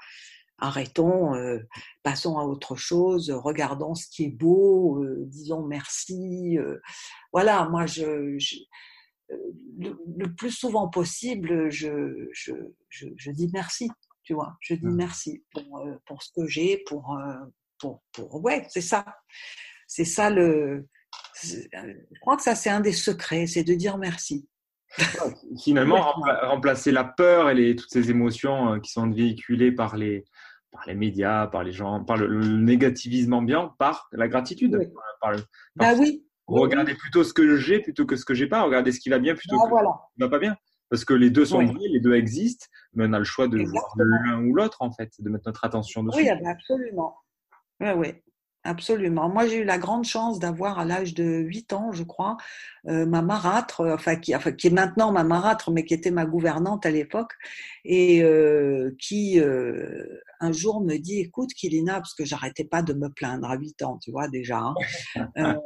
Arrêtons, 0.58 1.34
euh, 1.34 1.58
passons 2.04 2.38
à 2.38 2.44
autre 2.44 2.76
chose, 2.76 3.32
regardons 3.32 3.96
ce 3.96 4.06
qui 4.08 4.26
est 4.26 4.30
beau, 4.30 5.02
euh, 5.02 5.24
disons 5.26 5.66
merci. 5.66 6.56
voilà, 7.32 7.68
moi, 7.68 7.86
je, 7.86 8.38
je 8.38 8.58
le, 9.28 9.98
le, 10.18 10.34
plus 10.36 10.52
souvent 10.52 10.86
possible, 10.88 11.68
je, 11.68 12.28
je, 12.32 12.52
je, 12.88 13.08
je, 13.16 13.30
dis 13.32 13.50
merci, 13.52 13.90
tu 14.22 14.34
vois. 14.34 14.56
Je 14.60 14.74
dis 14.74 14.86
mmh. 14.86 14.94
merci 14.94 15.42
pour, 15.52 15.84
pour 16.06 16.22
ce 16.22 16.30
que 16.32 16.46
j'ai, 16.46 16.78
pour, 16.86 17.18
pour, 17.80 18.02
pour 18.12 18.42
ouais, 18.44 18.66
c'est 18.68 18.80
ça. 18.80 19.04
C'est 19.86 20.04
ça 20.04 20.30
le. 20.30 20.86
Je 21.42 22.20
crois 22.20 22.36
que 22.36 22.42
ça, 22.42 22.54
c'est 22.54 22.70
un 22.70 22.80
des 22.80 22.92
secrets, 22.92 23.46
c'est 23.46 23.64
de 23.64 23.74
dire 23.74 23.98
merci. 23.98 24.48
Finalement, 25.62 26.14
remplacer 26.42 26.92
la 26.92 27.04
peur 27.04 27.50
et 27.50 27.54
les, 27.54 27.76
toutes 27.76 27.90
ces 27.90 28.10
émotions 28.10 28.74
euh, 28.74 28.78
qui 28.80 28.90
sont 28.90 29.08
véhiculées 29.08 29.72
par 29.72 29.96
les, 29.96 30.24
par 30.72 30.84
les 30.86 30.94
médias, 30.94 31.46
par 31.46 31.62
les 31.62 31.72
gens, 31.72 32.04
par 32.04 32.16
le, 32.16 32.26
le 32.26 32.56
négativisme 32.56 33.32
ambiant, 33.32 33.74
par 33.78 34.08
la 34.12 34.28
gratitude. 34.28 34.76
Oui. 34.78 34.86
Par, 35.20 35.32
par, 35.32 35.40
bah 35.76 35.94
oui. 35.98 36.24
Regardez 36.46 36.94
plutôt 36.94 37.22
ce 37.22 37.32
que 37.32 37.56
j'ai 37.56 37.80
plutôt 37.80 38.04
que 38.04 38.16
ce 38.16 38.24
que 38.24 38.34
j'ai 38.34 38.48
pas. 38.48 38.62
Regardez 38.62 38.90
ce 38.90 38.98
qui 38.98 39.08
va 39.08 39.20
bien 39.20 39.34
plutôt 39.34 39.56
bah 39.56 39.64
que 39.64 39.70
voilà. 39.70 39.90
ce 40.08 40.14
qui 40.14 40.20
va 40.20 40.28
pas 40.28 40.38
bien. 40.40 40.56
Parce 40.88 41.04
que 41.04 41.14
les 41.14 41.30
deux 41.30 41.44
sont 41.44 41.64
vrais, 41.64 41.88
les 41.88 42.00
deux 42.00 42.14
existent, 42.14 42.66
mais 42.94 43.06
on 43.06 43.12
a 43.12 43.18
le 43.20 43.24
choix 43.24 43.46
de 43.46 43.62
voir 43.62 43.94
l'un 43.96 44.42
ou 44.42 44.54
l'autre, 44.54 44.78
en 44.80 44.90
fait, 44.90 45.12
de 45.20 45.30
mettre 45.30 45.44
notre 45.46 45.64
attention 45.64 46.02
dessus. 46.02 46.20
Oui, 46.20 46.28
absolument. 46.28 47.14
Oui, 47.80 47.88
oui, 47.96 48.08
absolument. 48.64 49.28
Moi, 49.28 49.46
j'ai 49.46 49.58
eu 49.58 49.64
la 49.64 49.78
grande 49.78 50.04
chance 50.04 50.38
d'avoir 50.38 50.78
à 50.78 50.84
l'âge 50.84 51.14
de 51.14 51.24
8 51.24 51.72
ans, 51.72 51.92
je 51.92 52.02
crois, 52.02 52.36
euh, 52.88 53.06
ma 53.06 53.22
marâtre, 53.22 53.80
euh, 53.80 53.94
enfin 53.94 54.16
qui, 54.16 54.34
enfin 54.36 54.52
qui, 54.52 54.66
est 54.66 54.70
maintenant 54.70 55.12
ma 55.12 55.24
marâtre, 55.24 55.70
mais 55.70 55.84
qui 55.84 55.94
était 55.94 56.10
ma 56.10 56.26
gouvernante 56.26 56.84
à 56.84 56.90
l'époque, 56.90 57.32
et 57.84 58.22
euh, 58.22 58.94
qui 58.98 59.40
un 60.42 60.52
jour 60.52 60.82
me 60.82 60.96
dit, 60.96 61.20
écoute, 61.20 61.52
Kilina, 61.54 61.94
parce 61.94 62.14
que 62.14 62.24
j'arrêtais 62.24 62.64
pas 62.64 62.82
de 62.82 62.92
me 62.94 63.08
plaindre 63.08 63.50
à 63.50 63.56
8 63.56 63.82
ans, 63.82 63.98
tu 63.98 64.10
vois 64.10 64.28
déjà. 64.28 64.74
Hein, 65.36 65.58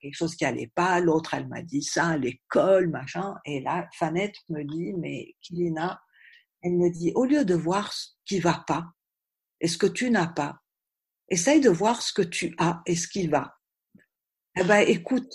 quelque 0.00 0.16
chose 0.16 0.34
qui 0.34 0.44
allait 0.44 0.72
pas, 0.74 0.98
l'autre 1.00 1.34
elle 1.34 1.48
m'a 1.48 1.62
dit 1.62 1.82
ça, 1.82 2.16
l'école, 2.16 2.88
machin, 2.88 3.34
et 3.44 3.60
là 3.60 3.86
Fanette 3.94 4.36
me 4.48 4.64
dit, 4.64 4.94
mais 4.94 5.34
Kilina, 5.42 6.00
elle 6.62 6.76
me 6.76 6.90
dit, 6.90 7.12
au 7.14 7.24
lieu 7.24 7.44
de 7.44 7.54
voir 7.54 7.92
ce 7.92 8.08
qui 8.24 8.40
va 8.40 8.64
pas, 8.66 8.86
et 9.60 9.68
ce 9.68 9.76
que 9.76 9.86
tu 9.86 10.10
n'as 10.10 10.28
pas, 10.28 10.56
essaye 11.30 11.60
de 11.60 11.70
voir 11.70 12.02
ce 12.02 12.12
que 12.12 12.22
tu 12.22 12.54
as 12.58 12.82
et 12.86 12.96
ce 12.96 13.08
qui 13.08 13.28
va. 13.28 13.56
Eh 14.56 14.64
ben, 14.64 14.80
écoute, 14.86 15.32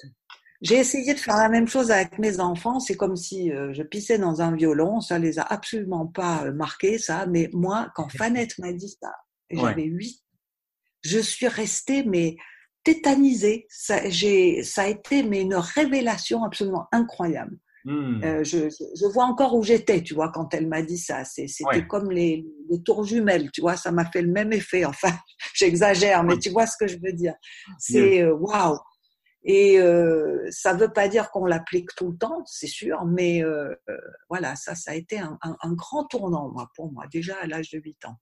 j'ai 0.61 0.75
essayé 0.75 1.13
de 1.13 1.19
faire 1.19 1.37
la 1.37 1.49
même 1.49 1.67
chose 1.67 1.91
avec 1.91 2.17
mes 2.19 2.39
enfants. 2.39 2.79
C'est 2.79 2.95
comme 2.95 3.15
si 3.15 3.51
euh, 3.51 3.73
je 3.73 3.83
pissais 3.83 4.17
dans 4.17 4.41
un 4.41 4.55
violon. 4.55 5.01
Ça 5.01 5.19
les 5.19 5.39
a 5.39 5.43
absolument 5.43 6.07
pas 6.07 6.45
euh, 6.45 6.53
marqués, 6.53 6.97
ça. 6.97 7.25
Mais 7.25 7.49
moi, 7.53 7.91
quand 7.95 8.11
Fanette 8.11 8.57
m'a 8.59 8.73
dit 8.73 8.95
ça, 9.01 9.11
j'avais 9.49 9.83
huit, 9.83 10.21
je 11.01 11.19
suis 11.19 11.47
restée, 11.47 12.03
mais 12.03 12.35
tétanisée. 12.83 13.67
Ça, 13.69 14.09
j'ai, 14.09 14.63
ça 14.63 14.83
a 14.83 14.87
été 14.87 15.23
mais 15.23 15.41
une 15.41 15.55
révélation 15.55 16.43
absolument 16.43 16.87
incroyable. 16.91 17.57
Mmh. 17.85 18.23
Euh, 18.23 18.43
je, 18.43 18.67
je, 18.67 19.05
vois 19.13 19.25
encore 19.25 19.53
où 19.53 19.61
j'étais, 19.61 20.01
tu 20.01 20.15
vois, 20.15 20.31
quand 20.31 20.51
elle 20.55 20.67
m'a 20.67 20.81
dit 20.81 20.97
ça. 20.97 21.23
c'était 21.23 21.63
ouais. 21.65 21.85
comme 21.85 22.09
les, 22.09 22.43
les, 22.67 22.81
tours 22.81 23.03
jumelles, 23.03 23.51
tu 23.51 23.61
vois, 23.61 23.77
ça 23.77 23.91
m'a 23.91 24.05
fait 24.09 24.23
le 24.23 24.31
même 24.31 24.51
effet. 24.53 24.85
Enfin, 24.95 25.11
j'exagère, 25.53 26.23
mais 26.23 26.39
tu 26.39 26.49
vois 26.49 26.65
ce 26.65 26.77
que 26.79 26.87
je 26.87 26.97
veux 26.97 27.13
dire. 27.13 27.35
C'est 27.77 28.23
euh, 28.23 28.33
waouh. 28.33 28.71
Wow. 28.71 28.79
Et 29.47 29.79
euh, 29.79 30.47
ça 30.49 30.73
veut 30.73 30.91
pas 30.91 31.07
dire 31.07 31.29
qu'on 31.29 31.45
l'applique 31.45 31.93
tout 31.95 32.09
le 32.09 32.17
temps, 32.17 32.41
c'est 32.47 32.65
sûr, 32.65 33.05
mais 33.05 33.43
euh, 33.43 33.75
voilà, 34.27 34.55
ça, 34.55 34.73
ça 34.73 34.91
a 34.91 34.95
été 34.95 35.19
un, 35.19 35.37
un, 35.43 35.55
un, 35.61 35.73
grand 35.73 36.05
tournant, 36.05 36.49
moi, 36.51 36.67
pour 36.75 36.91
moi, 36.91 37.05
déjà 37.11 37.35
à 37.39 37.45
l'âge 37.45 37.69
de 37.69 37.77
8 37.77 38.05
ans. 38.05 38.15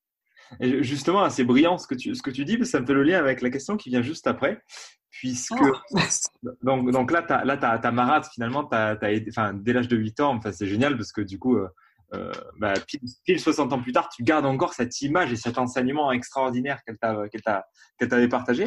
Et 0.59 0.83
justement, 0.83 1.29
c'est 1.29 1.43
brillant 1.43 1.77
ce 1.77 1.87
que 1.87 1.95
tu, 1.95 2.15
ce 2.15 2.21
que 2.21 2.31
tu 2.31 2.45
dis, 2.45 2.57
parce 2.57 2.69
que 2.69 2.71
ça 2.71 2.79
me 2.81 2.85
fait 2.85 2.93
le 2.93 3.03
lien 3.03 3.19
avec 3.19 3.41
la 3.41 3.49
question 3.49 3.77
qui 3.77 3.89
vient 3.89 4.01
juste 4.01 4.27
après 4.27 4.61
puisque 5.13 5.53
oh. 5.61 5.77
donc, 6.63 6.91
donc 6.91 7.11
là, 7.11 7.21
tu 7.21 7.81
ta 7.81 7.91
marade, 7.91 8.25
finalement, 8.25 8.67
as, 8.71 8.97
as, 9.01 9.19
enfin, 9.29 9.53
dès 9.53 9.71
l'âge 9.71 9.87
de 9.87 9.95
8 9.95 10.19
ans, 10.19 10.35
enfin, 10.35 10.51
c'est 10.51 10.67
génial 10.67 10.97
parce 10.97 11.11
que 11.11 11.21
du 11.21 11.39
coup, 11.39 11.55
euh, 11.55 11.69
euh, 12.13 12.31
bah, 12.59 12.73
pile, 12.85 12.99
pile, 13.23 13.39
60 13.39 13.71
ans 13.73 13.81
plus 13.81 13.93
tard, 13.93 14.09
tu 14.09 14.23
gardes 14.23 14.45
encore 14.45 14.73
cette 14.73 15.01
image 15.01 15.31
et 15.31 15.35
cet 15.35 15.57
enseignement 15.57 16.11
extraordinaire 16.11 16.81
qu'elle 16.83 16.97
qu 17.29 18.07
t'avait 18.07 18.27
partagé. 18.27 18.65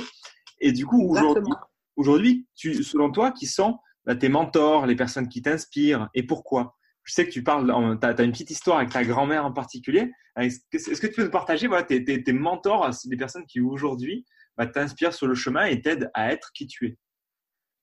Et 0.61 0.73
du 0.73 0.87
coup, 0.87 1.11
aujourd'hui, 1.11 1.53
aujourd'hui, 1.97 2.47
selon 2.55 3.11
toi, 3.11 3.33
qui 3.33 3.47
sont 3.47 3.79
bah, 4.07 4.17
tes 4.17 4.29
mentors, 4.29 4.87
les 4.87 4.97
personnes 4.97 5.29
qui 5.29 5.43
t'inspirent 5.43 6.09
et 6.15 6.23
pourquoi? 6.23 6.77
Je 7.07 7.15
sais 7.15 7.25
que 7.25 7.31
tu 7.31 7.43
parles, 7.43 7.67
tu 8.01 8.07
as, 8.07 8.23
une 8.23 8.33
petite 8.33 8.51
histoire 8.51 8.79
avec 8.79 8.91
ta 8.91 9.05
grand-mère 9.05 9.47
en 9.47 9.53
particulier. 9.53 10.11
Est-ce 10.37 11.01
que 11.01 11.07
tu 11.07 11.15
peux 11.15 11.25
nous 11.25 11.31
partager 11.31 11.69
voilà, 11.69 11.85
tes, 11.85 12.33
mentors, 12.33 12.91
des 13.07 13.17
personnes 13.17 13.47
qui 13.47 13.61
aujourd'hui 13.61 14.27
bah, 14.57 14.67
t'inspire 14.67 15.15
sur 15.15 15.29
le 15.29 15.35
chemin 15.35 15.67
et 15.67 15.81
t'aide 15.81 16.11
à 16.15 16.33
être 16.33 16.51
qui 16.53 16.67
tu 16.67 16.87
es? 16.87 16.99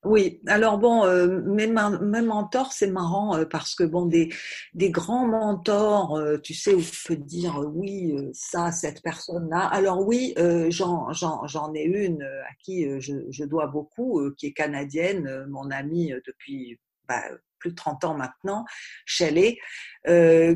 Oui, 0.04 0.42
alors 0.48 0.80
bon, 0.80 1.06
euh, 1.06 1.42
mes, 1.46 1.68
mentors, 1.68 2.74
c'est 2.74 2.92
marrant 2.92 3.38
euh, 3.38 3.46
parce 3.46 3.74
que 3.74 3.86
bon, 3.86 4.06
des, 4.06 4.30
grands 4.76 5.26
mentors, 5.26 6.18
euh, 6.18 6.38
tu 6.38 6.54
sais, 6.54 6.74
où 6.74 6.82
je 6.82 6.92
peux 7.08 7.16
dire 7.16 7.62
euh, 7.62 7.68
oui, 7.68 8.14
euh, 8.18 8.30
ça, 8.34 8.74
cette 8.74 9.02
personne-là. 9.02 9.60
Alors 9.60 10.06
oui, 10.06 10.34
euh, 10.38 10.70
j'en, 10.70 11.74
ai 11.74 11.84
une 11.84 12.22
à 12.22 12.54
qui 12.62 12.86
je, 13.00 13.14
je 13.30 13.46
dois 13.46 13.68
beaucoup, 13.68 14.30
qui 14.38 14.48
est 14.48 14.54
canadienne, 14.54 15.46
mon 15.48 15.72
amie 15.72 16.12
depuis 16.28 16.78
bah, 17.08 17.24
plus 17.64 17.72
de 17.72 17.76
30 17.76 18.04
ans 18.04 18.16
maintenant, 18.16 18.66
Shelley, 19.06 19.58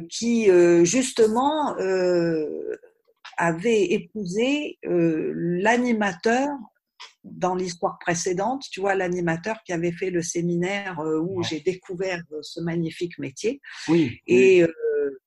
qui 0.09 0.49
justement 0.83 1.75
avait 3.37 3.91
épousé 3.91 4.79
euh, 4.85 5.31
l'animateur 5.35 6.49
dans 7.23 7.55
l'histoire 7.55 7.99
précédente, 7.99 8.63
tu 8.71 8.79
vois, 8.79 8.95
l'animateur 8.95 9.61
qui 9.63 9.73
avait 9.73 9.91
fait 9.91 10.09
le 10.09 10.21
séminaire 10.21 10.99
euh, 10.99 11.19
où 11.19 11.37
ouais. 11.37 11.43
j'ai 11.47 11.59
découvert 11.59 12.21
euh, 12.31 12.39
ce 12.41 12.59
magnifique 12.61 13.19
métier. 13.19 13.61
Oui. 13.87 14.19
Et 14.25 14.63
oui. 14.63 14.69
Euh, 14.69 15.19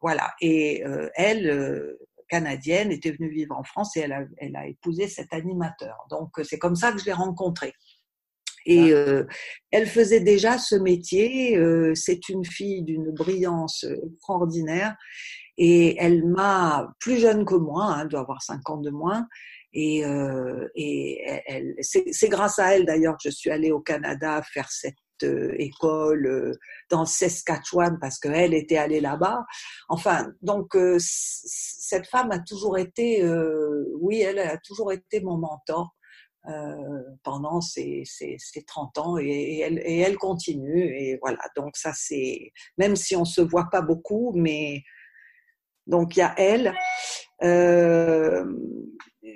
voilà. 0.00 0.32
Et 0.40 0.84
euh, 0.86 1.08
elle, 1.16 1.96
canadienne, 2.28 2.92
était 2.92 3.10
venue 3.10 3.30
vivre 3.30 3.56
en 3.56 3.64
France 3.64 3.96
et 3.96 4.00
elle 4.00 4.12
a, 4.12 4.22
elle 4.36 4.54
a 4.54 4.66
épousé 4.66 5.08
cet 5.08 5.32
animateur. 5.32 5.96
Donc 6.10 6.30
c'est 6.44 6.58
comme 6.58 6.76
ça 6.76 6.92
que 6.92 6.98
je 6.98 7.06
l'ai 7.06 7.12
rencontrée. 7.12 7.72
Et 8.68 8.92
euh, 8.92 9.24
elle 9.70 9.86
faisait 9.86 10.20
déjà 10.20 10.58
ce 10.58 10.76
métier. 10.76 11.56
Euh, 11.56 11.94
c'est 11.94 12.28
une 12.28 12.44
fille 12.44 12.82
d'une 12.82 13.10
brillance 13.10 13.84
extraordinaire. 13.84 14.94
Et 15.56 15.96
elle 15.98 16.24
m'a, 16.24 16.92
plus 17.00 17.18
jeune 17.18 17.44
que 17.44 17.54
moi, 17.54 17.86
hein, 17.86 18.00
elle 18.02 18.08
doit 18.08 18.20
avoir 18.20 18.42
5 18.42 18.68
ans 18.70 18.76
de 18.76 18.90
moins, 18.90 19.26
et, 19.72 20.04
euh, 20.04 20.68
et 20.76 21.20
elle, 21.46 21.74
c'est 21.80 22.28
grâce 22.28 22.58
à 22.58 22.74
elle 22.74 22.86
d'ailleurs 22.86 23.14
que 23.14 23.28
je 23.28 23.30
suis 23.30 23.50
allée 23.50 23.72
au 23.72 23.80
Canada 23.80 24.40
faire 24.54 24.70
cette 24.70 24.94
euh, 25.24 25.54
école 25.58 26.26
euh, 26.26 26.52
dans 26.90 27.00
le 27.00 27.06
Saskatchewan 27.06 27.98
parce 28.00 28.18
qu'elle 28.18 28.54
était 28.54 28.78
allée 28.78 29.00
là-bas. 29.00 29.44
Enfin, 29.88 30.32
donc 30.42 30.76
euh, 30.76 30.96
cette 31.00 32.06
femme 32.06 32.30
a 32.30 32.38
toujours 32.38 32.78
été, 32.78 33.28
oui, 34.00 34.20
elle 34.20 34.38
a 34.38 34.58
toujours 34.58 34.92
été 34.92 35.20
mon 35.20 35.38
mentor. 35.38 35.94
Euh, 36.48 37.02
pendant 37.24 37.60
ces, 37.60 38.04
ces, 38.06 38.36
ces, 38.38 38.62
30 38.62 38.96
ans 38.98 39.18
et, 39.18 39.58
elle, 39.58 39.82
et 39.84 39.98
elle 39.98 40.16
continue 40.16 40.96
et 40.96 41.18
voilà. 41.20 41.40
Donc 41.56 41.76
ça 41.76 41.92
c'est 41.94 42.52
même 42.78 42.96
si 42.96 43.14
on 43.16 43.26
se 43.26 43.42
voit 43.42 43.68
pas 43.70 43.82
beaucoup 43.82 44.32
mais 44.34 44.82
donc 45.86 46.16
il 46.16 46.20
y 46.20 46.22
a 46.22 46.32
elle. 46.38 46.74
Euh, 47.42 48.46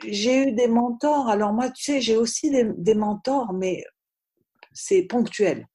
j'ai 0.08 0.48
eu 0.48 0.52
des 0.52 0.68
mentors. 0.68 1.28
Alors 1.28 1.52
moi 1.52 1.68
tu 1.70 1.82
sais 1.82 2.00
j'ai 2.00 2.16
aussi 2.16 2.50
des, 2.50 2.64
des 2.78 2.94
mentors 2.94 3.52
mais 3.52 3.84
c'est 4.72 5.02
ponctuel. 5.02 5.66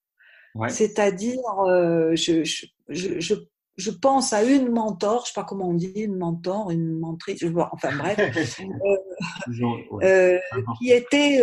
C'est-à-dire, 0.69 1.39
euh, 1.67 2.15
je, 2.15 2.43
je, 2.43 2.65
je, 2.89 3.35
je, 3.77 3.91
pense 3.91 4.33
à 4.33 4.43
une 4.43 4.71
mentor, 4.71 5.25
je 5.25 5.31
sais 5.31 5.39
pas 5.39 5.43
comment 5.43 5.69
on 5.69 5.73
dit, 5.73 5.91
une 5.95 6.17
mentor, 6.17 6.71
une 6.71 6.99
mentrice, 6.99 7.43
enfin 7.71 7.95
bref, 7.97 8.17
euh, 8.59 10.03
euh, 10.03 10.39
qui 10.77 10.91
était 10.91 11.41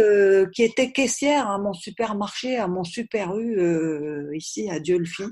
qui 0.53 0.63
était 0.63 0.93
caissière 0.93 1.51
à 1.51 1.59
mon 1.59 1.73
supermarché, 1.73 2.57
à 2.57 2.67
mon 2.67 2.85
super 2.85 3.37
U 3.37 4.35
ici 4.35 4.69
à 4.71 4.81
Dieulfi, 4.81 5.25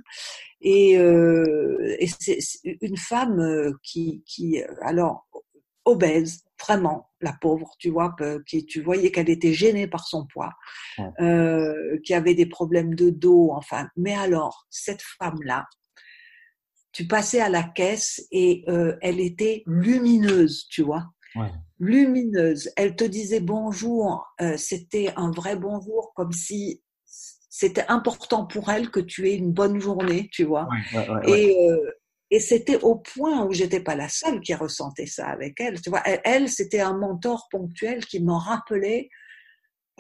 et, 0.61 0.93
et 0.93 2.07
c'est 2.19 2.39
une 2.81 2.97
femme 2.97 3.75
qui 3.83 4.23
qui 4.27 4.63
alors 4.81 5.27
obèse, 5.85 6.45
vraiment, 6.61 7.11
la 7.21 7.33
pauvre, 7.33 7.73
tu 7.79 7.91
vois, 7.91 8.15
qui, 8.47 8.65
tu 8.65 8.83
voyais 8.83 9.11
qu'elle 9.11 9.31
était 9.31 9.53
gênée 9.53 9.87
par 9.87 10.07
son 10.07 10.27
poids, 10.27 10.53
euh, 11.21 11.99
qui 12.05 12.15
avait 12.15 12.35
des 12.35 12.47
problèmes 12.47 12.95
de 12.95 13.11
dos, 13.11 13.51
enfin. 13.53 13.89
Mais 13.97 14.15
alors, 14.15 14.67
cette 14.71 15.03
femme-là, 15.03 15.67
tu 16.93 17.07
passais 17.07 17.41
à 17.41 17.49
la 17.49 17.63
caisse 17.63 18.27
et 18.31 18.65
euh, 18.69 18.97
elle 19.01 19.21
était 19.21 19.63
lumineuse, 19.67 20.67
tu 20.69 20.83
vois. 20.83 21.07
Lumineuse. 21.79 22.71
Elle 22.77 22.95
te 22.95 23.05
disait 23.05 23.41
bonjour. 23.41 24.27
Euh, 24.41 24.57
c'était 24.57 25.13
un 25.17 25.31
vrai 25.31 25.57
bonjour, 25.57 26.13
comme 26.15 26.33
si 26.33 26.83
c'était 27.49 27.87
important 27.89 28.47
pour 28.47 28.71
elle 28.71 28.91
que 28.91 29.01
tu 29.01 29.29
aies 29.29 29.37
une 29.37 29.53
bonne 29.53 29.81
journée, 29.81 30.29
tu 30.33 30.45
vois. 30.45 30.69
et, 31.27 31.57
et 32.31 32.41
c'était 32.41 32.81
au 32.83 32.97
point 32.97 33.45
où 33.45 33.53
j'étais 33.53 33.81
pas 33.81 33.95
la 33.95 34.09
seule 34.09 34.41
qui 34.41 34.55
ressentait 34.55 35.07
ça 35.07 35.29
avec 35.29 35.61
elle. 35.61 35.81
Tu 35.81 35.91
vois, 35.91 36.03
elle, 36.25 36.49
c'était 36.49 36.81
un 36.81 36.97
mentor 36.97 37.49
ponctuel 37.51 38.07
qui 38.07 38.23
me 38.23 38.33
rappelait 38.33 39.11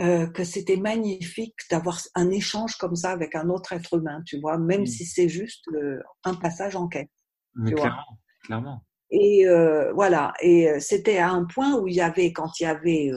euh, 0.03 0.27
que 0.27 0.45
c'était 0.45 0.77
magnifique 0.77 1.57
d'avoir 1.71 1.99
un 2.15 2.31
échange 2.31 2.77
comme 2.77 2.97
ça 2.97 3.11
avec 3.11 3.35
un 3.35 3.49
autre 3.49 3.73
être 3.73 3.97
humain, 3.97 4.23
tu 4.27 4.41
vois, 4.41 4.59
même 4.59 4.87
si 4.87 5.07
c'est 5.07 5.29
juste 5.29 5.65
euh, 5.69 6.01
un 6.25 6.35
passage 6.35 6.77
en 6.77 6.89
quête. 6.89 7.11
Mais 7.55 7.73
clairement, 7.73 8.19
clairement. 8.45 8.85
Et 9.11 9.47
euh, 9.47 9.93
voilà, 9.93 10.33
et 10.41 10.81
c'était 10.81 11.19
à 11.19 11.31
un 11.31 11.45
point 11.45 11.77
où 11.79 11.87
il 11.87 11.95
y 11.95 12.01
avait, 12.01 12.33
quand 12.33 12.59
il 12.59 12.63
y 12.63 12.67
avait 12.67 13.11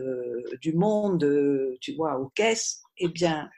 du 0.61 0.73
monde, 0.73 1.25
tu 1.79 1.95
vois, 1.95 2.19
aux 2.19 2.29
caisses, 2.35 2.81
eh 2.97 3.07
bien, 3.07 3.49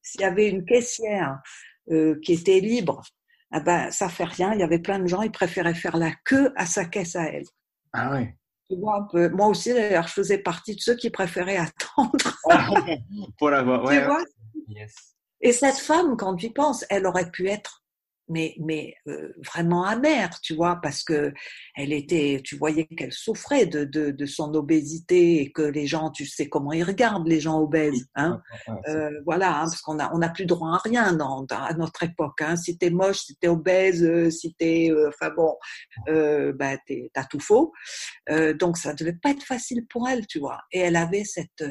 s'il 0.00 0.20
y 0.20 0.24
avait 0.24 0.48
une 0.48 0.64
caissière 0.64 1.40
qui 1.88 2.32
était 2.32 2.60
libre 2.60 3.02
ah 3.52 3.60
ben, 3.60 3.90
ça 3.90 4.08
fait 4.08 4.24
rien. 4.24 4.54
Il 4.54 4.60
y 4.60 4.62
avait 4.62 4.78
plein 4.78 4.98
de 4.98 5.06
gens, 5.06 5.22
ils 5.22 5.30
préféraient 5.30 5.74
faire 5.74 5.98
la 5.98 6.12
queue 6.24 6.52
à 6.56 6.64
sa 6.64 6.86
caisse 6.86 7.16
à 7.16 7.24
elle. 7.24 7.44
Ah 7.92 8.12
oui. 8.14 8.28
Tu 8.72 8.78
vois 8.78 9.00
un 9.00 9.02
peu. 9.02 9.28
Moi 9.28 9.48
aussi, 9.48 9.74
d'ailleurs, 9.74 10.08
je 10.08 10.14
faisais 10.14 10.38
partie 10.38 10.74
de 10.74 10.80
ceux 10.80 10.96
qui 10.96 11.10
préféraient 11.10 11.58
attendre. 11.58 12.38
Pour 13.38 13.50
la 13.50 13.62
voir. 13.62 13.84
Ouais, 13.84 14.00
tu 14.00 14.06
vois? 14.06 14.24
Yes. 14.68 14.94
Et 15.42 15.52
cette 15.52 15.76
femme, 15.76 16.16
quand 16.16 16.36
tu 16.36 16.46
y 16.46 16.50
penses, 16.50 16.86
elle 16.88 17.04
aurait 17.06 17.30
pu 17.30 17.48
être 17.48 17.81
mais, 18.28 18.54
mais 18.58 18.94
euh, 19.08 19.32
vraiment 19.44 19.84
amère, 19.84 20.40
tu 20.40 20.54
vois, 20.54 20.76
parce 20.82 21.02
que 21.02 21.32
elle 21.76 21.92
était, 21.92 22.40
tu 22.44 22.56
voyais 22.56 22.86
qu'elle 22.86 23.12
souffrait 23.12 23.66
de, 23.66 23.84
de, 23.84 24.10
de, 24.10 24.26
son 24.26 24.54
obésité 24.54 25.40
et 25.40 25.52
que 25.52 25.62
les 25.62 25.86
gens, 25.86 26.10
tu 26.10 26.26
sais 26.26 26.48
comment 26.48 26.72
ils 26.72 26.84
regardent 26.84 27.28
les 27.28 27.40
gens 27.40 27.60
obèses, 27.60 28.06
hein, 28.14 28.40
euh, 28.88 29.10
voilà, 29.24 29.56
hein, 29.56 29.64
parce 29.64 29.82
qu'on 29.82 29.98
a 29.98 30.12
on 30.14 30.18
n'a 30.18 30.28
plus 30.28 30.46
droit 30.46 30.74
à 30.74 30.78
rien 30.78 31.12
dans, 31.12 31.44
à 31.50 31.74
notre 31.74 32.02
époque, 32.04 32.40
hein, 32.42 32.56
si 32.56 32.78
t'es 32.78 32.90
moche, 32.90 33.20
si 33.20 33.36
t'es 33.36 33.48
obèse, 33.48 34.02
euh, 34.04 34.30
si 34.30 34.54
t'es, 34.54 34.90
euh, 34.90 35.08
enfin 35.08 35.30
bon, 35.34 35.56
euh, 36.08 36.52
bah 36.52 36.76
t'as 37.14 37.24
tout 37.24 37.40
faux, 37.40 37.72
euh, 38.30 38.54
donc 38.54 38.78
ça 38.78 38.94
devait 38.94 39.16
pas 39.20 39.30
être 39.30 39.44
facile 39.44 39.86
pour 39.88 40.08
elle, 40.08 40.26
tu 40.26 40.38
vois, 40.38 40.60
et 40.72 40.80
elle 40.80 40.96
avait 40.96 41.24
cette 41.24 41.64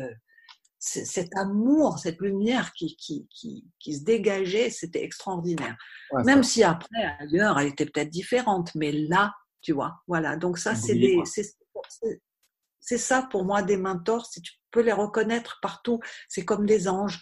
cet 0.83 1.37
amour, 1.37 1.99
cette 1.99 2.19
lumière 2.19 2.73
qui, 2.73 2.95
qui, 2.95 3.27
qui, 3.29 3.63
qui 3.79 3.93
se 3.93 4.03
dégageait, 4.03 4.71
c'était 4.71 5.03
extraordinaire. 5.03 5.77
Même 6.25 6.41
si 6.43 6.63
après, 6.63 7.05
ailleurs, 7.19 7.59
elle 7.59 7.67
était 7.67 7.85
peut-être 7.85 8.09
différente, 8.09 8.73
mais 8.73 8.91
là, 8.91 9.31
tu 9.61 9.73
vois, 9.73 10.01
voilà. 10.07 10.35
Donc 10.37 10.57
ça, 10.57 10.73
c'est 10.73 10.97
c'est 12.79 12.97
ça 12.97 13.27
pour 13.29 13.45
moi 13.45 13.61
des 13.61 13.77
mentors. 13.77 14.25
Si 14.25 14.41
tu 14.41 14.53
peux 14.71 14.81
les 14.81 14.91
reconnaître 14.91 15.59
partout, 15.61 15.99
c'est 16.27 16.43
comme 16.43 16.65
des 16.65 16.87
anges. 16.87 17.21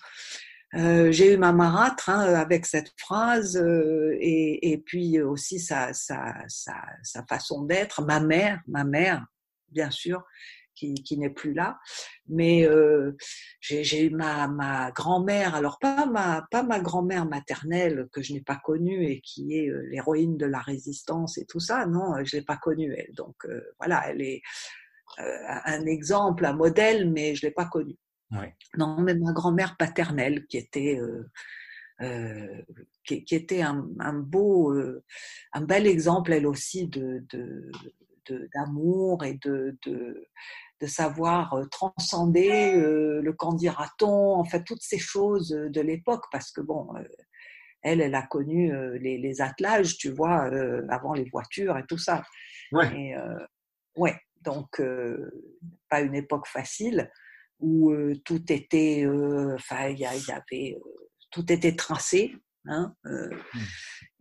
Euh, 0.76 1.12
j'ai 1.12 1.34
eu 1.34 1.38
ma 1.38 1.52
marâtre 1.52 2.10
hein, 2.10 2.34
avec 2.36 2.66
cette 2.66 2.94
phrase 2.98 3.58
euh, 3.58 4.16
et, 4.20 4.72
et, 4.72 4.78
puis 4.78 5.20
aussi 5.20 5.60
sa, 5.60 5.94
sa, 5.94 6.36
sa, 6.48 6.76
sa 7.04 7.26
façon 7.26 7.64
d'être. 7.64 8.04
Ma 8.04 8.20
mère, 8.20 8.62
ma 8.68 8.86
mère, 8.86 9.26
bien 9.70 9.92
sûr, 9.92 10.24
qui, 10.80 11.18
n'est 11.18 11.30
plus 11.30 11.54
là. 11.54 11.80
Mais 12.28 12.66
euh, 12.66 13.16
j'ai 13.60 14.06
eu 14.06 14.10
ma, 14.12 14.48
ma 14.48 14.92
grand-mère, 14.92 15.56
alors 15.56 15.80
pas 15.80 16.06
ma, 16.06 16.46
pas 16.52 16.64
ma 16.64 16.80
grand-mère 16.80 17.26
maternelle 17.26 18.08
que 18.12 18.22
je 18.22 18.34
n'ai 18.34 18.42
pas 18.42 18.60
connue 18.64 19.06
et 19.06 19.22
qui 19.22 19.58
est 19.58 19.70
euh, 19.70 19.88
l'héroïne 19.90 20.38
de 20.38 20.46
la 20.46 20.60
résistance 20.60 21.38
et 21.38 21.46
tout 21.46 21.60
ça, 21.60 21.86
non, 21.86 22.24
je 22.24 22.38
l'ai 22.38 22.44
pas 22.44 22.58
connue 22.58 22.94
elle. 22.98 23.14
Donc 23.16 23.36
euh, 23.46 23.62
voilà, 23.80 24.10
elle 24.10 24.22
est 24.22 24.42
un 25.18 25.86
exemple, 25.88 26.46
un 26.46 26.54
modèle, 26.54 27.12
mais 27.12 27.34
je 27.36 27.42
l'ai 27.42 27.52
pas 27.52 27.66
connue. 27.66 27.98
Non, 28.78 29.02
mais 29.02 29.16
ma 29.16 29.34
grand-mère 29.34 29.76
paternelle 29.76 30.46
qui 30.46 30.58
était 30.58 31.02
euh, 32.00 32.64
qui, 33.04 33.26
qui, 33.26 33.36
était 33.36 33.64
un, 33.64 33.90
un 34.00 34.14
beau, 34.14 34.72
un 35.52 35.62
bel 35.62 35.88
exemple 35.88 36.32
elle 36.32 36.46
aussi 36.46 36.88
de, 36.88 37.26
de 37.32 37.72
d'amour 38.54 39.24
et 39.24 39.36
de, 39.36 39.78
de, 39.86 40.28
de 40.82 40.88
savoir 40.88 41.54
euh, 41.54 41.66
transcender 41.66 42.74
euh, 42.76 43.22
le 43.22 43.34
candidaton, 43.34 44.36
en 44.36 44.46
fait 44.46 44.64
toutes 44.64 44.82
ces 44.82 45.00
choses 45.00 45.54
euh, 45.54 45.70
de 45.70 45.82
l'époque, 45.82 46.26
parce 46.32 46.52
que 46.52 46.62
bon, 46.62 46.88
elle, 47.82 48.02
elle 48.02 48.16
a 48.16 48.24
connu 48.24 48.74
les, 49.00 49.18
les 49.18 49.42
attelages, 49.42 49.98
tu 49.98 50.12
vois, 50.12 50.50
avant 50.90 51.14
les 51.14 51.30
voitures 51.30 51.78
et 51.78 51.86
tout 51.88 51.98
ça. 51.98 52.24
Ouais. 52.74 53.16
ouais, 53.96 54.20
donc 54.42 54.82
pas 55.90 56.02
une 56.02 56.14
époque 56.14 56.46
facile 56.46 57.10
où 57.62 57.94
tout 58.26 58.52
était, 58.52 59.08
enfin 59.54 59.88
il 59.88 59.98
y, 59.98 60.02
y, 60.02 60.06
avait, 60.06 60.78
tout 61.32 61.50
était 61.50 61.78
tracé. 61.78 62.36
Hein, 62.66 62.94
mmh. 63.06 63.30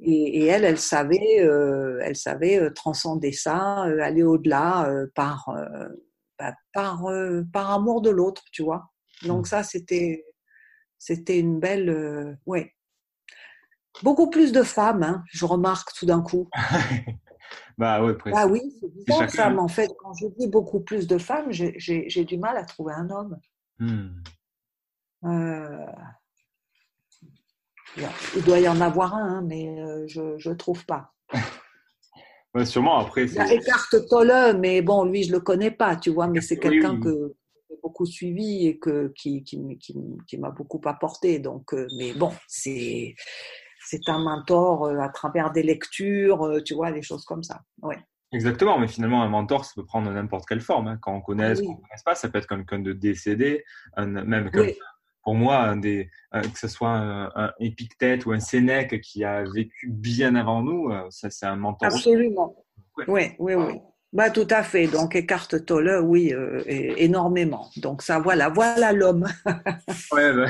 et, 0.04 0.38
et, 0.38 0.46
elle, 0.46 0.64
elle 0.64 0.78
savait, 0.78 1.38
elle 2.00 2.16
savait 2.16 2.70
transcender 2.70 3.32
ça, 3.32 3.82
aller 3.82 4.22
au-delà 4.22 4.88
par 5.16 5.50
bah, 6.38 6.54
par, 6.72 7.06
euh, 7.06 7.42
par 7.52 7.70
amour 7.70 8.00
de 8.00 8.10
l'autre, 8.10 8.44
tu 8.52 8.62
vois. 8.62 8.90
Donc 9.22 9.42
mmh. 9.42 9.48
ça, 9.48 9.62
c'était, 9.62 10.24
c'était 10.98 11.38
une 11.38 11.58
belle, 11.58 11.88
euh, 11.90 12.34
ouais. 12.46 12.74
Beaucoup 14.02 14.30
plus 14.30 14.52
de 14.52 14.62
femmes, 14.62 15.02
hein, 15.02 15.24
je 15.28 15.44
remarque 15.44 15.92
tout 15.94 16.06
d'un 16.06 16.22
coup. 16.22 16.48
bah 17.78 18.04
ouais, 18.04 18.16
Ah 18.32 18.46
oui, 18.46 18.60
c'est 18.80 18.92
bizarre 18.94 19.30
ça, 19.30 19.50
mais 19.50 19.58
en 19.58 19.68
fait, 19.68 19.90
quand 19.98 20.14
je 20.14 20.26
dis 20.38 20.46
beaucoup 20.46 20.80
plus 20.80 21.08
de 21.08 21.18
femmes, 21.18 21.50
j'ai 21.50 22.24
du 22.24 22.38
mal 22.38 22.56
à 22.56 22.64
trouver 22.64 22.94
un 22.94 23.10
homme. 23.10 23.38
Mmh. 23.80 24.08
Euh, 25.24 25.86
il 28.36 28.44
doit 28.44 28.60
y 28.60 28.68
en 28.68 28.80
avoir 28.80 29.14
un, 29.14 29.38
hein, 29.38 29.42
mais 29.42 30.06
je 30.06 30.48
ne 30.48 30.54
trouve 30.54 30.86
pas. 30.86 31.12
sûrement 32.64 32.98
après. 32.98 33.26
Il 33.26 33.34
y 33.34 33.38
a 33.38 33.52
Eckhart 33.52 33.88
Tolle, 34.08 34.58
mais 34.58 34.82
bon, 34.82 35.04
lui, 35.04 35.22
je 35.22 35.32
le 35.32 35.40
connais 35.40 35.70
pas, 35.70 35.96
tu 35.96 36.10
vois, 36.10 36.26
mais 36.28 36.40
c'est 36.40 36.58
quelqu'un 36.58 37.00
que 37.00 37.34
j'ai 37.68 37.76
beaucoup 37.82 38.06
suivi 38.06 38.66
et 38.66 38.78
que, 38.78 39.12
qui, 39.16 39.42
qui, 39.44 39.78
qui, 39.78 39.94
qui 40.26 40.38
m'a 40.38 40.50
beaucoup 40.50 40.80
apporté. 40.84 41.38
Donc, 41.38 41.74
euh, 41.74 41.86
mais 41.96 42.12
bon, 42.14 42.32
c'est, 42.46 43.14
c'est 43.84 44.08
un 44.08 44.18
mentor 44.18 44.86
euh, 44.86 44.98
à 44.98 45.08
travers 45.08 45.52
des 45.52 45.62
lectures, 45.62 46.44
euh, 46.44 46.62
tu 46.62 46.74
vois, 46.74 46.92
des 46.92 47.02
choses 47.02 47.24
comme 47.24 47.42
ça. 47.42 47.60
Ouais. 47.82 47.98
Exactement, 48.30 48.78
mais 48.78 48.88
finalement, 48.88 49.22
un 49.22 49.28
mentor, 49.28 49.64
ça 49.64 49.72
peut 49.74 49.86
prendre 49.86 50.10
n'importe 50.10 50.46
quelle 50.46 50.60
forme. 50.60 50.88
Hein. 50.88 50.98
Quand 51.00 51.14
on 51.14 51.22
connaît, 51.22 51.52
ah, 51.52 51.54
oui. 51.56 51.64
qu'on 51.64 51.72
ne 51.72 51.76
connaisse 51.76 52.02
pas, 52.04 52.14
ça 52.14 52.28
peut 52.28 52.38
être 52.38 52.46
quelqu'un 52.46 52.80
de 52.80 52.92
décédé, 52.92 53.64
un, 53.96 54.06
même 54.06 54.50
pour 55.28 55.34
moi, 55.34 55.58
un 55.58 55.76
des, 55.76 56.08
que 56.32 56.58
ce 56.58 56.68
soit 56.68 56.88
un, 56.88 57.30
un, 57.34 57.52
Épictète 57.60 58.24
ou 58.24 58.32
un 58.32 58.40
Sénèque 58.40 58.98
qui 59.02 59.24
a 59.24 59.44
vécu 59.44 59.90
bien 59.90 60.34
avant 60.36 60.62
nous, 60.62 60.88
euh, 60.90 61.04
ça 61.10 61.28
c'est 61.28 61.44
un 61.44 61.56
mentor. 61.56 61.92
Absolument. 61.92 62.56
Oui, 63.08 63.32
oui, 63.38 63.52
oui. 63.52 63.74
Bah, 64.10 64.30
tout 64.30 64.46
à 64.48 64.62
fait. 64.62 64.86
Donc, 64.86 65.14
Eckhart 65.14 65.48
Tolle, 65.66 66.00
oui, 66.02 66.32
euh, 66.32 66.62
énormément. 66.66 67.68
Donc, 67.76 68.00
ça, 68.00 68.18
voilà, 68.18 68.48
voilà 68.48 68.92
l'homme. 68.92 69.26
ouais, 70.12 70.32
bah, 70.34 70.46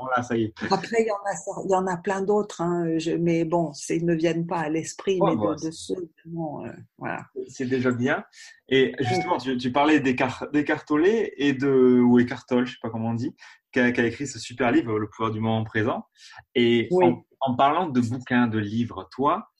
voilà, 0.00 0.22
ça 0.22 0.36
y 0.36 0.44
est. 0.44 0.54
Après, 0.70 0.98
il 1.00 1.06
y 1.06 1.10
en 1.10 1.16
a, 1.16 1.62
il 1.64 1.70
y 1.70 1.74
en 1.74 1.86
a 1.88 1.96
plein 1.96 2.22
d'autres, 2.22 2.60
hein, 2.60 2.86
mais 3.18 3.44
bon, 3.44 3.72
ils 3.88 4.06
ne 4.06 4.14
viennent 4.14 4.46
pas 4.46 4.60
à 4.60 4.68
l'esprit, 4.68 5.18
mais 5.20 5.34
de, 5.34 5.66
de, 5.66 5.70
ceux, 5.72 5.96
euh, 5.96 6.72
voilà. 6.98 7.26
C'est 7.48 7.66
déjà 7.66 7.90
bien. 7.90 8.24
Et 8.68 8.94
justement, 9.00 9.38
tu, 9.38 9.56
tu 9.56 9.72
parlais 9.72 9.98
d'Eckhart 9.98 10.84
Tolle 10.86 11.06
et 11.08 11.52
de, 11.52 12.00
ou 12.00 12.20
Eckhart 12.20 12.46
Tolle, 12.46 12.66
je 12.66 12.72
sais 12.72 12.78
pas 12.80 12.90
comment 12.90 13.10
on 13.10 13.14
dit, 13.14 13.34
qui 13.72 13.80
a, 13.80 13.88
écrit 13.88 14.28
ce 14.28 14.38
super 14.38 14.70
livre, 14.70 14.96
Le 15.00 15.08
pouvoir 15.08 15.32
du 15.32 15.40
moment 15.40 15.64
présent. 15.64 16.06
Et 16.54 16.88
en, 16.92 17.24
en 17.40 17.56
parlant 17.56 17.88
de 17.88 18.00
bouquins, 18.00 18.46
de 18.46 18.58
livres, 18.58 19.08
toi, 19.10 19.50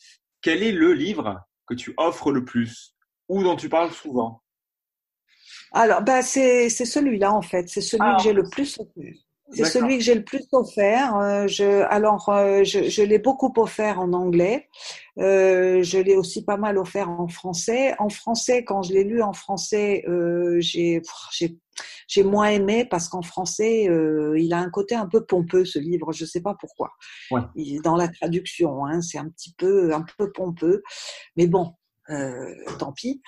quel 0.40 0.62
est 0.62 0.72
le 0.72 0.92
livre 0.92 1.40
que 1.66 1.74
tu 1.74 1.94
offres 1.96 2.30
le 2.30 2.44
plus? 2.44 2.94
Ou 3.30 3.42
dont 3.42 3.56
tu 3.56 3.68
parles 3.68 3.92
souvent? 3.92 4.42
Alors, 5.72 6.02
bah, 6.02 6.20
c'est 6.20 6.68
celui-là 6.68 7.32
en 7.32 7.42
fait. 7.42 7.68
C'est 7.68 7.80
celui 7.80 8.04
ah, 8.04 8.16
que 8.16 8.24
j'ai 8.24 8.32
le 8.32 8.42
plus 8.50 8.78
offert. 8.78 9.14
C'est 9.52 9.64
celui 9.64 9.98
que 9.98 10.04
j'ai 10.04 10.14
le 10.14 10.24
plus 10.24 10.46
offert. 10.52 11.16
Euh, 11.16 11.46
je, 11.48 11.82
alors, 11.88 12.28
euh, 12.28 12.62
je, 12.62 12.88
je 12.88 13.02
l'ai 13.02 13.18
beaucoup 13.18 13.52
offert 13.56 13.98
en 14.00 14.12
anglais. 14.12 14.68
Euh, 15.18 15.82
je 15.82 15.98
l'ai 15.98 16.16
aussi 16.16 16.44
pas 16.44 16.56
mal 16.56 16.78
offert 16.78 17.10
en 17.10 17.28
français. 17.28 17.94
En 17.98 18.08
français, 18.08 18.64
quand 18.64 18.82
je 18.82 18.92
l'ai 18.92 19.04
lu 19.04 19.22
en 19.22 19.32
français, 19.32 20.04
euh, 20.08 20.58
j'ai 20.60 21.02
j'ai 22.06 22.24
moins 22.24 22.48
aimé 22.48 22.84
parce 22.84 23.08
qu'en 23.08 23.22
français, 23.22 23.88
euh, 23.88 24.38
il 24.38 24.52
a 24.52 24.58
un 24.58 24.70
côté 24.70 24.94
un 24.94 25.06
peu 25.06 25.24
pompeux 25.24 25.64
ce 25.64 25.78
livre. 25.78 26.12
Je 26.12 26.24
sais 26.24 26.42
pas 26.42 26.56
pourquoi. 26.58 26.90
Ouais. 27.30 27.42
Il, 27.54 27.80
dans 27.82 27.96
la 27.96 28.08
traduction, 28.08 28.84
hein, 28.86 29.00
c'est 29.00 29.18
un 29.18 29.28
petit 29.28 29.54
peu 29.56 29.94
un 29.94 30.04
peu 30.16 30.30
pompeux. 30.32 30.82
Mais 31.36 31.46
bon, 31.46 31.74
euh, 32.10 32.54
tant 32.78 32.92
pis. 32.92 33.22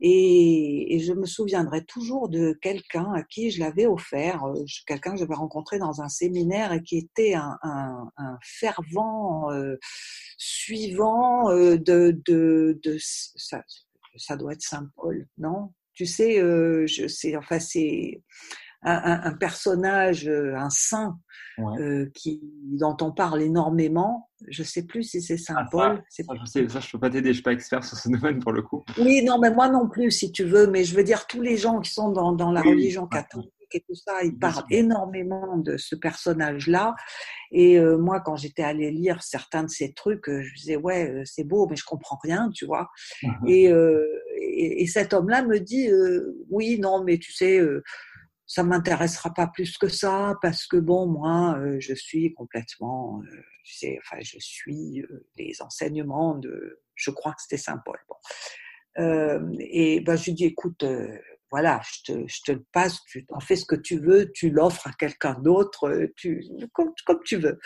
Et, 0.00 0.98
je 1.00 1.12
me 1.12 1.26
souviendrai 1.26 1.84
toujours 1.84 2.28
de 2.28 2.56
quelqu'un 2.60 3.12
à 3.12 3.22
qui 3.22 3.50
je 3.50 3.60
l'avais 3.60 3.86
offert, 3.86 4.44
euh, 4.44 4.64
quelqu'un 4.86 5.12
que 5.12 5.18
j'avais 5.18 5.34
rencontré 5.34 5.78
dans 5.78 6.00
un 6.00 6.08
séminaire 6.08 6.72
et 6.72 6.82
qui 6.82 6.98
était 6.98 7.34
un, 7.34 8.10
fervent 8.42 9.50
euh, 9.50 9.76
suivant 10.38 11.48
de, 11.50 12.20
de, 12.24 12.96
ça, 12.98 13.62
ça, 14.16 14.36
doit 14.36 14.52
être 14.52 14.62
Saint 14.62 14.88
Paul, 14.96 15.26
non? 15.38 15.72
Tu 15.92 16.06
sais, 16.06 16.38
je 16.40 17.06
sais, 17.06 17.36
enfin 17.36 17.60
c'est 17.60 18.22
un, 18.84 19.32
personnage, 19.32 20.28
euh, 20.28 20.56
un 20.56 20.70
saint, 20.70 21.18
euh, 21.58 22.06
qui, 22.14 22.40
dont 22.64 22.96
on 23.00 23.12
parle 23.12 23.42
énormément. 23.42 24.28
Je 24.48 24.62
ne 24.62 24.66
sais 24.66 24.82
plus 24.82 25.04
si 25.04 25.22
c'est 25.22 25.38
Saint 25.38 25.54
ah, 25.56 25.68
Paul. 25.70 26.02
Ça, 26.10 26.22
je 26.44 26.68
ça, 26.68 26.80
je 26.80 26.90
peux 26.90 26.98
pas 26.98 27.08
t'aider, 27.08 27.28
je 27.30 27.34
suis 27.34 27.42
pas 27.42 27.52
expert 27.52 27.82
sur 27.82 27.96
ce 27.96 28.08
domaine 28.10 28.40
pour 28.40 28.52
le 28.52 28.62
coup. 28.62 28.84
Oui, 28.98 29.24
non, 29.24 29.38
mais 29.38 29.50
moi 29.50 29.68
non 29.68 29.88
plus, 29.88 30.10
si 30.10 30.32
tu 30.32 30.44
veux. 30.44 30.66
Mais 30.66 30.84
je 30.84 30.94
veux 30.94 31.04
dire, 31.04 31.26
tous 31.26 31.40
les 31.40 31.56
gens 31.56 31.80
qui 31.80 31.92
sont 31.92 32.10
dans, 32.10 32.32
dans 32.32 32.52
la 32.52 32.60
religion 32.60 33.06
catholique 33.06 33.50
et 33.72 33.80
tout 33.80 33.94
ça, 33.94 34.22
ils 34.22 34.38
parlent 34.38 34.64
énormément 34.70 35.56
de 35.56 35.76
ce 35.76 35.96
personnage-là. 35.96 36.94
Et 37.50 37.78
euh, 37.78 37.96
moi, 37.98 38.20
quand 38.20 38.36
j'étais 38.36 38.62
allée 38.62 38.90
lire 38.90 39.22
certains 39.22 39.64
de 39.64 39.70
ces 39.70 39.94
trucs, 39.94 40.28
je 40.28 40.54
disais 40.54 40.76
ouais, 40.76 41.22
c'est 41.24 41.44
beau, 41.44 41.66
mais 41.68 41.76
je 41.76 41.84
comprends 41.84 42.18
rien, 42.22 42.50
tu 42.50 42.66
vois. 42.66 42.90
Et, 43.46 43.64
et, 43.64 44.82
et, 44.82 44.86
cet 44.86 45.14
homme-là 45.14 45.42
me 45.42 45.58
dit 45.58 45.88
oui, 46.50 46.78
non, 46.78 47.02
mais 47.02 47.18
tu 47.18 47.32
sais 47.32 47.60
ça 48.46 48.62
m'intéressera 48.62 49.32
pas 49.32 49.46
plus 49.46 49.78
que 49.78 49.88
ça 49.88 50.34
parce 50.42 50.66
que 50.66 50.76
bon 50.76 51.06
moi 51.06 51.56
euh, 51.58 51.76
je 51.80 51.94
suis 51.94 52.34
complètement 52.34 53.22
euh, 53.22 53.96
enfin 53.98 54.18
je 54.20 54.38
suis 54.38 55.00
euh, 55.02 55.26
les 55.36 55.62
enseignements 55.62 56.36
de 56.36 56.82
je 56.94 57.10
crois 57.10 57.32
que 57.32 57.42
c'était 57.42 57.56
Saint 57.56 57.80
Paul 57.84 57.98
bon 58.08 58.16
euh, 58.98 59.40
et 59.58 60.00
ben 60.00 60.16
je 60.16 60.24
lui 60.26 60.34
dis 60.34 60.44
écoute 60.44 60.84
voilà 61.50 61.80
je 61.84 62.12
te, 62.12 62.28
je 62.28 62.42
te 62.44 62.52
le 62.52 62.64
passe 62.72 63.02
tu 63.04 63.24
en 63.30 63.40
fais 63.40 63.56
ce 63.56 63.64
que 63.64 63.76
tu 63.76 63.98
veux 63.98 64.30
tu 64.32 64.50
l'offres 64.50 64.86
à 64.86 64.92
quelqu'un 64.92 65.34
d'autre 65.40 66.08
tu 66.16 66.44
comme, 66.72 66.92
tu 67.24 67.36
veux 67.36 67.58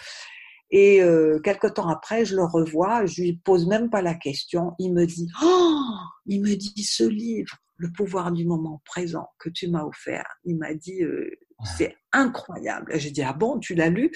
et 0.70 1.00
quelque 1.44 1.66
temps 1.66 1.88
après, 1.88 2.26
je 2.26 2.36
le 2.36 2.44
revois, 2.44 3.06
je 3.06 3.22
lui 3.22 3.32
pose 3.42 3.66
même 3.66 3.88
pas 3.88 4.02
la 4.02 4.14
question. 4.14 4.74
Il 4.78 4.92
me 4.92 5.06
dit, 5.06 5.26
oh, 5.42 5.82
il 6.26 6.42
me 6.42 6.54
dit 6.54 6.84
ce 6.84 7.04
livre, 7.04 7.56
Le 7.78 7.90
pouvoir 7.90 8.32
du 8.32 8.44
moment 8.44 8.82
présent 8.84 9.28
que 9.38 9.48
tu 9.48 9.68
m'as 9.68 9.84
offert. 9.84 10.26
Il 10.44 10.56
m'a 10.56 10.74
dit, 10.74 11.02
euh, 11.02 11.30
c'est 11.76 11.96
incroyable. 12.12 12.98
Je 12.98 13.08
dis, 13.08 13.22
ah 13.22 13.32
bon, 13.32 13.58
tu 13.58 13.74
l'as 13.74 13.88
lu? 13.88 14.10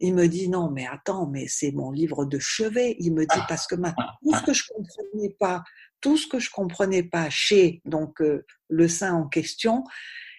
Il 0.00 0.14
me 0.14 0.26
dit, 0.26 0.48
non, 0.48 0.70
mais 0.70 0.86
attends, 0.86 1.26
mais 1.26 1.46
c'est 1.48 1.72
mon 1.72 1.90
livre 1.90 2.24
de 2.24 2.38
chevet. 2.38 2.96
Il 2.98 3.14
me 3.14 3.22
dit 3.22 3.40
parce 3.48 3.66
que 3.66 3.76
maintenant, 3.76 4.04
tout 4.22 4.34
ce 4.34 4.42
que 4.42 4.52
je 4.52 4.64
comprenais 4.68 5.36
pas, 5.38 5.62
tout 6.00 6.16
ce 6.16 6.26
que 6.26 6.38
je 6.38 6.50
comprenais 6.50 7.04
pas 7.04 7.30
chez 7.30 7.80
donc 7.84 8.20
euh, 8.20 8.44
le 8.68 8.88
saint 8.88 9.14
en 9.14 9.28
question, 9.28 9.84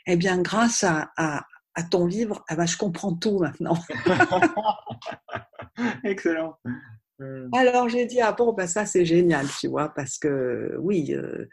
eh 0.05 0.17
bien, 0.17 0.41
grâce 0.41 0.83
à, 0.83 1.11
à, 1.17 1.45
à 1.73 1.83
ton 1.83 2.05
livre, 2.05 2.43
ah 2.49 2.55
ben, 2.55 2.65
je 2.65 2.77
comprends 2.77 3.15
tout 3.15 3.39
maintenant. 3.39 3.77
Excellent. 6.03 6.57
Alors 7.53 7.87
j'ai 7.87 8.05
dit 8.05 8.19
ah 8.19 8.33
bon 8.33 8.51
ben 8.51 8.67
ça 8.67 8.85
c'est 8.85 9.05
génial 9.05 9.47
tu 9.59 9.69
vois 9.69 9.87
parce 9.87 10.17
que 10.17 10.75
oui 10.79 11.13
euh, 11.13 11.47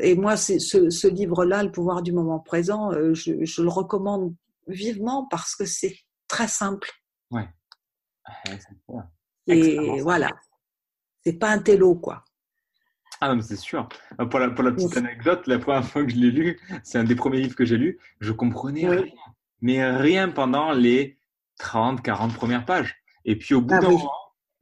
et 0.00 0.14
moi 0.16 0.36
ce, 0.36 1.06
livre-là 1.06 1.62
le 1.62 1.70
pouvoir 1.70 2.02
du 2.02 2.12
moment 2.12 2.40
présent 2.40 2.92
euh, 2.92 3.14
je, 3.14 3.32
le 3.32 3.68
recommande 3.68 4.34
vivement 4.66 5.26
parce 5.30 5.54
que 5.54 5.64
c'est 5.64 5.96
très 6.28 6.48
simple. 6.48 6.90
Ouais. 7.30 7.48
Et 9.46 10.00
voilà 10.02 10.30
c'est 11.24 11.38
pas 11.38 11.50
un 11.50 11.58
télo 11.58 11.94
quoi. 11.94 12.24
Ah 13.20 13.34
non, 13.34 13.42
c'est 13.42 13.56
sûr. 13.56 13.86
Pour 14.30 14.38
la, 14.38 14.48
pour 14.48 14.64
la 14.64 14.72
petite 14.72 14.96
anecdote, 14.96 15.46
la 15.46 15.58
première 15.58 15.84
fois 15.84 16.04
que 16.04 16.10
je 16.10 16.16
l'ai 16.16 16.30
lu, 16.30 16.58
c'est 16.82 16.96
un 16.96 17.04
des 17.04 17.14
premiers 17.14 17.42
livres 17.42 17.54
que 17.54 17.66
j'ai 17.66 17.76
lu, 17.76 17.98
je 18.20 18.32
comprenais 18.32 18.88
rien. 18.88 19.12
Mais 19.60 19.90
rien 19.90 20.30
pendant 20.30 20.72
les 20.72 21.18
30, 21.58 22.00
40 22.00 22.34
premières 22.34 22.64
pages. 22.64 22.96
Et 23.26 23.36
puis 23.36 23.54
au 23.54 23.60
bout 23.60 23.74
ah 23.74 23.80
d'un 23.80 23.90
moment, 23.90 24.12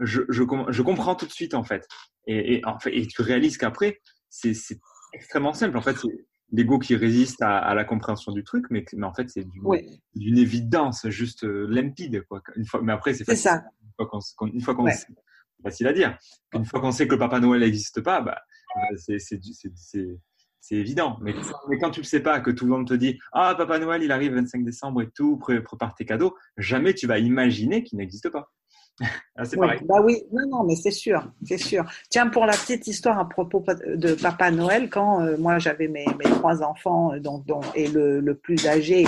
je, 0.00 0.22
je, 0.28 0.42
je, 0.68 0.82
comprends 0.82 1.14
tout 1.14 1.26
de 1.26 1.32
suite 1.32 1.54
en 1.54 1.62
fait. 1.62 1.86
Et, 2.26 2.54
et, 2.54 2.66
en 2.66 2.80
fait, 2.80 2.90
et 2.96 3.06
tu 3.06 3.22
réalises 3.22 3.58
qu'après, 3.58 4.00
c'est 4.28 4.54
extrêmement 5.12 5.52
simple. 5.52 5.76
En 5.76 5.82
fait, 5.82 5.96
c'est 5.96 6.26
l'ego 6.52 6.78
qui 6.78 6.96
résiste 6.96 7.42
à, 7.42 7.58
à, 7.58 7.74
la 7.74 7.84
compréhension 7.84 8.32
du 8.32 8.42
truc, 8.42 8.66
mais, 8.70 8.84
mais 8.94 9.06
en 9.06 9.12
fait, 9.12 9.28
c'est 9.28 9.46
d'une 10.14 10.38
évidence 10.38 11.08
juste 11.08 11.44
euh, 11.44 11.66
limpide. 11.68 12.24
Quoi. 12.28 12.42
Une 12.56 12.64
fois, 12.64 12.80
mais 12.82 12.92
après, 12.92 13.14
c'est 13.14 13.24
facile. 13.24 13.42
Ça. 13.42 13.64
Une 14.52 14.60
fois 14.60 14.74
qu'on 14.74 14.84
ouais. 14.84 14.94
facile 15.62 15.86
à 15.88 15.92
dire. 15.92 16.16
Une 16.54 16.64
fois 16.64 16.80
qu'on 16.80 16.92
sait 16.92 17.06
que 17.06 17.12
le 17.12 17.18
Papa 17.18 17.40
Noël 17.40 17.60
n'existe 17.60 18.00
pas, 18.00 18.20
bah, 18.20 18.40
c'est 18.96 19.18
c'est 20.60 20.74
évident. 20.76 21.18
Mais, 21.22 21.34
mais, 21.68 21.78
quand 21.78 21.90
tu 21.90 22.00
ne 22.00 22.04
le 22.04 22.08
sais 22.08 22.20
pas, 22.20 22.40
que 22.40 22.50
tout 22.50 22.64
le 22.64 22.70
monde 22.70 22.86
te 22.86 22.94
dit 22.94 23.18
Ah, 23.32 23.54
Papa 23.56 23.78
Noël, 23.78 24.02
il 24.02 24.12
arrive 24.12 24.32
le 24.32 24.40
25 24.40 24.64
décembre 24.64 25.02
et 25.02 25.10
tout, 25.10 25.38
prépare 25.38 25.94
tes 25.94 26.04
cadeaux, 26.04 26.36
jamais 26.56 26.94
tu 26.94 27.06
vas 27.06 27.18
imaginer 27.18 27.84
qu'il 27.84 27.98
n'existe 27.98 28.28
pas. 28.30 28.50
Ah, 29.40 29.44
c'est 29.44 29.56
pareil. 29.56 29.78
Bah 29.84 30.02
oui, 30.02 30.24
non, 30.32 30.48
non, 30.48 30.64
mais 30.64 30.74
c'est 30.74 30.90
sûr, 30.90 31.30
c'est 31.44 31.58
sûr. 31.58 31.84
Tiens, 32.10 32.26
pour 32.26 32.44
la 32.44 32.54
petite 32.54 32.88
histoire 32.88 33.20
à 33.20 33.28
propos 33.28 33.64
de 33.86 34.14
Papa 34.14 34.50
Noël, 34.50 34.90
quand 34.90 35.22
euh, 35.22 35.36
moi 35.38 35.60
j'avais 35.60 35.86
mes, 35.86 36.06
mes, 36.18 36.28
trois 36.28 36.60
enfants 36.64 37.12
euh, 37.12 37.20
dont, 37.20 37.38
dont, 37.46 37.60
et 37.76 37.86
le, 37.86 38.18
le 38.18 38.34
plus 38.34 38.66
âgé 38.66 39.06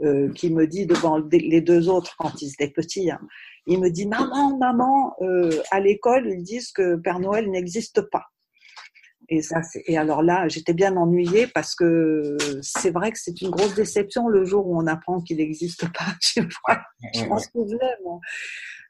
euh, 0.00 0.32
qui 0.32 0.50
me 0.50 0.66
dit 0.66 0.86
devant 0.86 1.18
les 1.18 1.60
deux 1.60 1.88
autres 1.88 2.16
quand 2.18 2.42
ils 2.42 2.52
étaient 2.52 2.68
petits, 2.68 3.12
hein, 3.12 3.20
il 3.68 3.78
me 3.78 3.90
dit 3.90 4.06
Maman, 4.06 4.56
maman, 4.58 5.14
euh, 5.20 5.62
à 5.70 5.78
l'école, 5.78 6.28
ils 6.28 6.42
disent 6.42 6.72
que 6.72 6.96
Père 6.96 7.20
Noël 7.20 7.48
n'existe 7.48 8.00
pas. 8.10 8.24
Et, 9.28 9.40
ça, 9.40 9.60
et 9.86 9.96
alors 9.96 10.22
là, 10.22 10.48
j'étais 10.48 10.72
bien 10.74 10.96
ennuyée 10.96 11.46
parce 11.46 11.76
que 11.76 12.36
c'est 12.60 12.90
vrai 12.90 13.12
que 13.12 13.18
c'est 13.20 13.40
une 13.40 13.50
grosse 13.50 13.74
déception 13.74 14.26
le 14.26 14.44
jour 14.44 14.66
où 14.66 14.76
on 14.76 14.86
apprend 14.88 15.20
qu'il 15.20 15.36
n'existe 15.36 15.86
pas. 15.92 16.06
Je 17.14 17.24
pense 17.26 17.46
que 17.46 17.58
vraiment. 17.58 18.20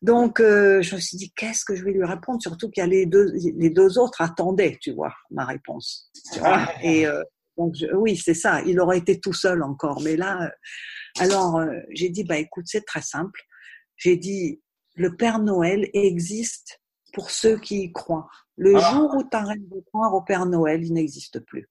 Donc, 0.05 0.39
euh, 0.39 0.83
je 0.83 0.97
me 0.97 1.01
suis 1.01 1.17
dit, 1.17 1.33
qu'est-ce 1.35 1.65
que 1.65 1.75
je 1.75 1.83
vais 1.83 1.93
lui 1.93 2.05
répondre? 2.05 2.39
Surtout 2.43 2.69
qu'il 2.69 2.83
y 2.83 2.85
a 2.85 2.87
les 2.87 3.07
deux, 3.07 3.33
les 3.57 3.71
deux 3.71 3.99
autres 3.99 4.21
attendaient, 4.21 4.77
tu 4.79 4.93
vois, 4.93 5.15
ma 5.31 5.47
réponse. 5.47 6.11
Ah. 6.43 6.71
Et 6.83 7.07
euh, 7.07 7.23
donc, 7.57 7.73
oui, 7.95 8.15
c'est 8.15 8.35
ça. 8.35 8.61
Il 8.67 8.81
aurait 8.81 8.99
été 8.99 9.19
tout 9.19 9.33
seul 9.33 9.63
encore. 9.63 10.03
Mais 10.03 10.17
là, 10.17 10.43
euh, 10.43 10.49
alors, 11.21 11.59
j'ai 11.89 12.11
dit, 12.11 12.23
bah 12.23 12.37
écoute, 12.37 12.67
c'est 12.69 12.85
très 12.85 13.01
simple. 13.01 13.41
J'ai 13.97 14.19
dit, 14.19 14.61
le 14.95 15.17
Père 15.17 15.39
Noël 15.39 15.89
existe 15.95 16.83
pour 17.15 17.31
ceux 17.31 17.59
qui 17.59 17.85
y 17.85 17.93
croient. 17.93 18.29
Le 18.59 18.77
ah. 18.77 18.93
jour 18.93 19.15
où 19.17 19.23
tu 19.23 19.35
arrêtes 19.35 19.67
de 19.71 19.81
croire 19.87 20.13
au 20.13 20.21
Père 20.21 20.45
Noël, 20.45 20.85
il 20.85 20.93
n'existe 20.93 21.41
plus. 21.41 21.67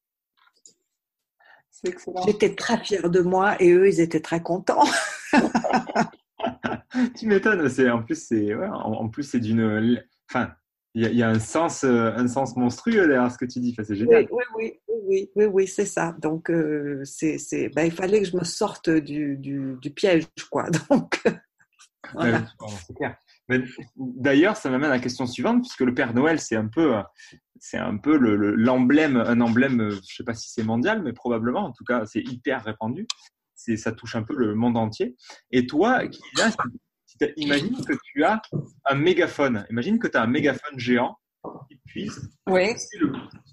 J'étais 2.25 2.55
très 2.55 2.83
fière 2.83 3.11
de 3.11 3.21
moi 3.21 3.61
et 3.61 3.69
eux, 3.73 3.87
ils 3.87 3.99
étaient 3.99 4.21
très 4.21 4.41
contents. 4.41 4.87
tu 7.17 7.27
m'étonnes. 7.27 7.67
C'est 7.69 7.89
en 7.89 8.03
plus, 8.03 8.15
c'est 8.15 8.53
en, 8.55 9.09
plus 9.09 9.23
c'est 9.23 9.39
d'une. 9.39 10.03
Enfin, 10.29 10.51
il 10.95 11.07
y, 11.15 11.23
a, 11.23 11.29
un 11.29 11.39
sens, 11.39 11.83
un 11.83 12.27
sens 12.27 12.55
monstrueux 12.55 13.07
derrière 13.07 13.31
ce 13.31 13.37
que 13.39 13.45
tu 13.45 13.59
dis. 13.59 13.75
c'est 13.75 13.95
génial. 13.95 14.27
Oui, 14.31 14.43
oui, 14.55 14.73
oui, 14.87 15.29
oui, 15.35 15.45
oui, 15.45 15.67
c'est 15.67 15.85
ça. 15.85 16.15
Donc, 16.19 16.51
c'est, 17.03 17.69
ben, 17.75 17.85
il 17.85 17.91
fallait 17.91 18.21
que 18.21 18.27
je 18.27 18.37
me 18.37 18.43
sorte 18.43 18.91
du, 18.91 19.37
du, 19.37 19.75
du 19.81 19.89
piège, 19.89 20.27
quoi. 20.51 20.69
Donc, 20.91 21.19
voilà. 22.13 22.45
c'est 22.85 22.95
clair. 22.95 23.15
D'ailleurs, 23.95 24.55
ça 24.55 24.69
m'amène 24.69 24.89
à 24.89 24.95
la 24.95 24.99
question 24.99 25.25
suivante, 25.25 25.61
puisque 25.61 25.81
le 25.81 25.93
Père 25.93 26.13
Noël, 26.13 26.39
c'est 26.39 26.55
un 26.55 26.67
peu, 26.67 26.93
c'est 27.59 27.77
un 27.77 27.97
peu 27.97 28.15
l'emblème, 28.17 29.17
un 29.17 29.41
emblème, 29.41 29.89
je 29.89 29.95
ne 29.95 30.01
sais 30.01 30.23
pas 30.23 30.33
si 30.33 30.51
c'est 30.51 30.63
mondial, 30.63 31.01
mais 31.01 31.13
probablement, 31.13 31.65
en 31.65 31.71
tout 31.71 31.83
cas, 31.83 32.05
c'est 32.05 32.21
hyper 32.21 32.63
répandu. 32.63 33.07
Ça 33.77 33.91
touche 33.91 34.15
un 34.15 34.23
peu 34.23 34.35
le 34.35 34.55
monde 34.55 34.77
entier. 34.77 35.15
Et 35.51 35.65
toi, 35.65 36.01
imagine 37.37 37.83
que 37.85 37.93
tu 38.03 38.23
as 38.23 38.41
un 38.85 38.95
mégaphone. 38.95 39.65
Imagine 39.69 39.99
que 39.99 40.07
tu 40.07 40.17
as 40.17 40.21
un 40.21 40.27
mégaphone 40.27 40.77
géant 40.77 41.17
qui 41.69 41.77
puisse 41.85 42.19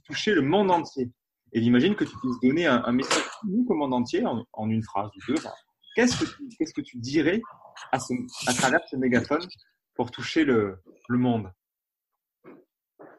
toucher, 0.04 0.34
le, 0.34 0.42
monde 0.42 0.70
entier. 0.70 1.10
Et 1.52 1.60
imagine 1.60 1.94
que 1.94 2.04
tu 2.04 2.16
puisses 2.18 2.40
donner 2.42 2.66
un, 2.66 2.92
message 2.92 3.22
au 3.44 3.74
monde 3.74 3.94
entier 3.94 4.24
en, 4.24 4.70
une 4.70 4.82
phrase 4.82 5.10
ou 5.16 5.32
deux. 5.32 5.40
Qu'est-ce 5.94 6.18
que 6.18 6.24
tu, 6.24 6.48
qu'est-ce 6.56 6.72
que 6.72 6.80
tu 6.80 6.98
dirais 6.98 7.40
à, 7.92 7.98
à 8.46 8.54
travers 8.54 8.80
ce 8.88 8.96
mégaphone 8.96 9.46
pour 9.94 10.10
toucher 10.10 10.44
le, 10.44 10.80
monde? 11.08 11.50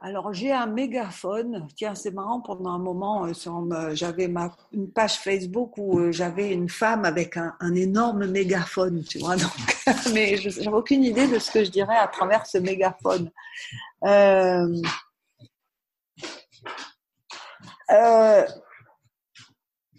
Alors 0.04 0.34
j'ai 0.34 0.52
un 0.52 0.66
mégaphone. 0.66 1.68
Tiens, 1.76 1.94
c'est 1.94 2.12
marrant. 2.12 2.42
Pendant 2.42 2.72
un 2.72 2.80
moment, 2.80 3.26
euh, 3.26 3.92
j'avais 3.94 4.34
une 4.74 4.92
page 4.92 5.20
Facebook 5.20 5.78
où 5.78 6.00
euh, 6.00 6.12
j'avais 6.12 6.52
une 6.52 6.70
femme 6.70 7.06
avec 7.06 7.38
un, 7.38 7.76
énorme 7.76 8.26
mégaphone, 8.26 9.04
tu 9.04 9.20
vois. 9.20 9.36
mais 10.14 10.38
je 10.38 10.70
aucune 10.70 11.04
idée 11.04 11.28
de 11.28 11.38
ce 11.38 11.52
que 11.52 11.64
je 11.64 11.70
dirais 11.70 11.98
à 11.98 12.08
travers 12.08 12.48
ce 12.48 12.58
mégaphone. 12.58 13.30
Euh, 14.04 14.68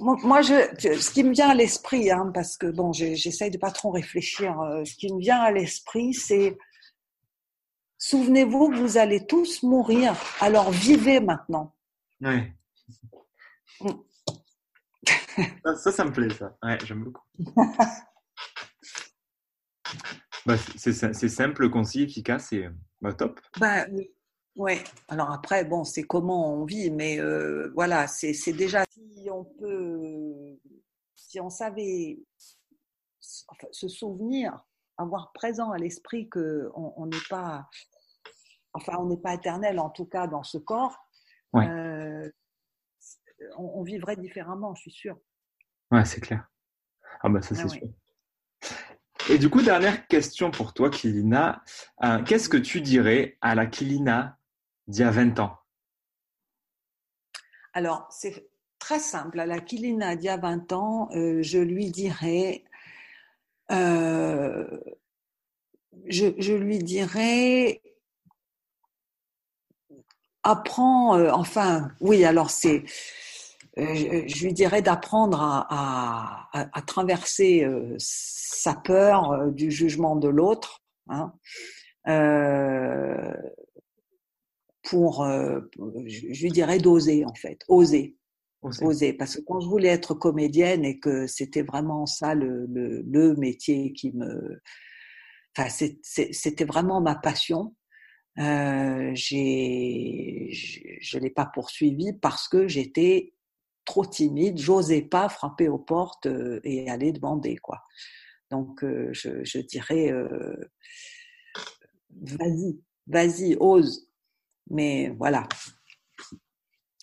moi, 0.01 0.43
ce 0.43 1.11
qui 1.13 1.23
me 1.23 1.33
vient 1.33 1.51
à 1.51 1.55
l'esprit, 1.55 2.11
hein, 2.11 2.33
parce 2.35 2.57
que 2.57 2.67
bon, 2.67 2.93
j'essaye 2.93 3.53
de 3.53 3.59
pas 3.59 3.71
trop 3.71 3.93
réfléchir. 3.93 4.57
ce 4.85 4.97
qui 4.97 5.13
me 5.13 5.21
vient 5.21 5.41
à 5.41 5.53
l'esprit, 5.53 6.13
c'est 6.13 6.59
Souvenez-vous 8.05 8.71
que 8.71 8.79
vous 8.79 8.99
allez 8.99 9.25
tous 9.29 9.63
mourir, 9.63 10.17
alors 10.41 10.73
vivez 10.73 11.21
maintenant. 11.21 11.73
Oui. 12.21 12.53
Ça, 15.77 15.93
ça 15.93 16.05
me 16.05 16.13
plaît, 16.13 16.29
ça. 16.35 16.59
Ouais, 16.65 16.79
j'aime 16.85 17.05
beaucoup. 17.05 17.23
bah, 20.47 20.57
c'est 20.77 21.29
simple, 21.29 21.71
concis, 21.71 22.03
efficace 22.03 22.53
et 22.53 22.69
bah, 23.01 23.13
top. 23.13 23.41
Bah, 23.59 23.87
oui. 24.57 24.79
Alors 25.07 25.31
après, 25.31 25.65
bon, 25.65 25.85
c'est 25.85 26.03
comment 26.03 26.55
on 26.55 26.65
vit, 26.65 26.91
mais 26.91 27.21
euh, 27.21 27.71
voilà, 27.75 28.09
c'est 28.09 28.53
déjà 28.53 28.85
si 28.91 29.29
on 29.31 29.45
peut, 29.45 30.59
si 31.15 31.41
on 31.41 31.51
savait 31.51 32.19
se 33.21 33.89
souvenir, 33.89 34.67
avoir 34.99 35.33
présent 35.33 35.71
à 35.71 35.79
l'esprit 35.79 36.29
qu'on 36.29 37.07
n'est 37.07 37.27
pas 37.31 37.69
enfin, 38.75 38.97
on 38.99 39.07
n'est 39.07 39.17
pas 39.17 39.35
éternel, 39.35 39.79
en 39.79 39.91
tout 39.91 40.07
cas 40.07 40.27
dans 40.27 40.43
ce 40.43 40.59
corps, 40.59 41.07
euh, 41.57 42.31
on, 43.57 43.83
vivrait 43.83 44.17
différemment, 44.17 44.75
je 44.75 44.83
suis 44.83 44.91
sûre. 44.91 45.19
Ouais, 45.91 46.05
c'est 46.05 46.21
clair. 46.21 46.49
Ah 47.21 47.29
bah 47.29 47.43
ça, 47.43 47.55
c'est 47.55 47.65
ah 47.65 47.69
sûr. 47.69 47.89
Et 49.31 49.39
du 49.39 49.51
coup, 49.51 49.63
dernière 49.63 50.07
question 50.09 50.51
pour 50.51 50.73
toi, 50.73 50.91
Kilina. 50.91 51.63
Euh, 52.03 52.23
qu'est-ce 52.23 52.49
que 52.49 52.57
tu 52.57 52.81
dirais 52.81 53.39
à 53.41 53.55
la 53.55 53.67
Kilina 53.67 54.39
d'il 54.89 55.03
y 55.03 55.05
a 55.05 55.11
20 55.11 55.39
ans? 55.41 55.59
Alors, 57.73 58.09
c'est 58.11 58.49
très 58.79 58.99
simple. 58.99 59.39
À 59.39 59.47
la 59.47 59.61
Kilina 59.61 60.17
d'il 60.17 60.27
y 60.27 60.29
a 60.29 60.37
20 60.37 60.73
ans, 60.73 61.09
euh, 61.15 61.43
je 61.43 61.59
lui 61.59 61.91
dirais... 61.91 62.65
je, 66.09 66.55
lui 66.55 66.79
dirais 66.79 67.81
apprend, 70.43 71.17
euh, 71.17 71.31
enfin, 71.33 71.91
oui, 72.01 72.25
alors 72.25 72.51
c'est, 72.51 72.85
euh, 73.79 74.25
je 74.27 74.45
lui 74.45 74.53
dirais 74.53 74.83
d'apprendre 74.83 75.41
à, 75.41 76.49
à, 76.53 76.83
traverser 76.83 77.65
euh, 77.65 77.95
sa 77.99 78.75
peur 78.75 79.49
du 79.53 79.71
jugement 79.71 80.17
de 80.17 80.29
l'autre, 80.29 80.83
hein, 81.09 81.33
pour, 84.83 85.25
je 85.25 86.43
lui 86.43 86.51
dirais 86.51 86.79
d'oser 86.79 87.25
en 87.25 87.35
fait, 87.35 87.59
oser. 87.69 88.17
Oser. 88.63 89.13
Parce 89.13 89.37
que 89.37 89.41
quand 89.41 89.59
je 89.59 89.69
voulais 89.69 89.89
être 89.89 90.15
comédienne 90.15 90.85
et 90.85 91.01
que 91.01 91.27
c'était 91.27 91.63
vraiment 91.63 92.07
ça 92.07 92.35
le, 92.35 92.67
le, 92.67 93.03
le 93.03 93.35
métier 93.35 93.93
qui 93.93 94.13
me, 94.13 94.61
enfin, 95.57 95.69
c'était 95.69 96.65
vraiment 96.65 97.01
ma 97.01 97.17
passion. 97.17 97.75
Euh, 98.39 99.11
j'ai, 99.15 100.49
je 100.51 101.19
ne 101.19 101.23
l'ai 101.23 101.31
pas 101.31 101.47
poursuivi 101.47 102.15
parce 102.15 102.49
que 102.49 102.67
j'étais 102.67 103.35
trop 103.85 104.07
timide, 104.07 104.59
j'osais 104.59 105.03
pas 105.03 105.29
frapper 105.29 105.69
aux 105.69 105.79
portes 105.79 106.27
euh, 106.27 106.61
et 106.65 106.89
aller 106.89 107.13
demander 107.13 107.57
quoi. 107.59 107.83
Donc 108.51 108.85
euh, 108.85 109.11
je, 109.13 109.45
je, 109.45 109.59
dirais 109.59 110.13
vas-y, 112.11 112.81
vas-y, 113.07 113.57
ose. 113.61 114.09
Mais 114.71 115.11
voilà. 115.19 115.47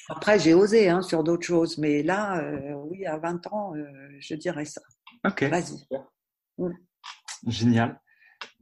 Après 0.09 0.39
j'ai 0.39 0.55
osé 0.55 0.89
hein, 0.89 1.03
sur 1.03 1.23
d'autres 1.23 1.45
choses, 1.45 1.77
mais 1.77 2.01
là 2.01 2.43
oui 2.87 3.05
à 3.05 3.17
20 3.17 3.45
ans 3.53 3.73
je 4.19 4.33
dirais 4.33 4.65
ça. 4.65 4.81
Ok. 5.27 5.43
Vas-y. 5.43 5.85
Mmh. 6.57 6.69
Génial. 7.47 8.01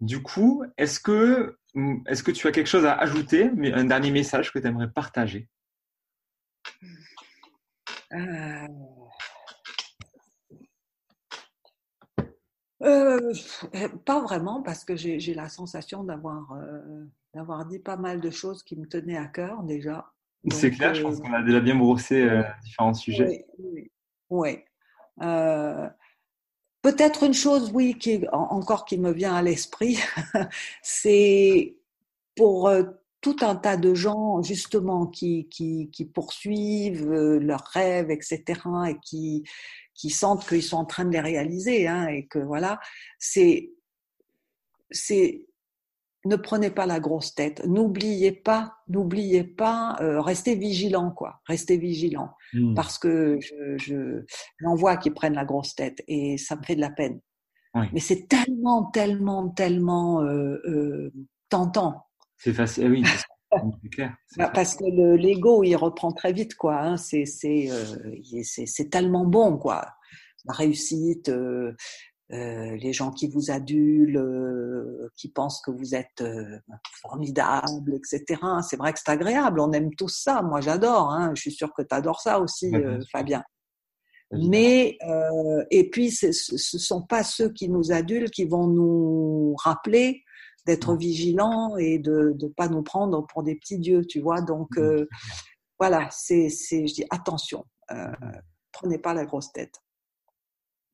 Du 0.02 0.22
coup, 0.22 0.64
est-ce 0.78 1.00
que 1.00 1.58
est-ce 2.06 2.24
que 2.24 2.32
tu 2.32 2.48
as 2.48 2.52
quelque 2.52 2.68
chose 2.68 2.86
à 2.86 2.94
ajouter, 2.94 3.52
un 3.74 3.86
dernier 3.86 4.12
message 4.12 4.52
que 4.52 4.60
tu 4.60 4.68
aimerais 4.68 4.90
partager? 4.90 5.48
Euh, 8.14 8.68
euh, 12.84 13.34
Pas 14.06 14.22
vraiment, 14.22 14.62
parce 14.62 14.84
que 14.84 14.96
j'ai 14.96 15.34
la 15.34 15.50
sensation 15.50 16.08
euh, 16.08 17.06
d'avoir 17.34 17.66
dit 17.66 17.80
pas 17.80 17.98
mal 17.98 18.22
de 18.22 18.30
choses 18.30 18.64
qui 18.64 18.76
me 18.78 18.88
tenaient 18.88 19.18
à 19.18 19.28
cœur 19.28 19.64
déjà. 19.64 20.12
C'est 20.50 20.72
clair, 20.72 20.94
je 20.94 21.02
pense 21.02 21.20
qu'on 21.20 21.34
a 21.34 21.44
déjà 21.44 21.60
bien 21.60 21.76
brossé 21.76 22.28
différents 22.64 22.94
sujets. 22.94 23.46
Oui. 23.60 23.92
oui. 24.30 24.64
Peut-être 26.82 27.24
une 27.24 27.34
chose, 27.34 27.72
oui, 27.74 27.98
qui 27.98 28.22
encore 28.32 28.86
qui 28.86 28.98
me 28.98 29.12
vient 29.12 29.36
à 29.36 29.42
l'esprit, 29.42 30.00
c'est 30.82 31.76
pour 32.36 32.68
euh, 32.68 32.84
tout 33.22 33.36
un 33.42 33.56
tas 33.56 33.78
de 33.78 33.94
gens 33.94 34.42
justement 34.42 35.08
qui, 35.08 35.48
qui, 35.50 36.06
poursuivent 36.14 37.12
euh, 37.12 37.40
leurs 37.40 37.66
rêves, 37.66 38.12
etc., 38.12 38.44
et 38.90 38.98
qui, 39.02 39.44
qui 39.94 40.10
sentent 40.10 40.48
qu'ils 40.48 40.64
sont 40.64 40.78
en 40.78 40.86
train 40.86 41.06
de 41.06 41.12
les 41.12 41.20
réaliser, 41.20 41.88
hein, 41.88 42.08
et 42.08 42.28
que 42.28 42.40
voilà, 42.40 42.80
c'est 43.20 43.72
c'est 44.92 45.46
ne 46.28 46.36
prenez 46.36 46.70
pas 46.70 46.86
la 46.86 47.00
grosse 47.00 47.34
tête, 47.34 47.66
n'oubliez 47.66 48.32
pas, 48.32 48.78
n'oubliez 48.88 49.44
pas, 49.44 49.96
euh, 50.02 50.22
restez 50.22 50.56
vigilant 50.56 51.12
quoi, 51.12 51.42
restez 51.46 51.78
vigilant, 51.78 52.32
mmh. 52.54 52.74
parce 52.74 52.98
que 52.98 53.40
je, 53.40 54.24
j'en 54.60 54.76
vois 54.76 54.98
qui 54.98 55.12
prennent 55.12 55.36
la 55.36 55.46
grosse 55.46 55.76
tête 55.76 56.04
et 56.08 56.38
ça 56.38 56.56
me 56.56 56.64
fait 56.64 56.76
de 56.76 56.82
la 56.82 56.92
peine. 56.92 57.20
Mais 57.94 58.00
c'est 58.00 58.28
tellement, 58.28 58.86
tellement, 58.86 59.50
tellement 59.50 60.24
euh, 60.24 60.60
euh, 60.66 61.14
tentant. 61.48 62.08
C'est 62.36 62.54
facile, 62.54 62.86
eh 62.86 62.90
oui. 62.90 63.04
C'est 63.06 63.90
clair. 63.92 64.16
Bah, 64.36 64.50
parce 64.50 64.76
que 64.76 65.16
l'ego, 65.16 65.64
il 65.64 65.76
reprend 65.76 66.12
très 66.12 66.34
vite, 66.34 66.56
quoi. 66.56 66.80
Hein. 66.80 66.98
C'est 66.98 67.26
c'est 67.26 68.90
tellement 68.90 69.26
bon, 69.26 69.58
quoi. 69.58 69.86
La 70.46 70.54
réussite, 70.54 71.32
euh, 72.34 72.76
les 72.76 72.92
gens 72.92 73.12
qui 73.12 73.30
vous 73.30 73.52
adulent, 73.52 74.18
euh, 74.18 75.10
qui 75.16 75.30
pensent 75.30 75.62
que 75.62 75.72
vous 75.72 75.96
êtes 75.96 76.20
euh, 76.20 76.60
formidable, 77.02 77.96
etc. 77.96 78.42
C'est 78.68 78.76
vrai 78.76 78.92
que 78.92 79.00
c'est 79.00 79.12
agréable, 79.12 79.62
on 79.62 79.72
aime 79.72 79.96
tous 79.96 80.10
ça. 80.10 80.42
Moi, 80.42 80.60
j'adore. 80.60 81.10
Hein. 81.12 81.32
Je 81.36 81.42
suis 81.42 81.52
sûre 81.52 81.74
que 81.74 81.82
tu 81.82 81.96
adores 81.96 82.20
ça 82.20 82.42
aussi, 82.42 82.70
Fabien. 83.14 83.44
Mais 84.34 84.98
et 85.72 85.90
puis, 85.90 86.12
ce 86.12 86.28
ne 86.28 86.58
sont 86.58 87.02
pas 87.02 87.24
ceux 87.24 87.50
qui 87.50 87.70
nous 87.70 87.94
adulent 87.94 88.30
qui 88.30 88.44
vont 88.44 88.68
nous 88.68 89.56
rappeler 89.64 90.22
d'être 90.66 90.98
vigilants 90.98 91.78
et 91.78 91.98
de 91.98 92.36
ne 92.38 92.48
pas 92.50 92.68
nous 92.68 92.84
prendre 92.84 93.26
pour 93.28 93.42
des 93.44 93.56
petits 93.56 93.80
dieux, 93.80 94.06
tu 94.06 94.20
vois. 94.20 94.42
Donc 94.42 94.78
voilà, 95.80 96.10
c'est, 96.12 96.50
je 96.50 96.94
dis 96.94 97.06
attention, 97.10 97.64
prenez 98.74 98.98
pas 98.98 99.14
la 99.14 99.24
grosse 99.24 99.54
tête. 99.54 99.76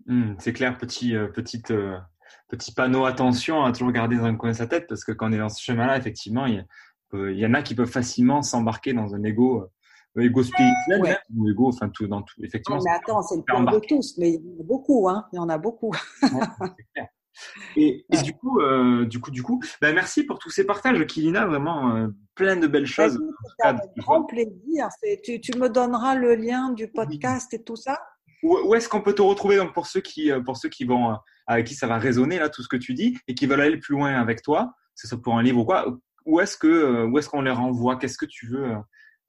Mmh, 0.05 0.33
c'est 0.39 0.53
clair, 0.53 0.77
petit, 0.77 1.15
euh, 1.15 1.29
euh, 1.71 1.97
petit 2.49 2.73
panneau 2.73 3.05
attention 3.05 3.63
à 3.63 3.71
toujours 3.71 3.91
garder 3.91 4.17
dans 4.17 4.25
un 4.25 4.35
coin 4.35 4.51
de 4.51 4.55
sa 4.55 4.67
tête 4.67 4.87
parce 4.87 5.03
que 5.03 5.11
quand 5.11 5.29
on 5.29 5.33
est 5.33 5.37
dans 5.37 5.49
ce 5.49 5.61
chemin-là, 5.63 5.97
effectivement, 5.97 6.45
il 6.45 6.65
y 7.13 7.45
en 7.45 7.53
a 7.53 7.61
qui 7.61 7.75
peuvent 7.75 7.89
facilement 7.89 8.41
s'embarquer 8.41 8.93
dans 8.93 9.15
un 9.15 9.23
ego, 9.23 9.69
ego 10.17 10.43
spirituel, 10.43 11.19
ou 11.35 11.49
ego, 11.49 11.67
enfin 11.67 11.89
tout, 11.89 12.07
dans 12.07 12.21
tout. 12.21 12.35
Effectivement. 12.43 12.77
Non, 12.77 12.83
mais 12.85 12.91
attends, 12.91 13.21
c'est 13.21 13.37
le 13.37 13.43
plan 13.43 13.63
de 13.63 13.79
tous, 13.87 14.17
mais 14.17 14.31
il 14.31 14.35
y 14.35 14.57
en 14.57 14.61
a 14.61 14.63
beaucoup, 14.63 15.09
hein. 15.09 15.25
Il 15.31 15.37
y 15.37 15.39
en 15.39 15.49
a 15.49 15.57
beaucoup. 15.57 15.91
Et, 17.75 18.05
et, 18.11 18.21
du 18.21 18.33
coup, 18.33 18.59
euh, 18.59 19.05
du 19.05 19.19
coup, 19.19 19.31
du 19.31 19.41
coup, 19.41 19.59
bah 19.81 19.91
merci 19.93 20.23
pour 20.23 20.39
tous 20.39 20.49
ces 20.49 20.65
partages, 20.65 21.03
Kilina, 21.05 21.45
vraiment 21.45 21.95
euh, 21.95 22.07
plein 22.35 22.55
de 22.55 22.67
belles 22.67 22.85
choses. 22.85 23.19
Avec 23.63 23.83
grand 23.97 24.23
plaisir. 24.23 24.87
Tu, 25.23 25.41
tu, 25.41 25.57
me 25.57 25.69
donneras 25.69 26.15
le 26.15 26.35
lien 26.35 26.71
du 26.71 26.87
podcast 26.87 27.53
et 27.53 27.63
tout 27.63 27.75
ça? 27.75 27.99
Où, 28.43 28.75
est-ce 28.75 28.89
qu'on 28.89 29.01
peut 29.01 29.15
te 29.15 29.21
retrouver 29.21 29.57
donc 29.57 29.73
pour 29.73 29.87
ceux 29.87 30.01
qui, 30.01 30.31
euh, 30.31 30.41
pour 30.41 30.57
ceux 30.57 30.69
qui 30.69 30.83
vont, 30.83 31.17
avec 31.47 31.67
qui 31.67 31.75
ça 31.75 31.87
va 31.87 31.97
résonner 31.97 32.39
là 32.39 32.49
tout 32.49 32.61
ce 32.61 32.67
que 32.67 32.77
tu 32.77 32.93
dis 32.93 33.17
et 33.27 33.35
qui 33.35 33.45
veulent 33.45 33.61
aller 33.61 33.77
plus 33.77 33.95
loin 33.95 34.13
avec 34.13 34.41
toi, 34.41 34.73
que 35.01 35.07
ce 35.07 35.15
pour 35.15 35.37
un 35.37 35.43
livre 35.43 35.59
ou 35.59 35.65
quoi. 35.65 35.97
Où 36.25 36.39
est-ce 36.39 36.57
que, 36.57 37.05
où 37.05 37.17
est-ce 37.17 37.29
qu'on 37.29 37.41
les 37.41 37.51
renvoie? 37.51 37.97
Qu'est-ce 37.97 38.17
que 38.17 38.25
tu 38.25 38.47
veux 38.47 38.75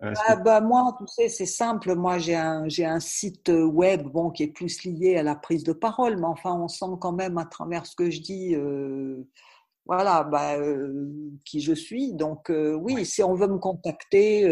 euh, 0.02 0.12
ah, 0.26 0.36
bah, 0.36 0.60
moi, 0.60 0.96
tu 0.98 1.06
sais, 1.06 1.28
c'est 1.28 1.46
simple. 1.46 1.94
Moi, 1.94 2.18
j'ai 2.18 2.34
un, 2.34 2.68
j'ai 2.68 2.84
un 2.84 3.00
site 3.00 3.48
web 3.48 4.02
bon, 4.08 4.30
qui 4.30 4.42
est 4.42 4.48
plus 4.48 4.84
lié 4.84 5.16
à 5.16 5.22
la 5.22 5.34
prise 5.34 5.64
de 5.64 5.72
parole, 5.72 6.16
mais 6.16 6.26
enfin, 6.26 6.52
on 6.52 6.68
sent 6.68 6.98
quand 7.00 7.12
même 7.12 7.38
à 7.38 7.44
travers 7.44 7.86
ce 7.86 7.94
que 7.94 8.10
je 8.10 8.20
dis, 8.20 8.54
euh, 8.54 9.22
voilà, 9.86 10.24
bah, 10.24 10.56
euh, 10.56 11.10
qui 11.44 11.60
je 11.60 11.72
suis. 11.74 12.14
Donc, 12.14 12.50
oui, 12.50 13.04
si 13.04 13.22
on 13.22 13.34
veut 13.34 13.48
me 13.48 13.58
contacter, 13.58 14.42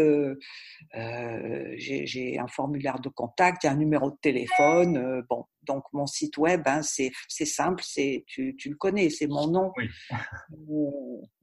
j'ai, 0.93 2.05
j'ai 2.05 2.39
un 2.39 2.47
formulaire 2.47 2.99
de 2.99 3.09
contact, 3.09 3.63
il 3.63 3.67
y 3.67 3.69
a 3.69 3.73
un 3.73 3.77
numéro 3.77 4.11
de 4.11 4.17
téléphone. 4.21 5.23
bon, 5.29 5.45
donc 5.65 5.85
mon 5.93 6.07
site 6.07 6.37
web, 6.37 6.61
hein, 6.65 6.81
c'est, 6.81 7.11
simple, 7.45 7.83
c'est, 7.85 8.23
tu, 8.27 8.55
tu 8.57 8.69
le 8.69 8.75
connais, 8.75 9.09
c'est 9.09 9.27
mon 9.27 9.47
nom. 9.47 9.71
Oui. 9.77 9.89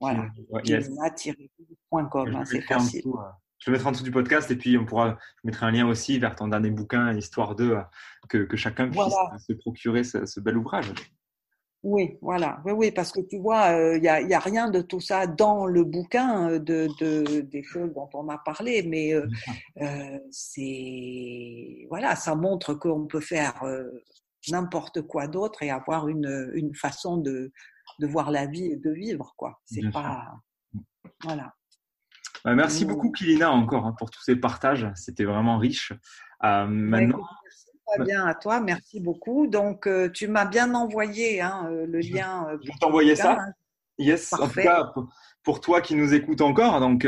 voilà, 0.01 0.29
yes. 0.65 0.89
hein, 2.35 2.45
c'est 2.45 2.63
facile. 2.63 3.03
Je 3.59 3.71
le 3.71 3.77
mettrai 3.77 3.89
en 3.89 3.93
dessous 3.93 4.05
du 4.05 4.11
podcast 4.11 4.51
et 4.51 4.57
puis 4.57 4.79
on 4.79 4.87
pourra, 4.87 5.19
je 5.37 5.41
mettrai 5.45 5.67
un 5.67 5.71
lien 5.71 5.87
aussi 5.87 6.19
vers 6.19 6.35
ton 6.35 6.49
dernier 6.49 6.71
bouquin, 6.71 7.15
histoire 7.15 7.55
de 7.55 7.77
que, 8.29 8.39
que 8.39 8.57
chacun 8.57 8.89
puisse 8.89 9.03
se 9.47 9.53
procurer 9.53 10.03
ce, 10.03 10.41
bel 10.41 10.57
ouvrage. 10.57 10.93
Oui, 11.83 12.19
voilà. 12.21 12.61
Oui, 12.65 12.73
oui, 12.73 12.91
parce 12.91 13.11
que 13.11 13.21
tu 13.21 13.39
vois, 13.39 13.71
il 13.71 13.75
euh, 13.75 13.99
n'y 13.99 14.09
a, 14.09 14.21
y 14.21 14.35
a, 14.35 14.39
rien 14.39 14.71
de 14.71 14.83
tout 14.83 15.01
ça 15.01 15.27
dans 15.27 15.65
le 15.65 15.83
bouquin 15.85 16.51
euh, 16.51 16.59
de, 16.59 16.89
de, 17.01 17.41
des 17.41 17.63
choses 17.63 17.93
dont 17.95 18.09
on 18.13 18.29
a 18.29 18.37
parlé, 18.37 18.83
mais 18.83 19.15
euh, 19.15 19.27
euh 19.81 20.19
c'est 20.31 21.87
voilà, 21.89 22.17
ça 22.17 22.35
montre 22.35 22.75
qu'on 22.75 23.07
peut 23.07 23.21
faire 23.21 23.63
n'importe 24.49 25.03
quoi 25.03 25.27
d'autre 25.27 25.63
et 25.63 25.71
avoir 25.71 26.09
une, 26.09 26.51
une 26.55 26.75
façon 26.75 27.17
de, 27.17 27.53
de 27.99 28.07
voir 28.07 28.31
la 28.31 28.47
vie 28.47 28.67
et 28.67 28.77
de 28.77 28.91
vivre, 28.91 29.35
quoi. 29.37 29.61
C'est 29.65 29.91
pas 29.91 30.27
voilà. 31.25 31.55
Bah, 32.45 32.55
merci 32.55 32.85
beaucoup, 32.85 33.11
Kilina, 33.11 33.51
encore 33.51 33.87
hein, 33.87 33.95
pour 33.99 34.11
tous 34.11 34.23
ces 34.23 34.37
partages. 34.37 34.89
C'était 34.95 35.25
vraiment 35.25 35.59
riche. 35.59 35.93
Euh, 36.45 36.67
maintenant. 36.67 37.27
Très 37.95 38.05
bien 38.05 38.27
à 38.27 38.35
toi, 38.35 38.61
merci 38.61 39.01
beaucoup. 39.01 39.47
Donc, 39.47 39.87
euh, 39.87 40.09
tu 40.11 40.29
m'as 40.29 40.45
bien 40.45 40.75
envoyé 40.75 41.41
hein, 41.41 41.67
euh, 41.71 41.87
le 41.87 42.01
lien. 42.01 42.47
Je 42.63 42.69
vais 42.69 42.75
t'envoyer 42.81 43.17
ça. 43.17 43.39
Yes, 43.99 44.33
en 44.33 44.49
tout 44.49 44.61
cas, 44.61 44.93
pour 45.43 45.61
toi 45.61 45.83
qui 45.83 45.95
nous 45.95 46.15
écoute 46.15 46.41
encore, 46.41 46.81
donc, 46.81 47.07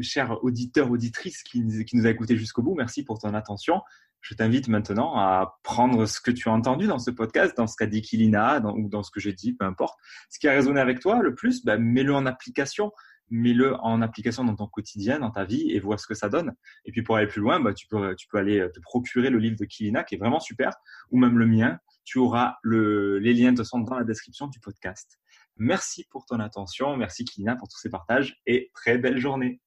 cher 0.00 0.38
auditeur, 0.42 0.90
auditrice 0.90 1.42
qui, 1.42 1.84
qui 1.84 1.96
nous 1.96 2.06
a 2.06 2.10
écouté 2.10 2.36
jusqu'au 2.36 2.62
bout, 2.62 2.74
merci 2.76 3.04
pour 3.04 3.18
ton 3.18 3.34
attention. 3.34 3.80
Je 4.20 4.34
t'invite 4.34 4.68
maintenant 4.68 5.16
à 5.16 5.58
prendre 5.62 6.06
ce 6.06 6.20
que 6.20 6.30
tu 6.30 6.48
as 6.48 6.52
entendu 6.52 6.86
dans 6.86 6.98
ce 6.98 7.10
podcast, 7.10 7.56
dans 7.56 7.66
ce 7.66 7.74
qu'a 7.76 7.86
dit 7.86 8.02
Kilina, 8.02 8.60
ou 8.76 8.88
dans 8.88 9.02
ce 9.02 9.10
que 9.10 9.18
j'ai 9.18 9.32
dit, 9.32 9.54
peu 9.54 9.64
importe. 9.64 9.98
Ce 10.28 10.38
qui 10.38 10.46
a 10.46 10.52
résonné 10.52 10.80
avec 10.80 11.00
toi 11.00 11.20
le 11.22 11.34
plus, 11.34 11.64
bah, 11.64 11.78
mets-le 11.78 12.14
en 12.14 12.26
application 12.26 12.92
mets-le 13.30 13.76
en 13.76 14.02
application 14.02 14.44
dans 14.44 14.56
ton 14.56 14.66
quotidien, 14.66 15.20
dans 15.20 15.30
ta 15.30 15.44
vie 15.44 15.70
et 15.70 15.80
vois 15.80 15.98
ce 15.98 16.06
que 16.06 16.14
ça 16.14 16.28
donne. 16.28 16.52
Et 16.84 16.92
puis 16.92 17.02
pour 17.02 17.16
aller 17.16 17.26
plus 17.26 17.40
loin, 17.40 17.60
bah, 17.60 17.72
tu, 17.72 17.86
peux, 17.86 18.16
aller 18.34 18.68
te 18.74 18.80
procurer 18.80 19.30
le 19.30 19.38
livre 19.38 19.56
de 19.56 19.64
Kilina 19.64 20.04
qui 20.04 20.16
est 20.16 20.18
vraiment 20.18 20.40
super, 20.40 20.72
ou 21.10 21.18
même 21.18 21.38
le 21.38 21.46
mien. 21.46 21.78
Tu 22.04 22.18
auras 22.18 22.56
le, 22.62 23.18
les 23.18 23.34
liens 23.34 23.52
de 23.52 23.62
sont 23.62 23.78
dans 23.80 23.96
la 23.96 24.04
description 24.04 24.48
du 24.48 24.58
podcast. 24.60 25.18
Merci 25.56 26.06
pour 26.10 26.26
ton 26.26 26.40
attention, 26.40 26.96
merci 26.96 27.24
Kilina 27.24 27.56
pour 27.56 27.68
tous 27.68 27.78
ces 27.78 27.90
partages 27.90 28.40
et 28.46 28.70
très 28.74 28.98
belle 28.98 29.18
journée. 29.18 29.60